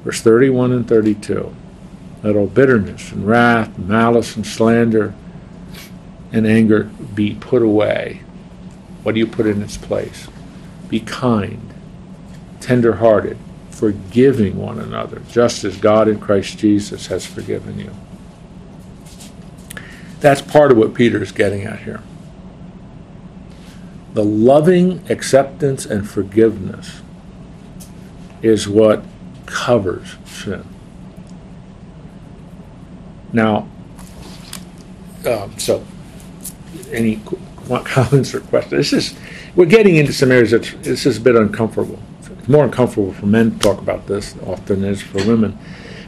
verse 0.03 0.21
31 0.21 0.71
and 0.71 0.87
32, 0.87 1.55
let 2.23 2.35
all 2.35 2.47
bitterness 2.47 3.11
and 3.11 3.27
wrath, 3.27 3.77
and 3.77 3.87
malice 3.87 4.35
and 4.35 4.45
slander 4.45 5.13
and 6.31 6.47
anger 6.47 6.85
be 7.13 7.35
put 7.35 7.61
away. 7.61 8.21
What 9.03 9.13
do 9.13 9.19
you 9.19 9.27
put 9.27 9.45
in 9.45 9.61
its 9.61 9.77
place? 9.77 10.27
Be 10.89 10.99
kind, 10.99 11.73
tender 12.59 12.95
hearted, 12.95 13.37
forgiving 13.69 14.57
one 14.57 14.79
another, 14.79 15.21
just 15.29 15.63
as 15.63 15.77
God 15.77 16.07
in 16.07 16.19
Christ 16.19 16.57
Jesus 16.57 17.07
has 17.07 17.25
forgiven 17.25 17.79
you. 17.79 17.91
That's 20.19 20.41
part 20.41 20.71
of 20.71 20.77
what 20.77 20.93
Peter 20.93 21.21
is 21.21 21.31
getting 21.31 21.63
at 21.63 21.79
here. 21.79 22.01
The 24.13 24.23
loving 24.23 25.03
acceptance 25.09 25.85
and 25.85 26.09
forgiveness 26.09 27.01
is 28.41 28.67
what 28.67 29.03
covers 29.45 30.15
sin. 30.25 30.65
Now, 33.31 33.67
um, 35.25 35.57
so 35.59 35.85
any 36.91 37.21
comments 37.67 38.33
or 38.33 38.39
questions? 38.41 38.91
This 38.91 38.93
is 38.93 39.19
we're 39.55 39.65
getting 39.65 39.95
into 39.95 40.13
some 40.13 40.31
areas 40.31 40.51
that 40.51 40.63
this 40.83 41.05
is 41.05 41.17
a 41.17 41.21
bit 41.21 41.35
uncomfortable. 41.35 41.99
It's 42.21 42.47
more 42.47 42.63
uncomfortable 42.63 43.13
for 43.13 43.25
men 43.25 43.51
to 43.51 43.59
talk 43.59 43.79
about 43.79 44.07
this 44.07 44.35
often 44.45 44.81
than 44.81 44.89
it 44.89 44.93
is 44.93 45.01
for 45.01 45.17
women. 45.25 45.57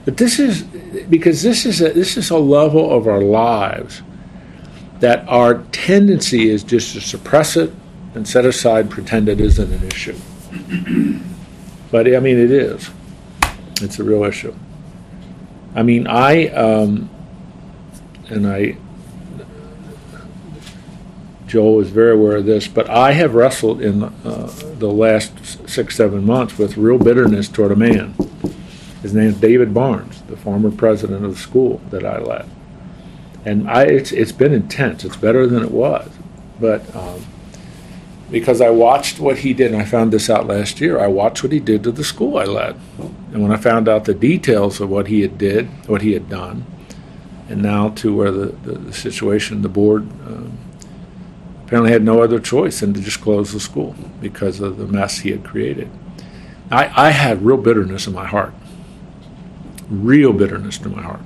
But 0.06 0.18
this 0.18 0.40
is 0.40 0.64
because 0.64 1.44
this 1.44 1.66
is 1.66 1.82
a, 1.82 1.92
this 1.92 2.18
is 2.18 2.30
a 2.30 2.38
level 2.38 2.92
of 2.92 3.08
our 3.08 3.22
lives 3.22 4.02
that 5.00 5.28
our 5.28 5.60
tendency 5.72 6.50
is 6.50 6.64
just 6.64 6.94
to 6.94 7.02
suppress 7.02 7.56
it 7.56 7.72
and 8.16 8.28
set 8.28 8.46
aside, 8.46 8.90
pretend 8.90 9.30
it 9.30 9.40
isn't 9.40 9.72
an 9.72 9.84
issue. 9.88 10.18
but 11.92 12.14
I 12.14 12.20
mean, 12.20 12.38
it 12.38 12.52
is. 12.52 12.90
It's 13.82 14.00
a 14.00 14.04
real 14.04 14.24
issue. 14.24 14.54
I 15.76 15.84
mean, 15.84 16.08
I 16.08 16.48
um, 16.48 17.10
and 18.30 18.48
I. 18.48 18.78
Joel 21.48 21.80
is 21.80 21.90
very 21.90 22.12
aware 22.14 22.38
of 22.38 22.46
this, 22.46 22.68
but 22.68 22.88
I 22.90 23.14
have 23.14 23.34
wrestled 23.34 23.82
in 23.82 24.04
uh, 24.04 24.12
the 24.78 24.90
last 24.90 25.68
six, 25.68 25.96
seven 25.96 26.24
months 26.24 26.60
with 26.60 26.78
real 26.78 27.00
bitterness 27.00 27.48
toward 27.48 27.72
a 27.72 27.76
man. 27.76 28.14
His 29.02 29.14
name 29.14 29.28
is 29.28 29.40
David 29.40 29.74
Barnes, 29.74 30.22
the 30.24 30.36
former 30.36 30.72
president 30.72 31.24
of 31.24 31.34
the 31.34 31.40
school 31.40 31.82
that 31.90 32.06
I 32.06 32.20
led, 32.20 32.50
and 33.46 33.70
I, 33.70 33.84
it's 33.84 34.12
it's 34.12 34.32
been 34.32 34.54
intense. 34.54 35.06
It's 35.06 35.16
better 35.16 35.48
than 35.48 35.64
it 35.64 35.72
was, 35.72 36.10
but 36.60 36.94
um, 36.96 37.26
because 38.30 38.62
I 38.62 38.70
watched 38.70 39.20
what 39.20 39.40
he 39.40 39.54
did, 39.54 39.72
and 39.72 39.82
I 39.82 39.86
found 39.86 40.12
this 40.12 40.30
out 40.30 40.48
last 40.48 40.82
year. 40.82 41.00
I 41.00 41.08
watched 41.08 41.44
what 41.44 41.52
he 41.52 41.60
did 41.60 41.84
to 41.84 41.92
the 41.92 42.04
school 42.04 42.38
I 42.38 42.44
led, 42.44 42.76
and 43.32 43.42
when 43.42 43.52
I 43.52 43.58
found 43.58 43.88
out 43.88 44.06
the 44.06 44.14
details 44.14 44.82
of 44.82 44.90
what 44.90 45.08
he 45.08 45.22
had 45.22 45.38
did, 45.38 45.68
what 45.88 46.02
he 46.02 46.14
had 46.14 46.30
done, 46.30 46.66
and 47.48 47.62
now 47.62 47.90
to 47.90 48.16
where 48.16 48.32
the, 48.32 48.48
the, 48.48 48.74
the 48.74 48.94
situation, 48.94 49.62
the 49.62 49.70
board 49.70 50.04
um, 50.28 50.58
apparently 51.64 51.92
had 51.92 52.04
no 52.04 52.22
other 52.22 52.40
choice 52.40 52.80
than 52.82 52.94
to 52.94 53.00
just 53.00 53.22
close 53.22 53.54
the 53.54 53.60
school 53.60 53.96
because 54.22 54.60
of 54.60 54.78
the 54.78 54.88
mess 54.88 55.20
he 55.20 55.32
had 55.32 55.44
created. 55.44 55.90
I, 56.72 57.08
I 57.08 57.10
had 57.12 57.44
real 57.44 57.58
bitterness 57.58 58.06
in 58.06 58.14
my 58.14 58.26
heart, 58.26 58.54
real 59.90 60.34
bitterness 60.34 60.78
to 60.80 60.90
my 60.90 61.02
heart. 61.02 61.22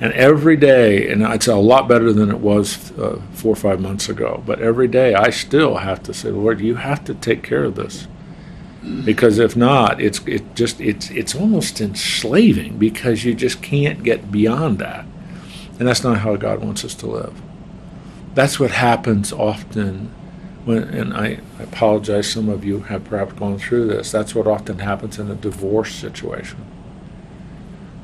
And 0.00 0.14
every 0.14 0.56
day, 0.56 1.10
and 1.10 1.22
it's 1.22 1.46
a 1.46 1.56
lot 1.56 1.86
better 1.86 2.10
than 2.10 2.30
it 2.30 2.38
was 2.38 2.90
uh, 2.92 3.20
four 3.32 3.52
or 3.52 3.56
five 3.56 3.80
months 3.80 4.08
ago, 4.08 4.42
but 4.46 4.60
every 4.60 4.88
day 4.88 5.14
I 5.14 5.28
still 5.28 5.76
have 5.76 6.02
to 6.04 6.14
say, 6.14 6.30
Lord, 6.30 6.60
you 6.60 6.76
have 6.76 7.04
to 7.04 7.14
take 7.14 7.42
care 7.42 7.64
of 7.64 7.74
this. 7.74 8.08
Because 9.04 9.38
if 9.38 9.56
not, 9.56 10.00
it's 10.00 10.20
it 10.26 10.54
just 10.54 10.80
it's 10.80 11.10
it's 11.10 11.34
almost 11.34 11.82
enslaving 11.82 12.78
because 12.78 13.26
you 13.26 13.34
just 13.34 13.60
can't 13.60 14.02
get 14.02 14.32
beyond 14.32 14.78
that. 14.78 15.04
And 15.78 15.86
that's 15.86 16.02
not 16.02 16.18
how 16.18 16.36
God 16.36 16.64
wants 16.64 16.82
us 16.82 16.94
to 16.96 17.06
live. 17.06 17.42
That's 18.32 18.58
what 18.58 18.70
happens 18.70 19.34
often 19.34 20.10
when 20.64 20.84
and 20.84 21.12
I, 21.12 21.40
I 21.58 21.62
apologize 21.64 22.32
some 22.32 22.48
of 22.48 22.64
you 22.64 22.80
have 22.84 23.04
perhaps 23.04 23.34
gone 23.34 23.58
through 23.58 23.88
this. 23.88 24.10
That's 24.10 24.34
what 24.34 24.46
often 24.46 24.78
happens 24.78 25.18
in 25.18 25.30
a 25.30 25.34
divorce 25.34 25.94
situation 25.94 26.64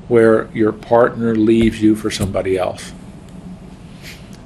where 0.08 0.48
your 0.52 0.72
partner 0.72 1.34
leaves 1.34 1.82
you 1.82 1.96
for 1.96 2.10
somebody 2.10 2.56
else. 2.56 2.92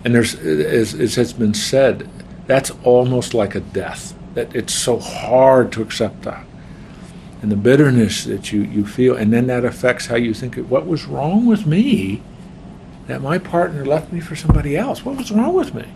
And 0.05 0.15
there's, 0.15 0.35
as, 0.35 0.95
as 0.95 1.17
has 1.17 1.33
been 1.33 1.55
said, 1.55 2.09
that's 2.47 2.71
almost 2.85 3.35
like 3.35 3.55
a 3.55 3.61
death. 3.61 4.15
That 4.35 4.55
it's 4.55 4.75
so 4.75 4.99
hard 4.99 5.73
to 5.73 5.83
accept 5.83 6.23
that. 6.23 6.47
And 7.43 7.51
the 7.51 7.57
bitterness 7.57 8.25
that 8.25 8.53
you, 8.53 8.63
you 8.63 8.87
feel, 8.87 9.17
and 9.17 9.33
then 9.33 9.47
that 9.49 9.65
affects 9.65 10.07
how 10.07 10.17
you 10.17 10.35
think, 10.35 10.57
what 10.57 10.87
was 10.87 11.05
wrong 11.07 11.47
with 11.47 11.67
me 11.67 12.23
that 13.07 13.21
my 13.21 13.39
partner 13.39 13.85
left 13.85 14.13
me 14.13 14.21
for 14.21 14.37
somebody 14.37 14.77
else? 14.77 15.05
What 15.05 15.17
was 15.17 15.31
wrong 15.33 15.55
with 15.55 15.75
me? 15.75 15.87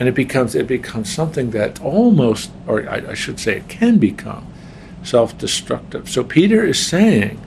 And 0.00 0.08
it 0.08 0.14
becomes 0.14 0.54
it 0.54 0.66
becomes 0.66 1.12
something 1.12 1.50
that 1.50 1.80
almost, 1.80 2.50
or 2.66 2.88
I, 2.88 3.10
I 3.10 3.14
should 3.14 3.40
say, 3.40 3.56
it 3.56 3.68
can 3.68 3.98
become 3.98 4.46
self-destructive. 5.02 6.08
So 6.08 6.22
Peter 6.24 6.64
is 6.64 6.84
saying 6.84 7.40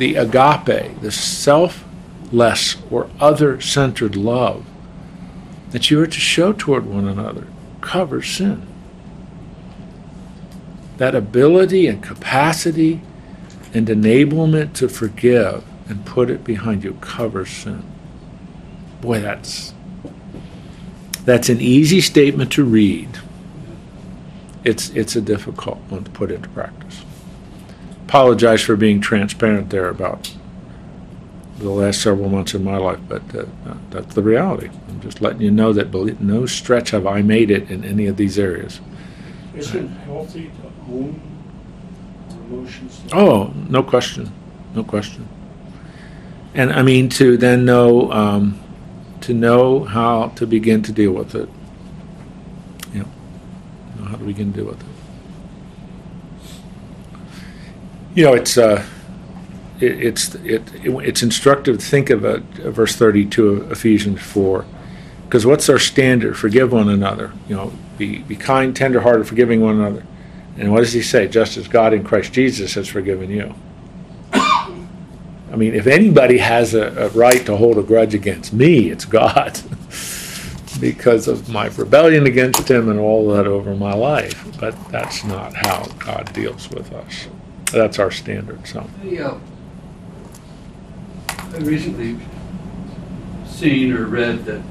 the 0.00 0.14
agape, 0.14 0.98
the 1.02 1.12
selfless 1.12 2.76
or 2.90 3.10
other 3.20 3.60
centered 3.60 4.16
love 4.16 4.64
that 5.72 5.90
you 5.90 6.00
are 6.00 6.06
to 6.06 6.18
show 6.18 6.54
toward 6.54 6.86
one 6.86 7.06
another 7.06 7.46
covers 7.82 8.26
sin. 8.30 8.66
That 10.96 11.14
ability 11.14 11.86
and 11.86 12.02
capacity 12.02 13.02
and 13.74 13.88
enablement 13.88 14.72
to 14.76 14.88
forgive 14.88 15.64
and 15.86 16.06
put 16.06 16.30
it 16.30 16.44
behind 16.44 16.82
you 16.82 16.94
covers 17.02 17.50
sin. 17.50 17.84
Boy, 19.02 19.20
that's 19.20 19.74
that's 21.26 21.50
an 21.50 21.60
easy 21.60 22.00
statement 22.00 22.50
to 22.52 22.64
read. 22.64 23.18
It's 24.64 24.88
it's 24.90 25.14
a 25.14 25.20
difficult 25.20 25.78
one 25.90 26.04
to 26.04 26.10
put 26.10 26.30
into 26.30 26.48
practice. 26.48 27.04
Apologize 28.10 28.60
for 28.60 28.74
being 28.74 29.00
transparent 29.00 29.70
there 29.70 29.88
about 29.88 30.34
the 31.58 31.70
last 31.70 32.02
several 32.02 32.28
months 32.28 32.54
of 32.54 32.60
my 32.60 32.76
life, 32.76 32.98
but 33.08 33.22
uh, 33.32 33.44
that's 33.90 34.16
the 34.16 34.22
reality. 34.24 34.68
I'm 34.88 35.00
just 35.00 35.20
letting 35.20 35.42
you 35.42 35.52
know 35.52 35.72
that 35.72 35.94
no 36.20 36.44
stretch 36.44 36.90
have 36.90 37.06
I 37.06 37.22
made 37.22 37.52
it 37.52 37.70
in 37.70 37.84
any 37.84 38.06
of 38.06 38.16
these 38.16 38.36
areas. 38.36 38.80
Is 39.54 39.72
it 39.76 39.86
healthy 39.86 40.50
to 40.60 40.92
own 40.92 41.20
emotions? 42.48 43.00
Oh, 43.12 43.54
no 43.68 43.80
question, 43.80 44.32
no 44.74 44.82
question. 44.82 45.28
And 46.52 46.72
I 46.72 46.82
mean 46.82 47.10
to 47.10 47.36
then 47.36 47.64
know 47.64 48.10
um, 48.10 48.60
to 49.20 49.32
know 49.32 49.84
how 49.84 50.30
to 50.30 50.48
begin 50.48 50.82
to 50.82 50.90
deal 50.90 51.12
with 51.12 51.36
it. 51.36 51.48
You 52.92 53.04
know, 53.04 54.04
how 54.06 54.16
to 54.16 54.24
begin 54.24 54.52
to 54.52 54.58
deal 54.58 54.66
with 54.66 54.80
it. 54.80 54.89
You 58.14 58.24
know, 58.24 58.34
it's 58.34 58.58
uh, 58.58 58.84
it, 59.80 60.04
it's 60.04 60.34
it, 60.36 60.62
it, 60.84 60.90
it's 61.06 61.22
instructive 61.22 61.78
to 61.78 61.84
think 61.84 62.10
of 62.10 62.24
a, 62.24 62.42
a 62.62 62.70
verse 62.70 62.96
thirty-two 62.96 63.48
of 63.48 63.72
Ephesians 63.72 64.20
four, 64.20 64.64
because 65.24 65.46
what's 65.46 65.68
our 65.68 65.78
standard? 65.78 66.36
Forgive 66.36 66.72
one 66.72 66.88
another. 66.88 67.32
You 67.48 67.56
know, 67.56 67.72
be 67.98 68.18
be 68.18 68.36
kind, 68.36 68.74
tenderhearted, 68.74 69.26
forgiving 69.26 69.60
one 69.60 69.76
another. 69.76 70.04
And 70.58 70.72
what 70.72 70.80
does 70.80 70.92
he 70.92 71.02
say? 71.02 71.28
Just 71.28 71.56
as 71.56 71.68
God 71.68 71.94
in 71.94 72.04
Christ 72.04 72.32
Jesus 72.32 72.74
has 72.74 72.88
forgiven 72.88 73.30
you. 73.30 73.54
I 74.32 75.56
mean, 75.56 75.74
if 75.74 75.86
anybody 75.86 76.38
has 76.38 76.74
a, 76.74 77.06
a, 77.06 77.08
right 77.10 77.44
to 77.46 77.56
hold 77.56 77.78
a 77.78 77.82
grudge 77.82 78.14
against 78.14 78.52
me, 78.52 78.90
it's 78.90 79.04
God. 79.04 79.58
because 80.80 81.28
of 81.28 81.48
my 81.48 81.66
rebellion 81.68 82.26
against 82.26 82.70
him 82.70 82.88
and 82.88 82.98
all 82.98 83.28
that 83.30 83.46
over 83.46 83.74
my 83.74 83.92
life. 83.92 84.44
But 84.58 84.74
that's 84.90 85.24
not 85.24 85.54
how 85.54 85.84
God 85.98 86.30
deals 86.32 86.68
with 86.70 86.92
us. 86.92 87.28
That's 87.72 87.98
our 87.98 88.10
standard. 88.10 88.66
So, 88.66 88.88
I, 89.04 89.16
uh, 89.18 89.38
I 91.28 91.56
recently 91.58 92.18
seen 93.46 93.92
or 93.92 94.06
read 94.06 94.44
that 94.46 94.62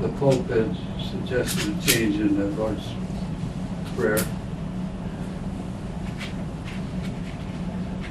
the 0.00 0.08
Pope 0.10 0.48
had 0.48 0.76
suggested 1.10 1.76
a 1.76 1.86
change 1.86 2.16
in 2.16 2.38
the 2.38 2.46
Lord's 2.60 2.86
Prayer. 3.96 4.24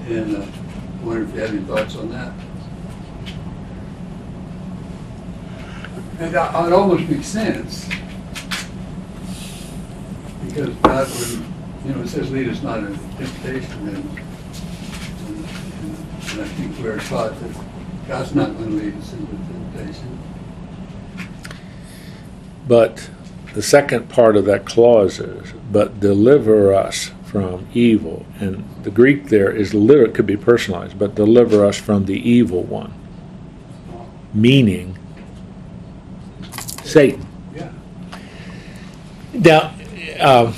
And 0.08 0.36
uh, 0.38 0.42
I 0.42 1.06
wonder 1.06 1.24
if 1.24 1.34
you 1.34 1.40
have 1.42 1.50
any 1.50 1.62
thoughts 1.62 1.96
on 1.96 2.10
that? 2.12 2.34
And 6.20 6.34
that- 6.34 6.68
it 6.68 6.74
almost 6.74 7.10
makes 7.10 7.28
sense. 7.28 7.88
Because 10.48 10.70
God 10.76 11.08
would, 11.10 11.55
you 11.86 11.94
know, 11.94 12.02
it 12.02 12.08
says 12.08 12.32
lead 12.32 12.50
us 12.50 12.62
not 12.64 12.80
into 12.80 13.00
temptation 13.18 13.90
and, 13.90 13.98
and 13.98 15.46
and 16.32 16.42
I 16.42 16.48
think 16.48 16.78
we're 16.80 17.00
taught 17.00 17.40
that 17.40 17.56
God's 18.08 18.34
not 18.34 18.58
going 18.58 18.72
to 18.72 18.84
lead 18.86 18.98
us 18.98 19.14
into 19.14 19.32
temptation. 19.32 20.20
but 22.68 23.10
the 23.54 23.62
second 23.62 24.10
part 24.10 24.36
of 24.36 24.46
that 24.46 24.66
clause 24.66 25.20
is, 25.20 25.54
"But 25.72 26.00
deliver 26.00 26.74
us 26.74 27.12
from 27.24 27.68
evil," 27.74 28.26
and 28.40 28.66
the 28.84 28.92
Greek 28.92 29.30
there 29.30 29.52
is 29.52 29.74
literally 29.74 30.12
could 30.12 30.26
be 30.26 30.36
personalized, 30.36 30.98
but 31.00 31.16
deliver 31.16 31.64
us 31.64 31.78
from 31.78 32.06
the 32.06 32.18
evil 32.30 32.64
one, 32.64 32.92
meaning 34.34 34.98
Satan. 36.84 37.26
Yeah. 37.56 37.70
Now, 39.34 39.74
um, 40.20 40.54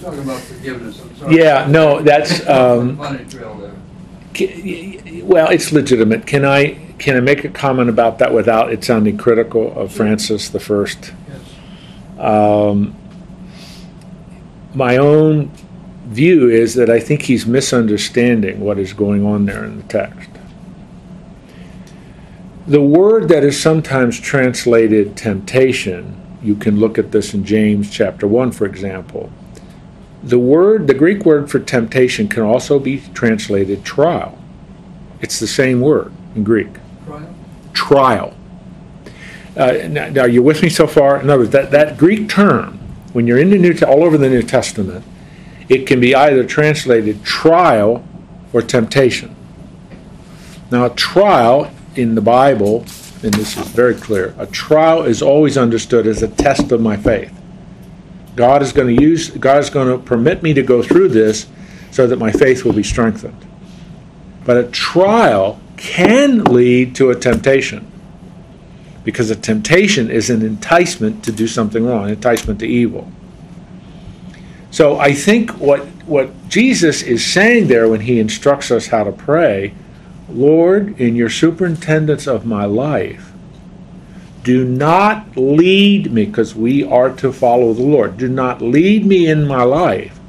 You're 0.00 0.10
talking 0.10 0.24
about 0.24 0.40
forgiveness, 0.40 1.00
I'm 1.00 1.16
sorry. 1.16 1.36
Yeah, 1.38 1.66
no, 1.68 2.00
that's, 2.02 2.46
um, 2.48 2.96
Funny 2.98 3.24
trail 3.24 3.54
there. 3.56 3.72
Ca- 4.36 5.22
Well, 5.22 5.48
it's 5.50 5.72
legitimate. 5.72 6.26
Can 6.26 6.44
I 6.44 6.78
can 6.98 7.16
I 7.16 7.20
make 7.20 7.44
a 7.44 7.48
comment 7.50 7.90
about 7.90 8.18
that 8.20 8.32
without 8.32 8.72
it 8.72 8.82
sounding 8.84 9.16
critical 9.18 9.72
of 9.78 9.92
Francis 9.92 10.48
the 10.48 10.60
First? 10.60 11.12
Yes. 11.28 12.18
Um, 12.18 12.94
my 14.74 14.96
own 14.96 15.50
view 16.08 16.48
is 16.48 16.74
that 16.74 16.88
I 16.90 17.00
think 17.00 17.22
he's 17.22 17.46
misunderstanding 17.46 18.60
what 18.60 18.78
is 18.78 18.92
going 18.92 19.26
on 19.26 19.44
there 19.46 19.64
in 19.64 19.76
the 19.78 19.82
text. 19.84 20.30
The 22.66 22.80
word 22.82 23.28
that 23.28 23.44
is 23.44 23.60
sometimes 23.60 24.18
translated 24.18 25.16
temptation, 25.16 26.20
you 26.42 26.56
can 26.56 26.78
look 26.80 26.98
at 26.98 27.12
this 27.12 27.32
in 27.34 27.44
James 27.44 27.90
chapter 27.90 28.26
1, 28.26 28.52
for 28.52 28.64
example. 28.66 29.30
The 30.22 30.38
word, 30.38 30.86
the 30.86 30.94
Greek 30.94 31.24
word 31.24 31.50
for 31.50 31.58
temptation, 31.58 32.28
can 32.28 32.42
also 32.42 32.78
be 32.78 33.02
translated 33.14 33.84
trial. 33.84 34.38
It's 35.20 35.38
the 35.38 35.46
same 35.46 35.80
word 35.80 36.12
in 36.34 36.44
Greek 36.44 36.68
Trial? 37.06 37.34
trial. 37.72 38.36
Uh, 39.56 39.72
now, 39.88 40.08
now, 40.08 40.24
you 40.24 40.42
with 40.42 40.62
me 40.62 40.68
so 40.68 40.86
far? 40.86 41.20
In 41.20 41.30
other 41.30 41.40
words, 41.40 41.50
that, 41.52 41.70
that 41.70 41.96
Greek 41.96 42.28
term, 42.28 42.78
when 43.12 43.26
you're 43.26 43.38
in 43.38 43.50
the 43.50 43.58
New 43.58 43.74
all 43.86 44.04
over 44.04 44.18
the 44.18 44.28
New 44.28 44.42
Testament, 44.42 45.04
it 45.68 45.86
can 45.86 45.98
be 45.98 46.14
either 46.14 46.44
translated 46.44 47.24
trial 47.24 48.06
or 48.52 48.62
temptation. 48.62 49.34
Now, 50.70 50.86
a 50.86 50.90
trial 50.90 51.70
in 51.94 52.14
the 52.14 52.20
Bible, 52.20 52.80
and 53.22 53.32
this 53.34 53.56
is 53.56 53.68
very 53.68 53.94
clear, 53.94 54.34
a 54.38 54.46
trial 54.46 55.04
is 55.04 55.22
always 55.22 55.56
understood 55.56 56.06
as 56.06 56.22
a 56.22 56.28
test 56.28 56.72
of 56.72 56.80
my 56.80 56.96
faith. 56.96 57.32
God 58.36 58.62
is 58.62 58.72
going 58.72 58.94
to 58.94 59.02
use, 59.02 59.30
God 59.30 59.58
is 59.58 59.70
going 59.70 59.88
to 59.88 59.98
permit 59.98 60.42
me 60.42 60.54
to 60.54 60.62
go 60.62 60.82
through 60.82 61.08
this 61.08 61.48
so 61.90 62.06
that 62.06 62.18
my 62.18 62.30
faith 62.30 62.64
will 62.64 62.74
be 62.74 62.82
strengthened. 62.82 63.46
But 64.44 64.58
a 64.58 64.64
trial 64.64 65.58
can 65.76 66.44
lead 66.44 66.94
to 66.96 67.10
a 67.10 67.16
temptation 67.16 67.90
because 69.04 69.30
a 69.30 69.36
temptation 69.36 70.10
is 70.10 70.30
an 70.30 70.42
enticement 70.42 71.24
to 71.24 71.32
do 71.32 71.46
something 71.46 71.84
wrong, 71.84 72.04
an 72.04 72.10
enticement 72.10 72.60
to 72.60 72.66
evil. 72.66 73.10
So 74.70 74.98
I 74.98 75.14
think 75.14 75.50
what 75.52 75.86
what 76.06 76.48
Jesus 76.48 77.02
is 77.02 77.24
saying 77.24 77.66
there 77.66 77.88
when 77.88 78.00
he 78.00 78.20
instructs 78.20 78.70
us 78.70 78.88
how 78.88 79.04
to 79.04 79.12
pray, 79.12 79.74
Lord, 80.28 81.00
in 81.00 81.16
your 81.16 81.30
superintendence 81.30 82.26
of 82.26 82.46
my 82.46 82.64
life, 82.64 83.32
do 84.46 84.64
not 84.64 85.36
lead 85.36 86.12
me 86.12 86.24
because 86.24 86.54
we 86.54 86.84
are 86.84 87.10
to 87.10 87.32
follow 87.32 87.72
the 87.72 87.82
Lord. 87.82 88.16
Do 88.16 88.28
not 88.28 88.62
lead 88.62 89.04
me 89.04 89.26
in 89.26 89.44
my 89.44 89.64
life 89.64 90.20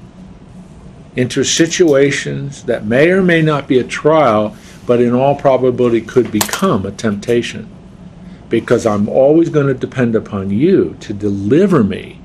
into 1.16 1.44
situations 1.44 2.64
that 2.64 2.84
may 2.84 3.12
or 3.12 3.22
may 3.22 3.44
not 3.44 3.68
be 3.68 3.78
a 3.78 3.84
trial, 3.84 4.58
but 4.88 5.00
in 5.00 5.14
all 5.14 5.36
probability 5.36 6.02
could 6.02 6.32
become 6.32 6.84
a 6.84 6.92
temptation. 6.92 7.70
Because 8.50 8.88
I'm 8.88 9.08
always 9.08 9.50
going 9.50 9.68
to 9.68 9.76
depend 9.76 10.16
upon 10.16 10.50
you 10.50 10.98
to 11.02 11.14
deliver 11.14 11.84
me 11.84 12.20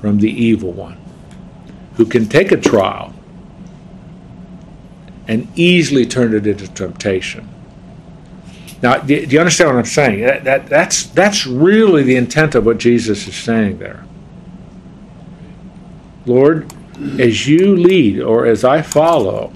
from 0.00 0.18
the 0.18 0.30
evil 0.30 0.72
one, 0.72 0.98
who 1.94 2.06
can 2.06 2.28
take 2.28 2.50
a 2.50 2.56
trial 2.56 3.14
and 5.28 5.46
easily 5.54 6.06
turn 6.06 6.34
it 6.34 6.44
into 6.44 6.66
temptation. 6.66 7.53
Now, 8.84 8.98
do, 8.98 9.24
do 9.24 9.32
you 9.32 9.40
understand 9.40 9.70
what 9.70 9.78
I'm 9.78 9.86
saying? 9.86 10.20
That, 10.26 10.44
that, 10.44 10.66
that's, 10.66 11.06
that's 11.06 11.46
really 11.46 12.02
the 12.02 12.16
intent 12.16 12.54
of 12.54 12.66
what 12.66 12.76
Jesus 12.76 13.26
is 13.26 13.34
saying 13.34 13.78
there. 13.78 14.04
Lord, 16.26 16.70
as 17.18 17.48
you 17.48 17.76
lead 17.76 18.20
or 18.20 18.44
as 18.44 18.62
I 18.62 18.82
follow, 18.82 19.54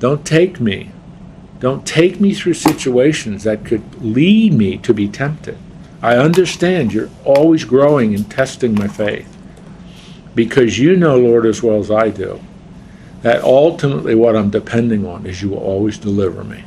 don't 0.00 0.26
take 0.26 0.58
me. 0.58 0.90
Don't 1.60 1.86
take 1.86 2.18
me 2.18 2.34
through 2.34 2.54
situations 2.54 3.44
that 3.44 3.64
could 3.64 4.02
lead 4.02 4.52
me 4.52 4.78
to 4.78 4.92
be 4.92 5.06
tempted. 5.06 5.56
I 6.02 6.16
understand 6.16 6.92
you're 6.92 7.10
always 7.24 7.62
growing 7.62 8.16
and 8.16 8.28
testing 8.28 8.74
my 8.74 8.88
faith 8.88 9.32
because 10.34 10.76
you 10.76 10.96
know, 10.96 11.16
Lord, 11.18 11.46
as 11.46 11.62
well 11.62 11.78
as 11.78 11.92
I 11.92 12.10
do, 12.10 12.40
that 13.22 13.44
ultimately 13.44 14.16
what 14.16 14.34
I'm 14.34 14.50
depending 14.50 15.06
on 15.06 15.24
is 15.24 15.40
you 15.40 15.50
will 15.50 15.58
always 15.58 15.98
deliver 15.98 16.42
me. 16.42 16.64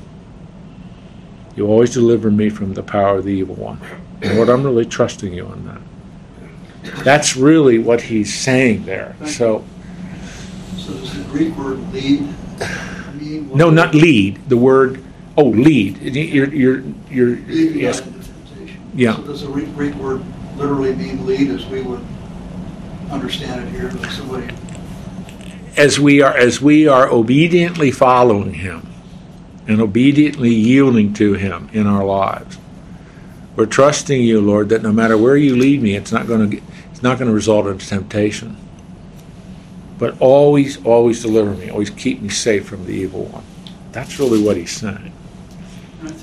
You 1.55 1.67
always 1.67 1.93
deliver 1.93 2.31
me 2.31 2.49
from 2.49 2.73
the 2.73 2.83
power 2.83 3.17
of 3.17 3.25
the 3.25 3.31
evil 3.31 3.55
one. 3.55 3.79
And 4.21 4.37
Lord, 4.37 4.49
I'm 4.49 4.63
really 4.63 4.85
trusting 4.85 5.33
you 5.33 5.45
on 5.45 5.65
that. 5.65 7.03
That's 7.03 7.35
really 7.35 7.77
what 7.77 8.01
he's 8.01 8.33
saying 8.33 8.85
there. 8.85 9.15
So, 9.25 9.63
So 10.77 10.93
does 10.93 11.15
the 11.15 11.23
Greek 11.29 11.55
word 11.55 11.79
lead 11.93 12.21
mean? 13.13 13.55
no, 13.55 13.69
not 13.69 13.93
lead. 13.93 14.49
The 14.49 14.57
word, 14.57 15.03
oh, 15.37 15.45
lead. 15.45 15.99
You're, 16.01 16.53
you're, 16.53 16.83
you're, 17.09 17.35
Lead 17.37 17.75
yes. 17.75 17.99
not 17.99 18.07
into 18.07 18.27
temptation. 18.27 18.91
Yeah. 18.95 19.15
So 19.15 19.23
does 19.23 19.41
the 19.41 19.47
Greek 19.51 19.73
Greek 19.75 19.95
word 19.95 20.23
literally 20.57 20.95
mean 20.95 21.25
lead 21.25 21.49
as 21.51 21.65
we 21.67 21.81
would 21.81 22.03
understand 23.11 23.67
it 23.67 23.71
here, 23.71 23.91
somebody, 24.09 24.53
as 25.77 25.99
we 25.99 26.21
are 26.21 26.35
as 26.35 26.61
we 26.61 26.87
are 26.87 27.09
obediently 27.09 27.91
following 27.91 28.53
him 28.53 28.92
and 29.67 29.81
obediently 29.81 30.53
yielding 30.53 31.13
to 31.13 31.33
him 31.33 31.69
in 31.73 31.87
our 31.87 32.03
lives. 32.03 32.57
We're 33.55 33.65
trusting 33.65 34.21
you 34.21 34.41
lord 34.41 34.69
that 34.69 34.81
no 34.81 34.91
matter 34.91 35.17
where 35.17 35.37
you 35.37 35.55
lead 35.55 35.81
me 35.81 35.95
it's 35.95 36.11
not 36.11 36.27
going 36.27 36.49
to 36.49 36.61
it's 36.91 37.03
not 37.03 37.17
going 37.17 37.29
to 37.29 37.35
result 37.35 37.67
in 37.67 37.77
temptation. 37.77 38.57
But 39.99 40.19
always 40.19 40.83
always 40.85 41.21
deliver 41.21 41.51
me. 41.51 41.69
Always 41.69 41.91
keep 41.91 42.21
me 42.21 42.29
safe 42.29 42.65
from 42.65 42.85
the 42.85 42.93
evil 42.93 43.25
one. 43.25 43.43
That's 43.91 44.19
really 44.19 44.41
what 44.41 44.57
he's 44.57 44.71
saying. 44.71 45.13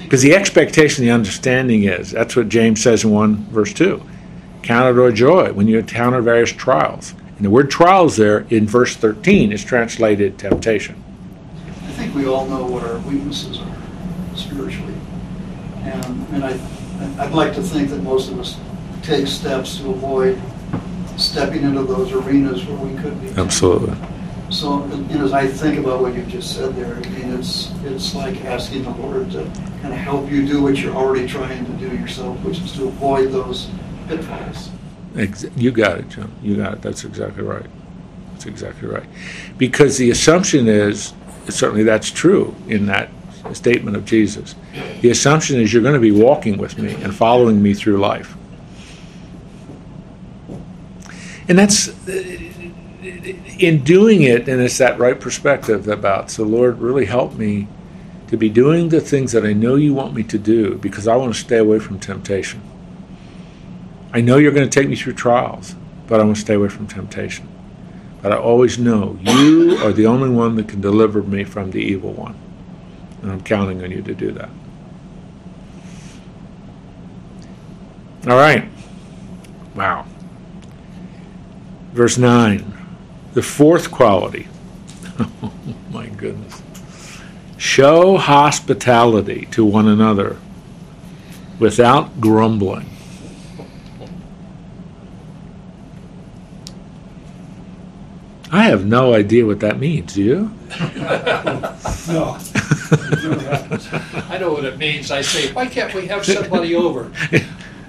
Because 0.03 0.23
the 0.23 0.35
expectation 0.35 1.05
the 1.05 1.11
understanding 1.11 1.85
is 1.85 2.11
that's 2.11 2.37
what 2.37 2.49
james 2.49 2.83
says 2.83 3.05
in 3.05 3.11
1 3.11 3.47
verse 3.47 3.73
2 3.73 4.03
count 4.63 4.97
it 4.97 5.03
a 5.03 5.13
joy 5.13 5.53
when 5.53 5.69
you 5.69 5.79
encounter 5.79 6.21
various 6.21 6.53
trials. 6.53 7.15
And 7.37 7.47
the 7.47 7.51
word 7.51 7.71
trials 7.71 8.17
there 8.17 8.41
in 8.51 8.67
verse 8.67 8.95
13 8.95 9.53
is 9.53 9.65
translated 9.65 10.39
temptation 10.39 11.03
think 12.01 12.15
we 12.15 12.27
all 12.27 12.47
know 12.47 12.65
what 12.65 12.83
our 12.83 12.99
weaknesses 13.01 13.59
are 13.61 13.77
spiritually. 14.35 14.95
And, 15.83 16.29
and 16.29 16.45
I, 16.45 16.59
I'd 17.23 17.33
like 17.33 17.55
to 17.57 17.63
think 17.63 17.91
that 17.91 18.03
most 18.03 18.31
of 18.31 18.39
us 18.39 18.59
take 19.03 19.27
steps 19.27 19.77
to 19.79 19.91
avoid 19.91 20.41
stepping 21.19 21.63
into 21.63 21.83
those 21.83 22.13
arenas 22.13 22.65
where 22.65 22.79
we 22.79 22.99
could 23.03 23.21
be. 23.21 23.29
absolutely 23.39 23.95
So, 24.49 24.83
and 24.83 25.11
as 25.11 25.35
I 25.35 25.47
think 25.47 25.79
about 25.79 26.01
what 26.01 26.15
you 26.15 26.23
just 26.23 26.57
said 26.57 26.75
there, 26.75 26.95
I 26.95 27.09
mean, 27.11 27.39
it's, 27.39 27.71
it's 27.85 28.15
like 28.15 28.47
asking 28.47 28.85
the 28.85 28.91
Lord 28.91 29.31
to 29.33 29.45
kind 29.83 29.93
of 29.93 30.01
help 30.01 30.31
you 30.31 30.47
do 30.47 30.63
what 30.63 30.79
you're 30.79 30.97
already 30.97 31.29
trying 31.29 31.67
to 31.67 31.73
do 31.73 31.95
yourself, 31.95 32.39
which 32.43 32.61
is 32.61 32.73
to 32.77 32.89
avoid 32.89 33.31
those 33.31 33.69
pitfalls. 34.09 34.71
You 35.55 35.71
got 35.71 35.99
it, 35.99 36.09
John. 36.09 36.33
You 36.43 36.57
got 36.57 36.75
it. 36.75 36.83
That's 36.83 37.05
exactly 37.05 37.43
right. 37.43 37.67
That's 38.33 38.47
exactly 38.47 38.89
right. 38.89 39.05
Because 39.59 39.99
the 39.99 40.11
assumption 40.11 40.67
is 40.67 41.13
certainly 41.53 41.83
that's 41.83 42.11
true 42.11 42.55
in 42.69 42.87
that 42.87 43.11
statement 43.53 43.97
of 43.97 44.05
Jesus. 44.05 44.55
The 45.01 45.11
assumption 45.11 45.61
is 45.61 45.73
you're 45.73 45.83
going 45.83 45.95
to 45.95 46.01
be 46.01 46.13
walking 46.13 46.59
with 46.59 46.79
me 46.79 46.95
and 46.95 47.15
following 47.15 47.63
me 47.63 47.75
through 47.75 47.99
life. 47.99 48.37
And 51.49 51.59
that's 51.59 51.89
in 53.59 53.83
doing 53.85 54.23
it, 54.23 54.49
and 54.49 54.61
it's 54.61 54.79
that 54.79 54.99
right 54.99 55.19
perspective 55.19 55.89
about, 55.89 56.31
so 56.31 56.45
Lord, 56.45 56.79
really 56.79 57.07
help 57.07 57.35
me 57.35 57.67
to 58.29 58.37
be 58.37 58.49
doing 58.49 58.89
the 58.89 59.01
things 59.01 59.33
that 59.33 59.45
I 59.45 59.53
know 59.53 59.75
you 59.75 59.93
want 59.93 60.15
me 60.15 60.23
to 60.23 60.39
do 60.39 60.77
because 60.77 61.09
I 61.09 61.17
want 61.17 61.35
to 61.35 61.41
stay 61.41 61.59
away 61.59 61.81
from 61.81 61.99
temptation. 61.99 62.63
I 64.13 64.21
know 64.21 64.39
you're 64.39 64.53
going 64.53 64.69
to 64.69 64.81
take 64.81 64.89
me 64.89 64.97
through 64.97 65.15
trials, 65.15 65.75
but 66.07 66.21
I 66.21 66.25
want 66.25 66.37
to 66.37 66.43
stay 66.43 66.55
away 66.55 66.69
from 66.69 66.87
temptation. 66.87 67.49
But 68.23 68.33
I 68.33 68.37
always 68.37 68.79
know 68.79 69.19
you 69.21 69.79
are 69.79 69.93
the 69.93 70.07
only 70.07 70.29
one 70.29 70.57
that 70.57 70.69
can 70.69 70.81
deliver 70.81 71.23
me 71.23 71.45
from 71.45 71.71
the 71.71 71.81
evil 71.81 72.13
one. 72.13 72.39
And 73.23 73.33
I'm 73.33 73.41
counting 73.43 73.83
on 73.83 73.91
you 73.91 74.03
to 74.03 74.15
do 74.15 74.33
that. 74.33 74.51
All 78.27 78.37
right. 78.37 78.69
Wow. 79.75 80.07
Verse 81.93 82.19
9. 82.19 82.87
The 83.33 83.43
fourth 83.43 83.91
quality. 83.91 84.49
Oh, 85.43 85.53
my 85.91 86.07
goodness. 86.07 86.63
Show 87.59 88.17
hospitality 88.17 89.47
to 89.51 89.65
one 89.67 89.87
another 89.87 90.39
without 91.59 92.21
grumbling. 92.23 92.90
I 98.53 98.65
have 98.65 98.85
no 98.85 99.15
idea 99.15 99.47
what 99.47 99.61
that 99.61 99.79
means. 99.79 100.15
Do 100.15 100.23
you? 100.23 100.51
No. 102.09 102.37
I 104.29 104.39
know 104.41 104.53
what 104.53 104.65
it 104.65 104.79
means. 104.79 105.13
I 105.13 105.21
say, 105.21 105.53
why 105.53 105.67
can't 105.67 105.95
we 105.95 106.07
have 106.09 106.25
somebody 106.25 106.75
over? 106.75 107.13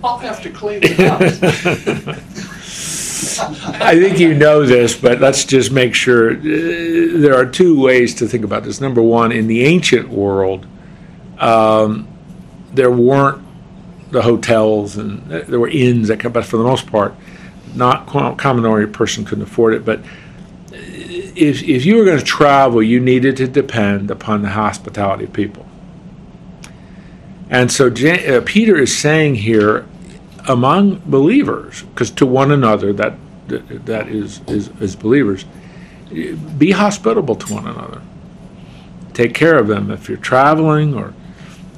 I'll 0.03 0.19
have 0.19 0.41
to 0.43 0.49
clean 0.49 0.81
it 0.83 0.99
up. 0.99 1.21
I 3.81 3.99
think 3.99 4.19
you 4.19 4.33
know 4.33 4.65
this, 4.65 4.95
but 4.95 5.19
let's 5.19 5.45
just 5.45 5.71
make 5.71 5.95
sure. 5.95 6.33
Uh, 6.33 6.39
there 6.41 7.35
are 7.35 7.45
two 7.45 7.79
ways 7.79 8.13
to 8.15 8.27
think 8.27 8.43
about 8.43 8.63
this. 8.63 8.81
Number 8.81 9.01
one, 9.01 9.31
in 9.31 9.47
the 9.47 9.63
ancient 9.63 10.09
world, 10.09 10.67
um, 11.39 12.07
there 12.73 12.91
weren't 12.91 13.43
the 14.11 14.21
hotels 14.21 14.97
and 14.97 15.25
there 15.29 15.59
were 15.59 15.69
inns 15.69 16.09
that, 16.09 16.21
but 16.33 16.45
for 16.45 16.57
the 16.57 16.63
most 16.63 16.87
part, 16.87 17.15
not 17.73 18.07
common 18.07 18.65
ordinary 18.65 18.87
person 18.87 19.25
couldn't 19.25 19.45
afford 19.45 19.73
it. 19.73 19.85
But 19.85 20.01
if, 21.35 21.63
if 21.63 21.85
you 21.85 21.97
were 21.97 22.05
going 22.05 22.19
to 22.19 22.25
travel, 22.25 22.81
you 22.81 22.99
needed 22.99 23.37
to 23.37 23.47
depend 23.47 24.11
upon 24.11 24.41
the 24.41 24.49
hospitality 24.49 25.25
of 25.25 25.33
people. 25.33 25.65
And 27.49 27.71
so 27.71 27.89
Jan- 27.89 28.33
uh, 28.33 28.41
Peter 28.45 28.77
is 28.77 28.97
saying 28.97 29.35
here, 29.35 29.85
among 30.47 31.01
believers, 31.05 31.83
because 31.83 32.09
to 32.11 32.25
one 32.25 32.51
another, 32.51 32.93
that 32.93 33.15
that 33.47 34.07
is, 34.07 34.39
is, 34.47 34.69
is 34.79 34.95
believers, 34.95 35.45
be 36.57 36.71
hospitable 36.71 37.35
to 37.35 37.53
one 37.53 37.67
another. 37.67 38.01
Take 39.13 39.33
care 39.33 39.57
of 39.57 39.67
them 39.67 39.91
if 39.91 40.07
you're 40.07 40.17
traveling 40.17 40.95
or 40.95 41.13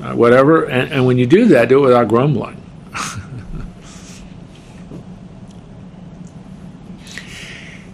uh, 0.02 0.14
whatever. 0.14 0.66
And, 0.66 0.92
and 0.92 1.06
when 1.08 1.18
you 1.18 1.26
do 1.26 1.46
that, 1.48 1.70
do 1.70 1.80
it 1.80 1.88
without 1.88 2.08
grumbling. 2.08 2.62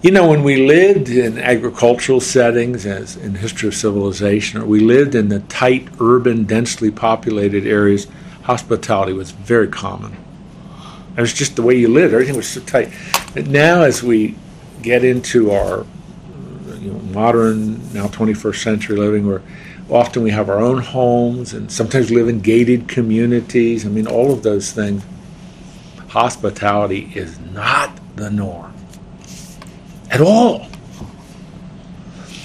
You 0.01 0.11
know, 0.11 0.29
when 0.29 0.43
we 0.43 0.65
lived 0.65 1.09
in 1.09 1.37
agricultural 1.37 2.21
settings, 2.21 2.85
as 2.85 3.17
in 3.17 3.35
history 3.35 3.67
of 3.67 3.75
civilization, 3.75 4.61
or 4.61 4.65
we 4.65 4.79
lived 4.79 5.13
in 5.13 5.27
the 5.27 5.41
tight, 5.41 5.89
urban, 5.99 6.45
densely 6.45 6.89
populated 6.89 7.67
areas, 7.67 8.07
hospitality 8.43 9.11
was 9.11 9.31
very 9.31 9.67
common. 9.67 10.15
It 11.17 11.19
was 11.19 11.33
just 11.33 11.57
the 11.57 11.63
way 11.63 11.75
you 11.75 11.89
lived; 11.89 12.13
everything 12.13 12.37
was 12.37 12.47
so 12.47 12.61
tight. 12.61 12.93
But 13.33 13.47
now, 13.47 13.81
as 13.81 14.01
we 14.01 14.35
get 14.81 15.03
into 15.03 15.51
our 15.51 15.85
you 16.79 16.93
know, 16.93 16.99
modern, 17.13 17.93
now 17.93 18.07
21st 18.07 18.63
century 18.63 18.95
living, 18.95 19.27
where 19.27 19.41
often 19.89 20.23
we 20.23 20.31
have 20.31 20.49
our 20.49 20.61
own 20.61 20.77
homes 20.77 21.53
and 21.53 21.69
sometimes 21.69 22.09
live 22.09 22.29
in 22.29 22.39
gated 22.39 22.87
communities. 22.87 23.85
I 23.85 23.89
mean, 23.89 24.07
all 24.07 24.31
of 24.31 24.43
those 24.43 24.71
things. 24.71 25.03
Hospitality 26.07 27.11
is 27.13 27.37
not 27.37 27.99
the 28.15 28.31
norm 28.31 28.78
at 30.09 30.21
all. 30.21 30.67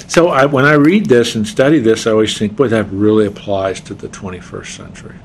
So 0.06 0.28
I, 0.28 0.46
when 0.46 0.64
I 0.64 0.74
read 0.74 1.06
this 1.06 1.34
and 1.34 1.46
study 1.46 1.80
this, 1.80 2.06
I 2.06 2.12
always 2.12 2.38
think, 2.38 2.56
boy, 2.56 2.68
that 2.68 2.84
really 2.90 3.26
applies 3.26 3.80
to 3.80 3.94
the 3.94 4.08
21st 4.08 4.76
century. 4.76 5.16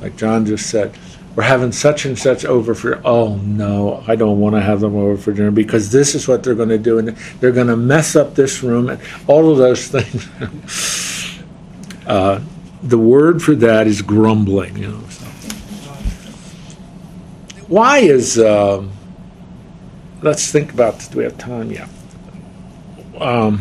Like 0.00 0.16
John 0.16 0.46
just 0.46 0.70
said, 0.70 0.96
we're 1.34 1.42
having 1.44 1.72
such 1.72 2.04
and 2.04 2.18
such 2.18 2.44
over 2.44 2.74
for, 2.74 3.00
oh 3.06 3.36
no, 3.36 4.04
I 4.06 4.16
don't 4.16 4.38
want 4.38 4.54
to 4.54 4.60
have 4.60 4.80
them 4.80 4.96
over 4.96 5.16
for 5.16 5.32
dinner 5.32 5.50
because 5.50 5.90
this 5.90 6.14
is 6.14 6.28
what 6.28 6.42
they're 6.42 6.54
going 6.54 6.68
to 6.68 6.78
do. 6.78 6.98
And 6.98 7.08
they're 7.40 7.52
going 7.52 7.68
to 7.68 7.76
mess 7.76 8.16
up 8.16 8.34
this 8.34 8.62
room 8.62 8.90
and 8.90 9.00
all 9.26 9.50
of 9.50 9.58
those 9.58 9.88
things. 9.94 11.40
uh, 12.06 12.40
the 12.82 12.98
word 12.98 13.42
for 13.42 13.54
that 13.56 13.86
is 13.86 14.02
grumbling. 14.02 14.76
You 14.76 14.88
know, 14.88 15.08
so. 15.08 15.26
Why 17.66 17.98
is. 17.98 18.38
Um, 18.38 18.92
let's 20.22 20.50
think 20.50 20.72
about. 20.72 21.08
Do 21.10 21.18
we 21.18 21.24
have 21.24 21.38
time? 21.38 21.70
Yeah. 21.70 21.88
Um, 23.18 23.60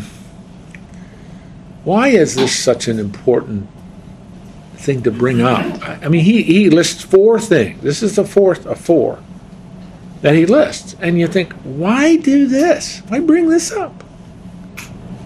why 1.84 2.10
is 2.10 2.36
this 2.36 2.58
such 2.58 2.88
an 2.88 3.00
important 3.00 3.68
thing 4.76 5.04
to 5.04 5.12
bring 5.12 5.42
up? 5.42 5.82
I 5.84 6.08
mean, 6.08 6.24
he, 6.24 6.44
he 6.44 6.70
lists 6.70 7.02
four 7.02 7.40
things. 7.40 7.82
This 7.82 8.04
is 8.04 8.16
the 8.16 8.26
fourth 8.26 8.66
of 8.66 8.80
four 8.80 9.22
that 10.22 10.36
he 10.36 10.46
lists. 10.46 10.96
And 11.00 11.20
you 11.20 11.28
think, 11.28 11.54
why 11.64 12.18
do 12.18 12.48
this? 12.48 13.00
Why 13.08 13.20
bring 13.20 13.50
this 13.50 13.72
up? 13.72 14.04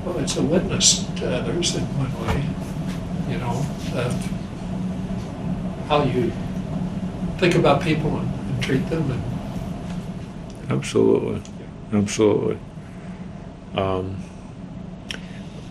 Well, 0.05 0.17
it's 0.19 0.38
a 0.38 0.43
witness 0.43 1.05
to 1.17 1.36
others 1.36 1.75
in 1.75 1.84
one 1.97 2.27
way, 2.27 3.31
you 3.31 3.39
know, 3.39 3.61
how 5.88 6.03
you 6.03 6.31
think 7.39 7.55
about 7.55 7.81
people 7.81 8.17
and, 8.17 8.29
and 8.49 8.63
treat 8.63 8.88
them 8.89 9.09
and 9.09 9.32
Absolutely, 10.70 11.41
absolutely. 11.91 12.57
Um, 13.76 14.18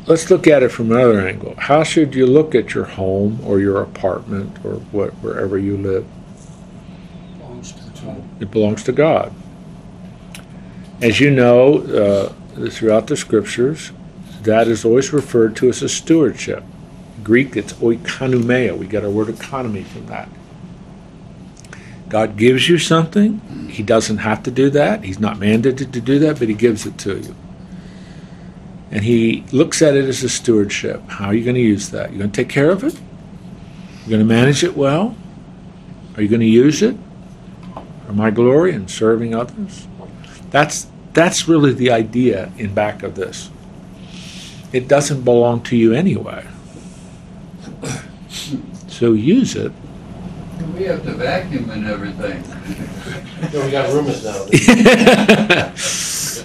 let's 0.06 0.30
look 0.30 0.46
at 0.46 0.62
it 0.62 0.70
from 0.70 0.92
another 0.92 1.26
angle. 1.26 1.54
How 1.56 1.82
should 1.82 2.14
you 2.14 2.26
look 2.26 2.54
at 2.54 2.74
your 2.74 2.84
home 2.84 3.40
or 3.44 3.60
your 3.60 3.80
apartment 3.80 4.64
or 4.64 4.74
what, 4.92 5.10
wherever 5.14 5.58
you 5.58 5.76
live? 5.76 6.06
It 8.40 8.50
belongs 8.50 8.82
to 8.84 8.92
God. 8.92 9.32
As 11.00 11.20
you 11.20 11.30
know, 11.30 11.78
uh, 11.78 12.68
throughout 12.68 13.06
the 13.06 13.16
scriptures, 13.16 13.92
that 14.42 14.68
is 14.68 14.84
always 14.84 15.12
referred 15.12 15.56
to 15.56 15.68
as 15.68 15.82
a 15.82 15.88
stewardship. 15.88 16.64
Greek, 17.22 17.56
it's 17.56 17.72
oikonomia. 17.74 18.76
We 18.76 18.86
get 18.86 19.04
our 19.04 19.10
word 19.10 19.28
economy 19.28 19.84
from 19.84 20.06
that. 20.06 20.28
God 22.12 22.36
gives 22.36 22.68
you 22.68 22.76
something. 22.76 23.40
He 23.70 23.82
doesn't 23.82 24.18
have 24.18 24.42
to 24.42 24.50
do 24.50 24.68
that. 24.68 25.02
He's 25.02 25.18
not 25.18 25.38
mandated 25.38 25.92
to 25.92 26.00
do 26.02 26.18
that, 26.18 26.38
but 26.38 26.46
He 26.46 26.52
gives 26.52 26.84
it 26.84 26.98
to 26.98 27.18
you. 27.18 27.34
And 28.90 29.02
He 29.02 29.46
looks 29.50 29.80
at 29.80 29.96
it 29.96 30.04
as 30.04 30.22
a 30.22 30.28
stewardship. 30.28 31.00
How 31.08 31.28
are 31.28 31.34
you 31.34 31.42
going 31.42 31.54
to 31.54 31.62
use 31.62 31.88
that? 31.88 32.10
You're 32.10 32.18
going 32.18 32.30
to 32.30 32.36
take 32.36 32.50
care 32.50 32.68
of 32.68 32.84
it? 32.84 32.92
You're 34.00 34.10
going 34.10 34.20
to 34.20 34.26
manage 34.26 34.62
it 34.62 34.76
well? 34.76 35.16
Are 36.14 36.20
you 36.20 36.28
going 36.28 36.42
to 36.42 36.46
use 36.46 36.82
it 36.82 36.98
for 38.06 38.12
my 38.12 38.30
glory 38.30 38.74
and 38.74 38.90
serving 38.90 39.34
others? 39.34 39.88
That's 40.50 40.88
that's 41.14 41.48
really 41.48 41.72
the 41.72 41.92
idea 41.92 42.52
in 42.58 42.74
back 42.74 43.02
of 43.02 43.14
this. 43.14 43.50
It 44.70 44.86
doesn't 44.86 45.22
belong 45.22 45.62
to 45.62 45.78
you 45.78 45.94
anyway. 45.94 46.46
So 48.88 49.14
use 49.14 49.56
it 49.56 49.72
we 50.74 50.84
have 50.84 51.02
to 51.04 51.12
vacuum 51.14 51.70
and 51.70 51.86
everything. 51.86 52.42
No, 53.52 53.64
we 53.64 53.70
got 53.70 53.88
Roombas 53.90 54.24
now. 54.24 54.46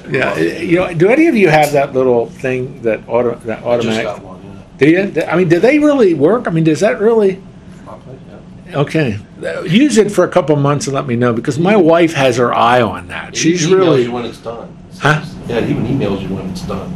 yeah, 0.12 0.38
you 0.38 0.78
know, 0.78 0.94
do 0.94 1.10
any 1.10 1.28
of 1.28 1.36
you 1.36 1.50
have 1.50 1.72
that 1.74 1.94
little 1.94 2.28
thing 2.28 2.82
that 2.82 3.02
auto 3.08 3.36
that 3.46 3.60
I 3.60 3.78
just 3.78 3.88
automatic? 3.88 4.04
got 4.04 4.24
one, 4.24 4.42
yeah. 4.44 4.64
Do 4.78 4.90
you? 4.90 5.14
I 5.28 5.36
mean, 5.38 5.50
do 5.50 5.60
they 5.60 5.80
really 5.80 6.14
work? 6.14 6.48
I 6.48 6.52
mean, 6.52 6.64
does 6.64 6.80
that 6.80 7.00
really? 7.00 7.42
My 7.86 7.98
place, 8.00 8.18
yeah. 8.68 8.78
Okay, 8.80 9.20
use 9.70 9.98
it 9.98 10.12
for 10.12 10.24
a 10.24 10.30
couple 10.30 10.56
months 10.56 10.88
and 10.88 10.96
let 10.96 11.08
me 11.08 11.16
know 11.16 11.34
because 11.34 11.60
my 11.60 11.76
wife 11.76 12.14
has 12.14 12.38
her 12.38 12.54
eye 12.54 12.82
on 12.82 13.08
that. 13.10 13.30
It 13.30 13.38
She's 13.38 13.66
even 13.66 13.78
emails 13.78 13.82
really 13.82 14.04
you 14.04 14.12
when 14.12 14.26
it's 14.26 14.40
done. 14.40 14.78
Huh? 15.00 15.24
Yeah, 15.48 15.58
it 15.58 15.70
even 15.70 15.86
emails 15.86 16.22
you 16.28 16.36
when 16.36 16.50
it's 16.50 16.62
done. 16.64 16.90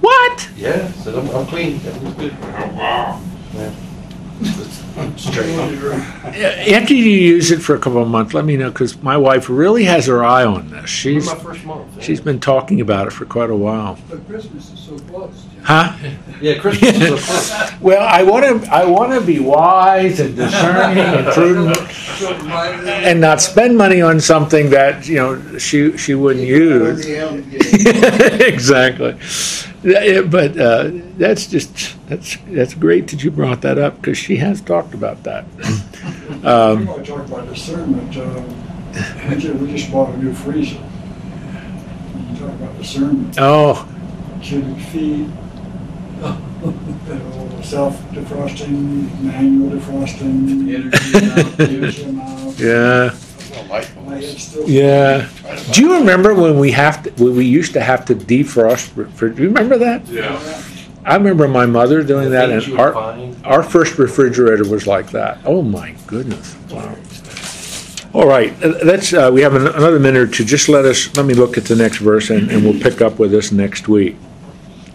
what? 0.00 0.48
Yeah, 0.56 0.90
so 0.92 1.18
I'm, 1.18 1.28
I'm 1.30 1.46
clean, 1.46 1.76
everything's 1.86 2.14
good. 2.14 2.36
After 6.70 6.94
you 6.94 7.04
use 7.04 7.50
it 7.50 7.58
for 7.60 7.74
a 7.74 7.78
couple 7.78 8.02
of 8.02 8.08
months, 8.08 8.32
let 8.34 8.44
me 8.44 8.56
know 8.56 8.70
because 8.70 9.00
my 9.02 9.16
wife 9.16 9.48
really 9.50 9.84
has 9.84 10.06
her 10.06 10.24
eye 10.24 10.44
on 10.44 10.70
this. 10.70 10.88
She's 10.90 11.26
my 11.26 11.34
first 11.34 11.64
month. 11.64 11.96
yeah. 11.96 12.02
she's 12.02 12.20
been 12.20 12.40
talking 12.40 12.80
about 12.80 13.06
it 13.06 13.12
for 13.12 13.24
quite 13.26 13.50
a 13.50 13.56
while. 13.56 13.98
But 14.08 14.26
Christmas 14.26 14.70
is 14.72 14.78
so 14.80 14.98
close. 15.00 15.42
Jim. 15.52 15.62
Huh? 15.62 15.92
Yeah, 16.40 16.58
Christmas 16.58 16.90
is 16.96 17.24
so 17.24 17.46
close. 17.46 17.70
Well, 17.80 18.06
I 18.06 18.22
want 18.24 18.62
to 18.62 18.70
I 18.72 18.84
want 18.84 19.12
to 19.18 19.20
be 19.26 19.38
wise 19.40 20.20
and 20.20 20.36
discerning 20.36 20.98
and 21.02 21.26
prudent 21.32 21.76
So 22.18 22.36
reminded 22.36 22.84
me- 22.84 22.90
and 22.90 23.20
not 23.20 23.40
spend 23.40 23.76
money 23.78 24.02
on 24.02 24.20
something 24.20 24.68
that 24.70 25.08
you 25.08 25.16
know 25.16 25.58
she 25.58 25.96
she 25.96 26.14
wouldn't 26.14 26.44
Or 26.44 26.92
use. 26.92 27.06
the 27.06 27.16
end 27.16 27.50
game. 27.50 28.40
exactly. 28.52 29.16
Yeah, 29.82 30.20
But 30.22 30.58
uh, 30.58 30.90
that's 31.16 31.46
just 31.46 31.96
that's 32.08 32.36
that's 32.48 32.74
great 32.74 33.08
that 33.08 33.24
you 33.24 33.30
brought 33.30 33.62
that 33.62 33.78
up 33.78 33.96
because 33.96 34.18
she 34.18 34.36
has 34.36 34.60
talked 34.60 34.94
about 34.94 35.22
that. 35.24 35.44
We 36.30 36.46
Um, 36.46 36.86
want 36.86 37.04
to 37.04 37.10
talk 37.12 37.26
about 37.26 37.48
discernment. 37.48 38.16
Um, 38.16 38.44
we 39.60 39.72
just 39.72 39.90
bought 39.92 40.14
a 40.14 40.16
new 40.18 40.32
freezer. 40.32 40.76
You 40.76 42.36
talk 42.38 42.48
about 42.50 42.78
discernment, 42.78 43.34
oh, 43.38 43.86
cubic 44.42 44.78
feet, 44.86 45.26
you 46.64 47.62
self-defrosting, 47.62 49.20
manual 49.22 49.70
defrosting, 49.78 50.72
Energy 50.74 51.74
energy 51.74 52.02
amount. 52.04 52.58
yeah, 52.58 53.02
Like, 53.02 53.12
it's 53.12 53.18
still- 53.18 53.19
yeah. 54.66 55.28
Do 55.72 55.82
you 55.82 55.94
remember 55.96 56.34
when 56.34 56.58
we 56.58 56.70
have 56.72 57.02
to, 57.02 57.10
when 57.22 57.36
we 57.36 57.44
used 57.46 57.72
to 57.74 57.80
have 57.80 58.04
to 58.06 58.14
defrost? 58.14 58.90
refri- 58.90 59.34
Do 59.34 59.42
you 59.42 59.48
remember 59.48 59.78
that? 59.78 60.06
Yeah. 60.06 60.62
I 61.04 61.16
remember 61.16 61.48
my 61.48 61.66
mother 61.66 62.02
doing 62.02 62.30
that, 62.30 62.50
and 62.50 62.78
our 62.78 62.94
our 63.44 63.62
first 63.62 63.98
refrigerator 63.98 64.68
was 64.68 64.86
like 64.86 65.10
that. 65.12 65.38
Oh 65.44 65.62
my 65.62 65.94
goodness! 66.06 66.56
Wow. 66.70 66.94
All 68.12 68.26
right, 68.26 68.52
uh, 68.62 68.74
let's. 68.84 69.12
Uh, 69.12 69.30
we 69.32 69.40
have 69.40 69.54
an, 69.54 69.66
another 69.66 69.98
minute 69.98 70.20
or 70.20 70.26
two. 70.26 70.44
Just 70.44 70.68
let 70.68 70.84
us. 70.84 71.14
Let 71.16 71.24
me 71.24 71.34
look 71.34 71.56
at 71.56 71.64
the 71.64 71.76
next 71.76 71.98
verse, 71.98 72.28
and, 72.30 72.50
and 72.50 72.64
we'll 72.64 72.78
pick 72.80 73.00
up 73.00 73.18
with 73.18 73.30
this 73.30 73.50
next 73.50 73.88
week. 73.88 74.16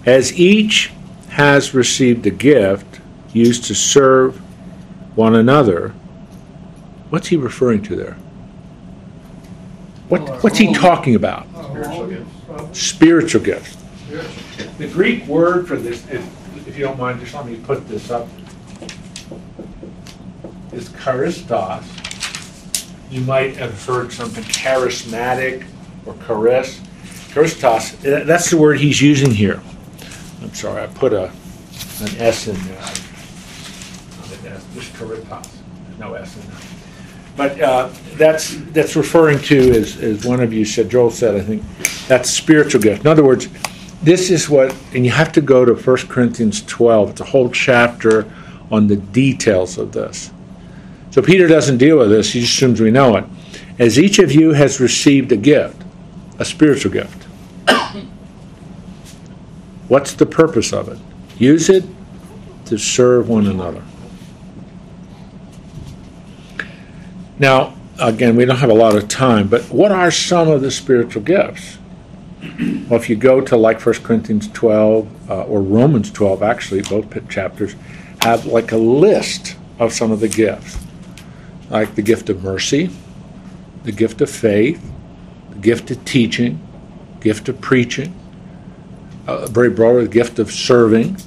As 0.06 0.38
each 0.40 0.92
has 1.30 1.74
received 1.74 2.26
a 2.28 2.32
gift 2.32 3.00
used 3.34 3.64
to 3.66 3.76
serve 3.76 4.38
one 5.18 5.34
another, 5.36 5.90
what's 7.10 7.28
he 7.30 7.38
referring 7.38 7.82
to 7.84 7.96
there? 7.96 8.18
What 10.10 10.44
What's 10.44 10.58
he 10.58 10.74
talking 10.74 11.16
about? 11.16 11.48
Spiritual 11.50 12.08
gift. 12.08 12.76
Spiritual 12.76 13.42
gifts. 13.42 13.78
The 14.78 14.88
Greek 14.88 15.26
word 15.26 15.68
for 15.68 15.78
this, 15.78 16.08
if, 16.10 16.68
if 16.68 16.78
you 16.78 16.86
don't 16.86 17.00
mind, 17.00 17.20
just 17.20 17.34
let 17.34 17.46
me 17.46 17.58
put 17.58 17.88
this 17.88 18.12
up, 18.12 18.28
is 20.72 20.90
charistos. 20.90 21.84
You 23.12 23.22
might 23.22 23.56
have 23.58 23.84
heard 23.86 24.12
something 24.12 24.44
charismatic 24.44 25.66
or 26.06 26.16
charis. 26.28 26.80
Charistos, 27.30 27.96
uh, 28.06 28.24
that's 28.26 28.50
the 28.50 28.58
word 28.58 28.80
he's 28.80 29.02
using 29.02 29.32
here. 29.32 29.62
I'm 30.42 30.54
sorry, 30.54 30.84
I 30.84 30.88
put 30.88 31.14
a, 31.14 31.26
an 31.26 32.18
S 32.20 32.48
in 32.48 32.56
there. 32.66 32.80
Not 32.80 34.40
an 34.40 34.48
S, 34.48 34.66
Just 34.76 34.94
There's 34.98 36.00
no 36.00 36.14
S 36.14 36.36
in 36.36 36.42
there. 36.52 36.75
But 37.36 37.60
uh, 37.60 37.90
that's, 38.14 38.56
that's 38.72 38.96
referring 38.96 39.40
to, 39.40 39.72
as, 39.72 39.98
as 39.98 40.26
one 40.26 40.40
of 40.40 40.54
you 40.54 40.64
said, 40.64 40.90
Joel 40.90 41.12
said, 41.12 41.36
I 41.36 41.42
think, 41.42 41.64
that's 42.08 42.30
spiritual 42.30 42.82
gift. 42.82 43.02
In 43.02 43.08
other 43.08 43.24
words, 43.24 43.50
this 44.02 44.30
is 44.30 44.50
what, 44.50 44.76
and 44.94 45.06
you 45.06 45.12
have 45.12 45.32
to 45.34 45.42
go 45.42 45.66
to 45.66 45.74
1 45.74 45.98
Corinthians 46.08 46.62
12. 46.64 47.12
It's 47.12 47.22
a 47.22 47.26
whole 47.26 47.50
chapter 47.50 48.32
on 48.72 48.88
the 48.88 48.96
details 48.96 49.78
of 49.78 49.92
this. 49.92 50.32
So 51.12 51.22
Peter 51.22 51.48
doesn't 51.48 51.78
deal 51.78 51.98
with 51.98 52.10
this, 52.10 52.34
he 52.34 52.42
just 52.42 52.56
assumes 52.56 52.82
we 52.82 52.92
know 52.92 53.18
it. 53.18 53.26
As 53.80 54.00
each 54.00 54.20
of 54.20 54.32
you 54.32 54.52
has 54.52 54.80
received 54.80 55.32
a 55.32 55.38
gift, 55.38 55.82
a 56.40 56.46
spiritual 56.46 56.92
gift, 56.92 57.24
what's 59.88 60.14
the 60.14 60.26
purpose 60.26 60.72
of 60.72 60.88
it? 60.90 61.00
Use 61.38 61.70
it 61.70 61.84
to 62.66 62.78
serve 62.78 63.30
one 63.30 63.48
another. 63.48 63.84
Now, 67.38 67.76
again, 68.00 68.36
we 68.36 68.46
don't 68.46 68.58
have 68.58 68.70
a 68.70 68.74
lot 68.74 68.96
of 68.96 69.08
time, 69.08 69.48
but 69.48 69.64
what 69.64 69.92
are 69.92 70.10
some 70.12 70.48
of 70.48 70.62
the 70.62 70.72
spiritual 70.72 71.22
gifts? 71.22 71.78
Well, 72.88 73.00
if 73.00 73.10
you 73.10 73.16
go 73.16 73.42
to 73.42 73.58
like 73.58 73.84
1 73.86 73.96
Corinthians 73.96 74.48
12 74.50 75.30
uh, 75.30 75.44
or 75.44 75.62
Romans 75.62 76.12
12, 76.12 76.44
actually, 76.44 76.82
both 76.82 77.30
chapters 77.30 77.76
have 78.22 78.46
like 78.46 78.72
a 78.72 78.78
list 78.78 79.58
of 79.80 79.92
some 79.92 80.12
of 80.12 80.20
the 80.20 80.30
gifts, 80.30 80.78
like 81.70 81.96
the 81.96 82.02
gift 82.02 82.30
of 82.30 82.44
mercy, 82.44 82.90
the 83.84 83.92
gift 83.92 84.22
of 84.22 84.30
faith, 84.30 84.92
the 85.50 85.60
gift 85.60 85.92
of 85.92 86.04
teaching, 86.06 86.66
gift 87.20 87.50
of 87.50 87.60
preaching, 87.60 88.14
uh, 89.28 89.48
very 89.48 89.70
broadly, 89.70 90.04
the 90.04 90.10
gift 90.10 90.40
of 90.40 90.52
serving. 90.52 91.18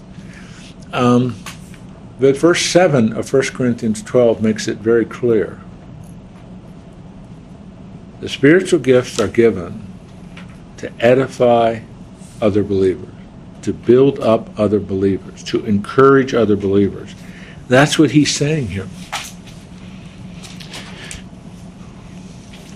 Um, 0.93 1.37
but 2.19 2.37
verse 2.37 2.63
7 2.63 3.13
of 3.13 3.31
1 3.31 3.43
Corinthians 3.49 4.03
12 4.03 4.43
makes 4.43 4.69
it 4.69 4.79
very 4.79 5.05
clear. 5.05 5.61
The 8.21 8.29
spiritual 8.29 8.81
gifts 8.81 9.21
are 9.21 9.29
given 9.29 9.85
to 10.79 10.93
edify 11.01 11.81
other 12.41 12.63
believers, 12.63 13.09
to 13.63 13.73
build 13.73 14.19
up 14.21 14.59
other 14.59 14.81
believers, 14.81 15.43
to 15.45 15.65
encourage 15.65 16.35
other 16.35 16.57
believers. 16.57 17.15
That's 17.69 17.99
what 17.99 18.13
he's 18.13 18.35
saying 18.35 18.69
here. 18.69 18.89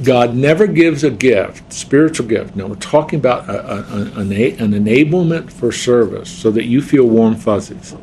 God 0.03 0.35
never 0.35 0.67
gives 0.67 1.05
a 1.05 1.11
gift, 1.11 1.73
spiritual 1.73 2.27
gift. 2.27 2.57
No, 2.57 2.67
we're 2.67 2.75
talking 2.77 3.19
about 3.21 3.49
a, 3.49 3.79
a- 3.79 4.21
an, 4.21 4.33
an 4.33 4.73
enablement 4.73 5.53
for 5.53 5.71
service 5.71 6.29
so 6.31 6.51
that 6.51 6.65
you 6.65 6.83
feel 6.83 7.05
warm 7.07 7.37
fuzzies. 7.37 7.95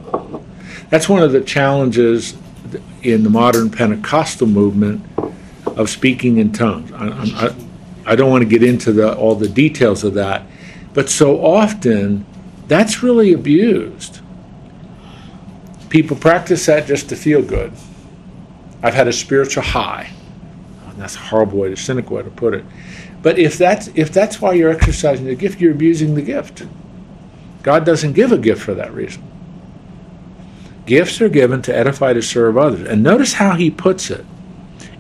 That's 0.90 1.10
one 1.10 1.22
of 1.22 1.34
the 1.34 1.42
challenges 1.42 2.36
in 3.04 3.24
the 3.24 3.30
modern 3.30 3.70
Pentecostal 3.70 4.48
movement 4.48 5.04
of 5.80 5.90
speaking 5.90 6.38
in 6.38 6.52
tongues. 6.52 6.92
I, 6.92 7.08
I, 7.08 7.56
I- 8.12 8.16
don't 8.16 8.30
want 8.30 8.42
to 8.44 8.50
get 8.50 8.64
into 8.64 8.92
the, 8.92 9.16
all 9.16 9.34
the 9.36 9.48
details 9.48 10.04
of 10.04 10.14
that, 10.16 10.44
but 10.94 11.10
so 11.10 11.44
often 11.44 12.26
that's 12.68 13.02
really 13.02 13.34
abused. 13.34 14.20
People 15.90 16.18
practice 16.18 16.66
that 16.68 16.86
just 16.86 17.10
to 17.10 17.16
feel 17.16 17.42
good. 17.42 17.72
I've 18.84 18.94
had 18.94 19.08
a 19.08 19.14
spiritual 19.14 19.64
high. 19.64 20.12
That's 20.98 21.16
a 21.16 21.20
horrible 21.20 21.60
way, 21.60 21.72
a 21.72 21.78
cynical 21.78 22.18
way 22.18 22.24
to 22.24 22.30
put 22.30 22.54
it. 22.54 22.66
But 23.22 23.40
if 23.40 23.58
that's 23.58 23.88
if 23.96 24.12
that's 24.12 24.42
why 24.42 24.54
you're 24.54 24.70
exercising 24.70 25.26
the 25.26 25.36
gift, 25.36 25.62
you're 25.62 25.72
abusing 25.72 26.14
the 26.16 26.22
gift. 26.22 26.64
God 27.64 27.86
doesn't 27.86 28.14
give 28.14 28.32
a 28.34 28.38
gift 28.38 28.62
for 28.62 28.74
that 28.74 28.94
reason. 28.94 29.24
Gifts 30.86 31.22
are 31.22 31.30
given 31.30 31.62
to 31.64 31.76
edify 31.76 32.14
to 32.14 32.22
serve 32.22 32.58
others. 32.58 32.88
And 32.88 33.02
notice 33.04 33.34
how 33.34 33.56
he 33.56 33.70
puts 33.72 34.10
it. 34.10 34.26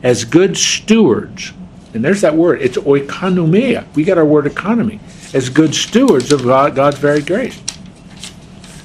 As 0.02 0.24
good 0.24 0.58
stewards, 0.58 1.54
and 1.94 2.04
there's 2.04 2.22
that 2.22 2.36
word, 2.36 2.62
it's 2.62 2.78
oikonomia. 2.78 3.86
We 3.96 4.04
got 4.04 4.18
our 4.18 4.26
word 4.26 4.48
economy. 4.48 5.00
As 5.34 5.50
good 5.50 5.76
stewards 5.76 6.32
of 6.32 6.44
God, 6.44 6.76
God's 6.76 6.98
very 6.98 7.22
grace. 7.22 7.62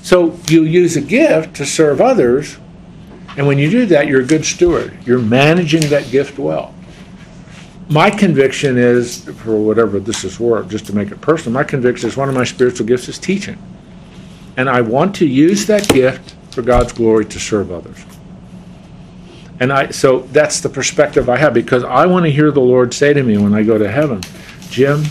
So 0.02 0.38
you 0.48 0.64
use 0.64 0.96
a 0.96 1.00
gift 1.00 1.56
to 1.56 1.66
serve 1.66 2.00
others, 2.00 2.58
and 3.36 3.46
when 3.46 3.58
you 3.58 3.70
do 3.70 3.86
that, 3.86 4.06
you're 4.06 4.20
a 4.20 4.26
good 4.26 4.44
steward. 4.44 4.96
You're 5.06 5.18
managing 5.18 5.88
that 5.88 6.10
gift 6.10 6.38
well. 6.38 6.74
My 7.88 8.10
conviction 8.10 8.78
is, 8.78 9.24
for 9.24 9.56
whatever 9.56 10.00
this 10.00 10.24
is 10.24 10.40
worth, 10.40 10.68
just 10.68 10.86
to 10.86 10.94
make 10.94 11.10
it 11.10 11.20
personal, 11.20 11.52
my 11.52 11.64
conviction 11.64 12.08
is 12.08 12.16
one 12.16 12.28
of 12.28 12.34
my 12.34 12.44
spiritual 12.44 12.86
gifts 12.86 13.08
is 13.08 13.18
teaching. 13.18 13.58
And 14.56 14.68
I 14.70 14.80
want 14.80 15.14
to 15.16 15.26
use 15.26 15.66
that 15.66 15.88
gift 15.88 16.34
for 16.52 16.62
God's 16.62 16.92
glory 16.92 17.24
to 17.26 17.40
serve 17.40 17.72
others. 17.72 18.04
And 19.60 19.72
I 19.72 19.90
so 19.90 20.20
that's 20.20 20.60
the 20.60 20.68
perspective 20.68 21.28
I 21.28 21.36
have 21.36 21.54
because 21.54 21.84
I 21.84 22.06
want 22.06 22.24
to 22.24 22.32
hear 22.32 22.50
the 22.50 22.60
Lord 22.60 22.92
say 22.92 23.12
to 23.12 23.22
me 23.22 23.38
when 23.38 23.54
I 23.54 23.62
go 23.62 23.78
to 23.78 23.90
heaven, 23.90 24.20
Jim, 24.68 25.04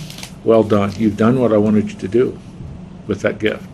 well 0.43 0.63
done. 0.63 0.93
You've 0.97 1.17
done 1.17 1.39
what 1.39 1.53
I 1.53 1.57
wanted 1.57 1.91
you 1.91 1.97
to 1.99 2.07
do 2.07 2.39
with 3.07 3.21
that 3.21 3.39
gift. 3.39 3.69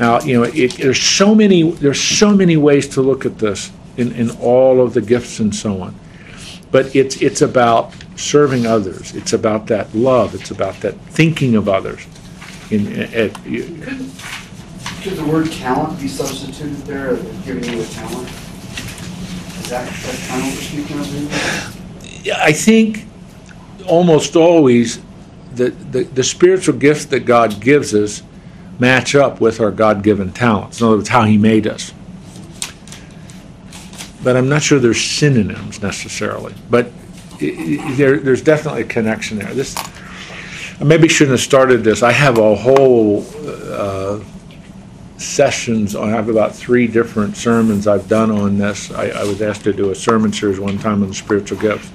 Now, 0.00 0.20
you 0.20 0.38
know, 0.38 0.42
it, 0.44 0.76
there's 0.78 1.00
so 1.00 1.34
many 1.34 1.70
there's 1.70 2.00
so 2.00 2.34
many 2.34 2.56
ways 2.56 2.88
to 2.90 3.02
look 3.02 3.26
at 3.26 3.38
this 3.38 3.70
in, 3.96 4.12
in 4.12 4.30
all 4.30 4.80
of 4.80 4.94
the 4.94 5.00
gifts 5.00 5.38
and 5.38 5.54
so 5.54 5.82
on. 5.82 5.94
But 6.70 6.96
it's 6.96 7.22
it's 7.22 7.42
about 7.42 7.94
serving 8.16 8.66
others. 8.66 9.14
It's 9.14 9.32
about 9.32 9.66
that 9.68 9.94
love. 9.94 10.34
It's 10.34 10.50
about 10.50 10.80
that 10.80 10.94
thinking 11.10 11.54
of 11.54 11.68
others. 11.68 12.06
In, 12.70 12.88
eh, 12.88 13.08
eh, 13.12 13.24
at, 13.26 13.34
Could 15.02 15.16
the 15.16 15.26
word 15.26 15.52
talent 15.52 16.00
be 16.00 16.08
substituted 16.08 16.76
there, 16.86 17.16
giving 17.44 17.64
you 17.64 17.82
a 17.82 17.86
talent? 17.86 18.43
I 22.42 22.52
think 22.52 23.06
almost 23.86 24.36
always 24.36 25.00
the, 25.54 25.70
the, 25.70 26.04
the 26.04 26.24
spiritual 26.24 26.76
gifts 26.76 27.06
that 27.06 27.20
God 27.20 27.60
gives 27.60 27.94
us 27.94 28.22
match 28.78 29.14
up 29.14 29.40
with 29.40 29.60
our 29.60 29.70
God 29.70 30.02
given 30.02 30.32
talents. 30.32 30.80
In 30.80 30.86
other 30.86 30.96
words, 30.96 31.08
how 31.08 31.24
He 31.24 31.38
made 31.38 31.66
us. 31.66 31.92
but 34.22 34.36
I'm 34.36 34.48
not 34.48 34.62
sure 34.62 34.78
they're 34.78 34.94
synonyms 34.94 35.82
necessarily. 35.82 36.54
But 36.70 36.90
there, 37.38 38.18
there's 38.18 38.42
definitely 38.42 38.82
a 38.82 38.86
connection 38.86 39.38
there. 39.38 39.52
This, 39.54 39.76
I 40.80 40.84
maybe 40.84 41.08
shouldn't 41.08 41.38
have 41.38 41.44
started 41.44 41.84
this. 41.84 42.02
I 42.02 42.10
have 42.12 42.38
a 42.38 42.54
whole 42.56 43.24
uh, 43.46 44.20
sessions. 45.24 45.96
I 45.96 46.08
have 46.10 46.28
about 46.28 46.54
three 46.54 46.86
different 46.86 47.36
sermons 47.36 47.86
I've 47.86 48.08
done 48.08 48.30
on 48.30 48.58
this. 48.58 48.90
I, 48.90 49.08
I 49.08 49.24
was 49.24 49.42
asked 49.42 49.64
to 49.64 49.72
do 49.72 49.90
a 49.90 49.94
sermon 49.94 50.32
series 50.32 50.60
one 50.60 50.78
time 50.78 51.02
on 51.02 51.08
the 51.08 51.14
spiritual 51.14 51.58
gifts. 51.58 51.90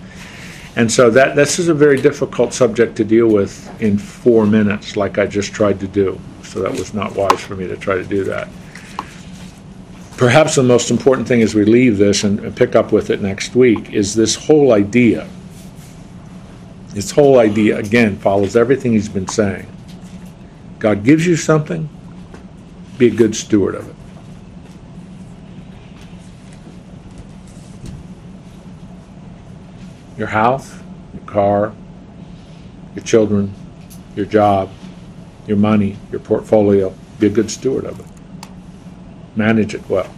And 0.75 0.91
so 0.91 1.09
that 1.09 1.35
this 1.35 1.59
is 1.59 1.67
a 1.67 1.73
very 1.73 2.01
difficult 2.01 2.53
subject 2.53 2.95
to 2.97 3.03
deal 3.03 3.27
with 3.27 3.81
in 3.81 3.97
four 3.97 4.45
minutes, 4.45 4.95
like 4.95 5.17
I 5.17 5.25
just 5.25 5.53
tried 5.53 5.79
to 5.81 5.87
do. 5.87 6.19
So 6.43 6.61
that 6.61 6.71
was 6.71 6.93
not 6.93 7.15
wise 7.15 7.41
for 7.41 7.55
me 7.55 7.67
to 7.67 7.77
try 7.77 7.95
to 7.95 8.03
do 8.03 8.23
that. 8.25 8.47
Perhaps 10.17 10.55
the 10.55 10.63
most 10.63 10.91
important 10.91 11.27
thing 11.27 11.41
as 11.41 11.55
we 11.55 11.65
leave 11.65 11.97
this 11.97 12.23
and, 12.23 12.39
and 12.39 12.55
pick 12.55 12.75
up 12.75 12.91
with 12.91 13.09
it 13.09 13.21
next 13.21 13.55
week 13.55 13.93
is 13.93 14.13
this 14.15 14.35
whole 14.35 14.73
idea. 14.73 15.27
This 16.89 17.11
whole 17.11 17.39
idea, 17.39 17.77
again, 17.77 18.17
follows 18.17 18.55
everything 18.55 18.93
he's 18.93 19.09
been 19.09 19.27
saying. 19.27 19.67
God 20.79 21.03
gives 21.03 21.25
you 21.25 21.35
something, 21.35 21.89
be 22.99 23.07
a 23.07 23.09
good 23.09 23.35
steward 23.35 23.75
of 23.75 23.89
it. 23.89 23.95
Your 30.17 30.27
house, 30.27 30.77
your 31.13 31.23
car, 31.23 31.73
your 32.93 33.05
children, 33.05 33.53
your 34.17 34.25
job, 34.25 34.69
your 35.47 35.55
money, 35.55 35.95
your 36.11 36.19
portfolio, 36.19 36.93
be 37.19 37.27
a 37.27 37.29
good 37.29 37.49
steward 37.49 37.85
of 37.85 37.99
it. 37.99 38.05
Manage 39.37 39.73
it 39.73 39.89
well. 39.89 40.13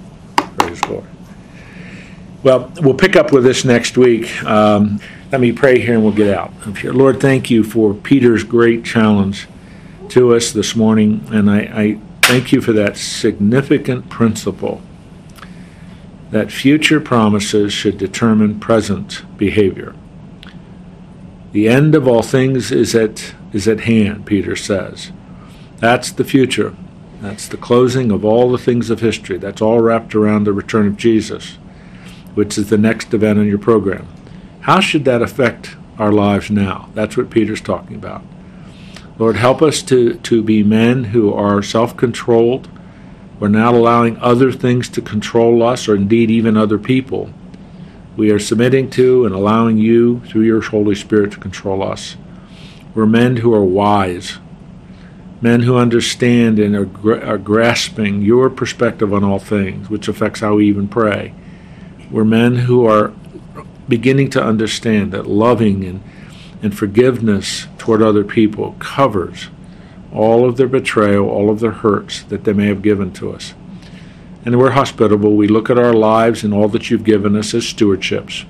Well, 2.44 2.74
we'll 2.82 2.96
pick 2.96 3.16
up 3.16 3.32
with 3.32 3.44
this 3.44 3.64
next 3.64 3.96
week. 3.96 4.44
Um, 4.44 5.00
let 5.32 5.40
me 5.40 5.52
pray 5.52 5.80
here 5.80 5.94
and 5.94 6.04
we'll 6.04 6.14
get 6.14 6.36
out 6.36 6.52
of 6.66 6.80
here. 6.80 6.92
Lord, 6.92 7.22
thank 7.22 7.52
you 7.52 7.64
for 7.64 7.94
Peter's 7.94 8.44
great 8.44 8.84
challenge 8.84 9.48
to 10.10 10.34
us 10.36 10.52
this 10.52 10.76
morning, 10.76 11.24
and 11.32 11.50
I, 11.50 11.60
I 11.60 12.00
thank 12.22 12.52
you 12.52 12.62
for 12.62 12.74
that 12.74 12.98
significant 12.98 14.10
principle 14.10 14.82
that 16.32 16.52
future 16.52 17.02
promises 17.02 17.74
should 17.74 17.98
determine 17.98 18.60
present 18.60 19.24
behavior. 19.38 19.94
The 21.52 21.68
end 21.68 21.94
of 21.94 22.08
all 22.08 22.22
things 22.22 22.72
is 22.72 22.96
at, 22.96 23.36
is 23.52 23.68
at 23.68 23.82
hand, 23.82 24.26
Peter 24.26 24.56
says. 24.56 25.12
That's 25.80 26.12
the 26.12 26.24
future. 26.24 26.74
That's 27.20 27.48
the 27.48 27.58
closing 27.58 28.12
of 28.12 28.24
all 28.24 28.50
the 28.50 28.58
things 28.58 28.90
of 28.90 29.02
history. 29.02 29.38
That's 29.38 29.62
all 29.62 29.80
wrapped 29.80 30.16
around 30.16 30.46
the 30.46 30.54
return 30.54 30.88
of 30.88 30.98
Jesus, 30.98 31.58
which 32.34 32.58
is 32.58 32.70
the 32.70 32.78
next 32.78 33.14
event 33.14 33.38
in 33.38 33.48
your 33.48 33.60
program. 33.60 34.08
How 34.62 34.80
should 34.80 35.04
that 35.06 35.22
affect 35.22 35.76
our 36.00 36.14
lives 36.14 36.50
now? 36.50 36.90
That's 36.94 37.18
what 37.18 37.30
Peter's 37.30 37.62
talking 37.62 37.96
about. 37.96 38.24
Lord, 39.22 39.36
help 39.36 39.62
us 39.62 39.84
to, 39.84 40.16
to 40.16 40.42
be 40.42 40.64
men 40.64 41.04
who 41.04 41.32
are 41.32 41.62
self 41.62 41.96
controlled. 41.96 42.68
We're 43.40 43.50
not 43.50 43.76
allowing 43.76 44.18
other 44.18 44.52
things 44.52 44.90
to 44.90 45.02
control 45.04 45.62
us, 45.62 45.88
or 45.88 45.96
indeed 45.96 46.32
even 46.32 46.58
other 46.58 46.80
people. 46.80 47.32
We 48.18 48.32
are 48.32 48.40
submitting 48.40 48.90
to 48.92 49.28
and 49.28 49.36
allowing 49.36 49.78
you, 49.78 50.22
through 50.22 50.42
your 50.42 50.62
Holy 50.62 50.96
Spirit, 50.96 51.34
to 51.34 51.40
control 51.40 51.84
us. 51.84 52.18
We're 52.96 53.06
men 53.06 53.38
who 53.38 53.54
are 53.54 53.64
wise, 53.64 54.40
men 55.40 55.62
who 55.62 55.78
understand 55.78 56.58
and 56.58 56.76
are, 56.76 56.86
gra- 56.86 57.24
are 57.24 57.38
grasping 57.38 58.24
your 58.24 58.50
perspective 58.50 59.14
on 59.14 59.24
all 59.24 59.38
things, 59.38 59.88
which 59.88 60.08
affects 60.08 60.40
how 60.40 60.56
we 60.56 60.68
even 60.68 60.88
pray. 60.88 61.36
We're 62.10 62.24
men 62.24 62.56
who 62.56 62.88
are 62.88 63.14
beginning 63.88 64.32
to 64.32 64.44
understand 64.44 65.12
that 65.12 65.28
loving 65.28 65.84
and, 65.86 66.04
and 66.64 66.76
forgiveness 66.76 67.68
toward 67.82 68.04
other 68.04 68.24
people 68.24 68.76
covers 68.78 69.50
all 70.14 70.48
of 70.48 70.56
their 70.56 70.68
betrayal, 70.68 71.28
all 71.28 71.50
of 71.50 71.62
their 71.62 71.72
hurts 71.72 72.22
that 72.26 72.44
they 72.44 72.54
may 72.54 72.68
have 72.68 72.84
given 72.84 73.12
to 73.14 73.32
us. 73.32 73.56
And 74.46 74.60
we're 74.60 74.72
hospitable. 74.72 75.36
We 75.36 75.48
look 75.48 75.68
at 75.72 75.80
our 75.80 75.94
lives 75.94 76.44
and 76.44 76.54
all 76.54 76.68
that 76.68 76.92
you've 76.92 77.04
given 77.04 77.36
us 77.36 77.56
as 77.56 77.64
stewardships 77.64 78.46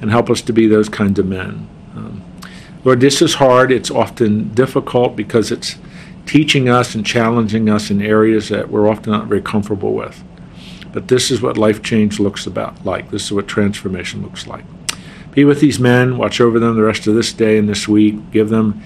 and 0.00 0.10
help 0.10 0.28
us 0.28 0.42
to 0.42 0.52
be 0.52 0.66
those 0.66 0.88
kinds 0.88 1.20
of 1.20 1.26
men. 1.26 1.68
Um, 1.94 2.24
Lord, 2.82 2.98
this 2.98 3.22
is 3.22 3.34
hard. 3.34 3.70
It's 3.70 3.92
often 3.92 4.48
difficult 4.54 5.14
because 5.14 5.52
it's 5.52 5.76
teaching 6.26 6.68
us 6.68 6.96
and 6.96 7.06
challenging 7.06 7.70
us 7.70 7.92
in 7.92 8.02
areas 8.02 8.48
that 8.48 8.70
we're 8.70 8.88
often 8.88 9.12
not 9.12 9.28
very 9.28 9.42
comfortable 9.42 9.94
with. 9.94 10.24
But 10.92 11.06
this 11.06 11.30
is 11.30 11.40
what 11.40 11.56
life 11.56 11.80
change 11.80 12.18
looks 12.18 12.44
about 12.44 12.84
like. 12.84 13.12
This 13.12 13.26
is 13.26 13.32
what 13.32 13.46
transformation 13.46 14.22
looks 14.22 14.48
like. 14.48 14.64
Be 15.38 15.44
with 15.44 15.60
these 15.60 15.78
men, 15.78 16.18
watch 16.18 16.40
over 16.40 16.58
them 16.58 16.74
the 16.74 16.82
rest 16.82 17.06
of 17.06 17.14
this 17.14 17.32
day 17.32 17.58
and 17.58 17.68
this 17.68 17.86
week. 17.86 18.32
Give 18.32 18.48
them 18.48 18.82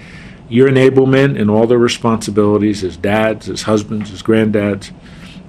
your 0.47 0.69
enablement 0.69 1.35
in 1.35 1.49
all 1.49 1.65
their 1.65 1.79
responsibilities 1.79 2.83
as 2.83 2.95
dads, 2.95 3.49
as 3.49 3.63
husbands, 3.63 4.11
as 4.11 4.21
granddads, 4.21 4.91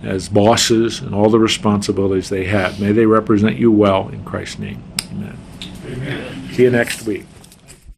as 0.02 0.30
bosses, 0.30 1.00
and 1.00 1.14
all 1.14 1.28
the 1.28 1.38
responsibilities 1.38 2.30
they 2.30 2.46
have. 2.46 2.80
May 2.80 2.92
they 2.92 3.05
represent 3.05 3.59
you 3.59 3.70
well 3.70 4.09
in 4.09 4.24
Christ's 4.24 4.61
name. 4.61 4.82
Amen. 5.11 5.36
Amen. 5.84 6.48
See 6.55 6.62
you 6.62 6.70
next 6.70 7.02
week. 7.02 7.26